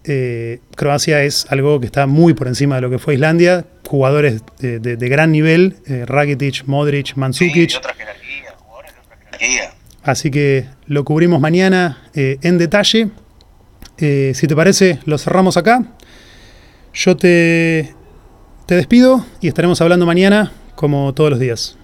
Eh, 0.05 0.61
Croacia 0.77 1.23
es 1.23 1.47
algo 1.51 1.79
que 1.81 1.87
está 1.87 2.07
muy 2.07 2.35
por 2.35 2.49
encima 2.49 2.77
de 2.77 2.81
lo 2.83 2.91
que 2.91 2.99
fue 2.99 3.15
Islandia, 3.15 3.67
jugadores 3.87 4.43
de, 4.59 4.79
de- 4.81 4.97
de 4.97 5.09
gran 5.09 5.33
nivel, 5.33 5.77
eh, 5.87 6.05
Rakitic, 6.07 6.65
Modric, 6.67 7.15
Mandzukic. 7.17 7.71
de 7.73 7.77
otra 7.77 7.95
jerarquía, 7.95 8.55
jugadores 8.59 8.95
de 8.95 9.01
otra 9.01 9.17
jerarquía. 9.17 9.71
Así 10.03 10.31
que 10.31 10.67
lo 10.87 11.05
cubrimos 11.05 11.41
mañana 11.41 12.03
eh, 12.15 12.39
en 12.43 12.57
detalle. 12.59 13.11
Eh, 13.99 14.33
si 14.35 14.47
te 14.47 14.57
parece, 14.57 14.99
lo 15.05 15.19
cerramos 15.19 15.57
acá. 15.59 15.83
Yo 16.95 17.17
te, 17.17 17.95
te 18.67 18.75
despido 18.77 19.27
y 19.41 19.49
estaremos 19.49 19.81
hablando 19.83 20.07
mañana 20.07 20.53
como 20.75 21.13
todos 21.13 21.31
los 21.31 21.39
días. 21.39 21.77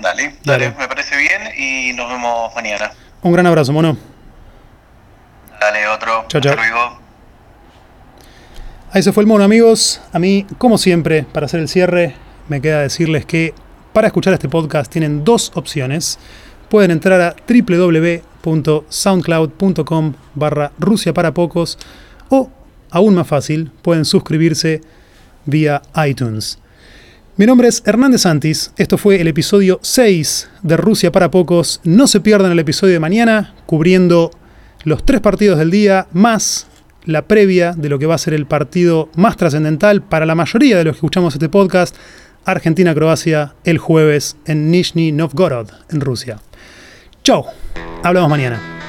Dale, 0.00 0.34
Dale. 0.44 0.64
dale, 0.66 0.78
me 0.78 0.88
parece 0.88 1.16
bien 1.16 1.42
y 1.58 1.92
nos 1.94 2.08
vemos 2.10 2.54
mañana. 2.54 2.92
Un 3.22 3.32
gran 3.32 3.46
abrazo, 3.46 3.72
mono. 3.72 3.96
Dale, 5.62 5.86
otro. 5.86 6.24
Chao, 6.26 6.40
chao. 6.40 6.56
Ahí 8.90 9.00
se 9.00 9.12
fue 9.12 9.22
el 9.22 9.28
mono, 9.28 9.44
amigos. 9.44 10.00
A 10.12 10.18
mí, 10.18 10.44
como 10.58 10.76
siempre, 10.76 11.24
para 11.32 11.46
hacer 11.46 11.60
el 11.60 11.68
cierre, 11.68 12.16
me 12.48 12.60
queda 12.60 12.80
decirles 12.80 13.24
que 13.24 13.54
para 13.92 14.08
escuchar 14.08 14.34
este 14.34 14.48
podcast 14.48 14.90
tienen 14.90 15.22
dos 15.22 15.52
opciones. 15.54 16.18
Pueden 16.68 16.90
entrar 16.90 17.20
a 17.20 17.36
www.soundcloud.com 17.46 20.14
barra 20.34 20.72
Rusia 20.80 21.14
para 21.14 21.32
pocos 21.32 21.78
o, 22.28 22.50
aún 22.90 23.14
más 23.14 23.28
fácil, 23.28 23.70
pueden 23.82 24.04
suscribirse 24.04 24.80
vía 25.44 25.80
iTunes. 26.04 26.58
Mi 27.36 27.46
nombre 27.46 27.68
es 27.68 27.84
Hernández 27.86 28.22
Santis, 28.22 28.72
esto 28.76 28.98
fue 28.98 29.20
el 29.20 29.28
episodio 29.28 29.78
6 29.80 30.50
de 30.62 30.76
Rusia 30.76 31.12
para 31.12 31.30
pocos. 31.30 31.80
No 31.84 32.08
se 32.08 32.18
pierdan 32.18 32.50
el 32.50 32.58
episodio 32.58 32.94
de 32.94 33.00
mañana, 33.00 33.54
cubriendo 33.66 34.32
los 34.84 35.04
tres 35.04 35.20
partidos 35.20 35.58
del 35.58 35.70
día, 35.70 36.06
más 36.12 36.66
la 37.04 37.22
previa 37.22 37.72
de 37.72 37.88
lo 37.88 37.98
que 37.98 38.06
va 38.06 38.14
a 38.14 38.18
ser 38.18 38.34
el 38.34 38.46
partido 38.46 39.08
más 39.16 39.36
trascendental 39.36 40.02
para 40.02 40.26
la 40.26 40.34
mayoría 40.34 40.78
de 40.78 40.84
los 40.84 40.94
que 40.94 40.98
escuchamos 40.98 41.34
este 41.34 41.48
podcast, 41.48 41.96
Argentina-Croacia, 42.44 43.54
el 43.64 43.78
jueves 43.78 44.36
en 44.46 44.70
Nizhny 44.70 45.12
Novgorod, 45.12 45.68
en 45.90 46.00
Rusia. 46.00 46.38
Chau, 47.22 47.44
hablamos 48.02 48.30
mañana. 48.30 48.81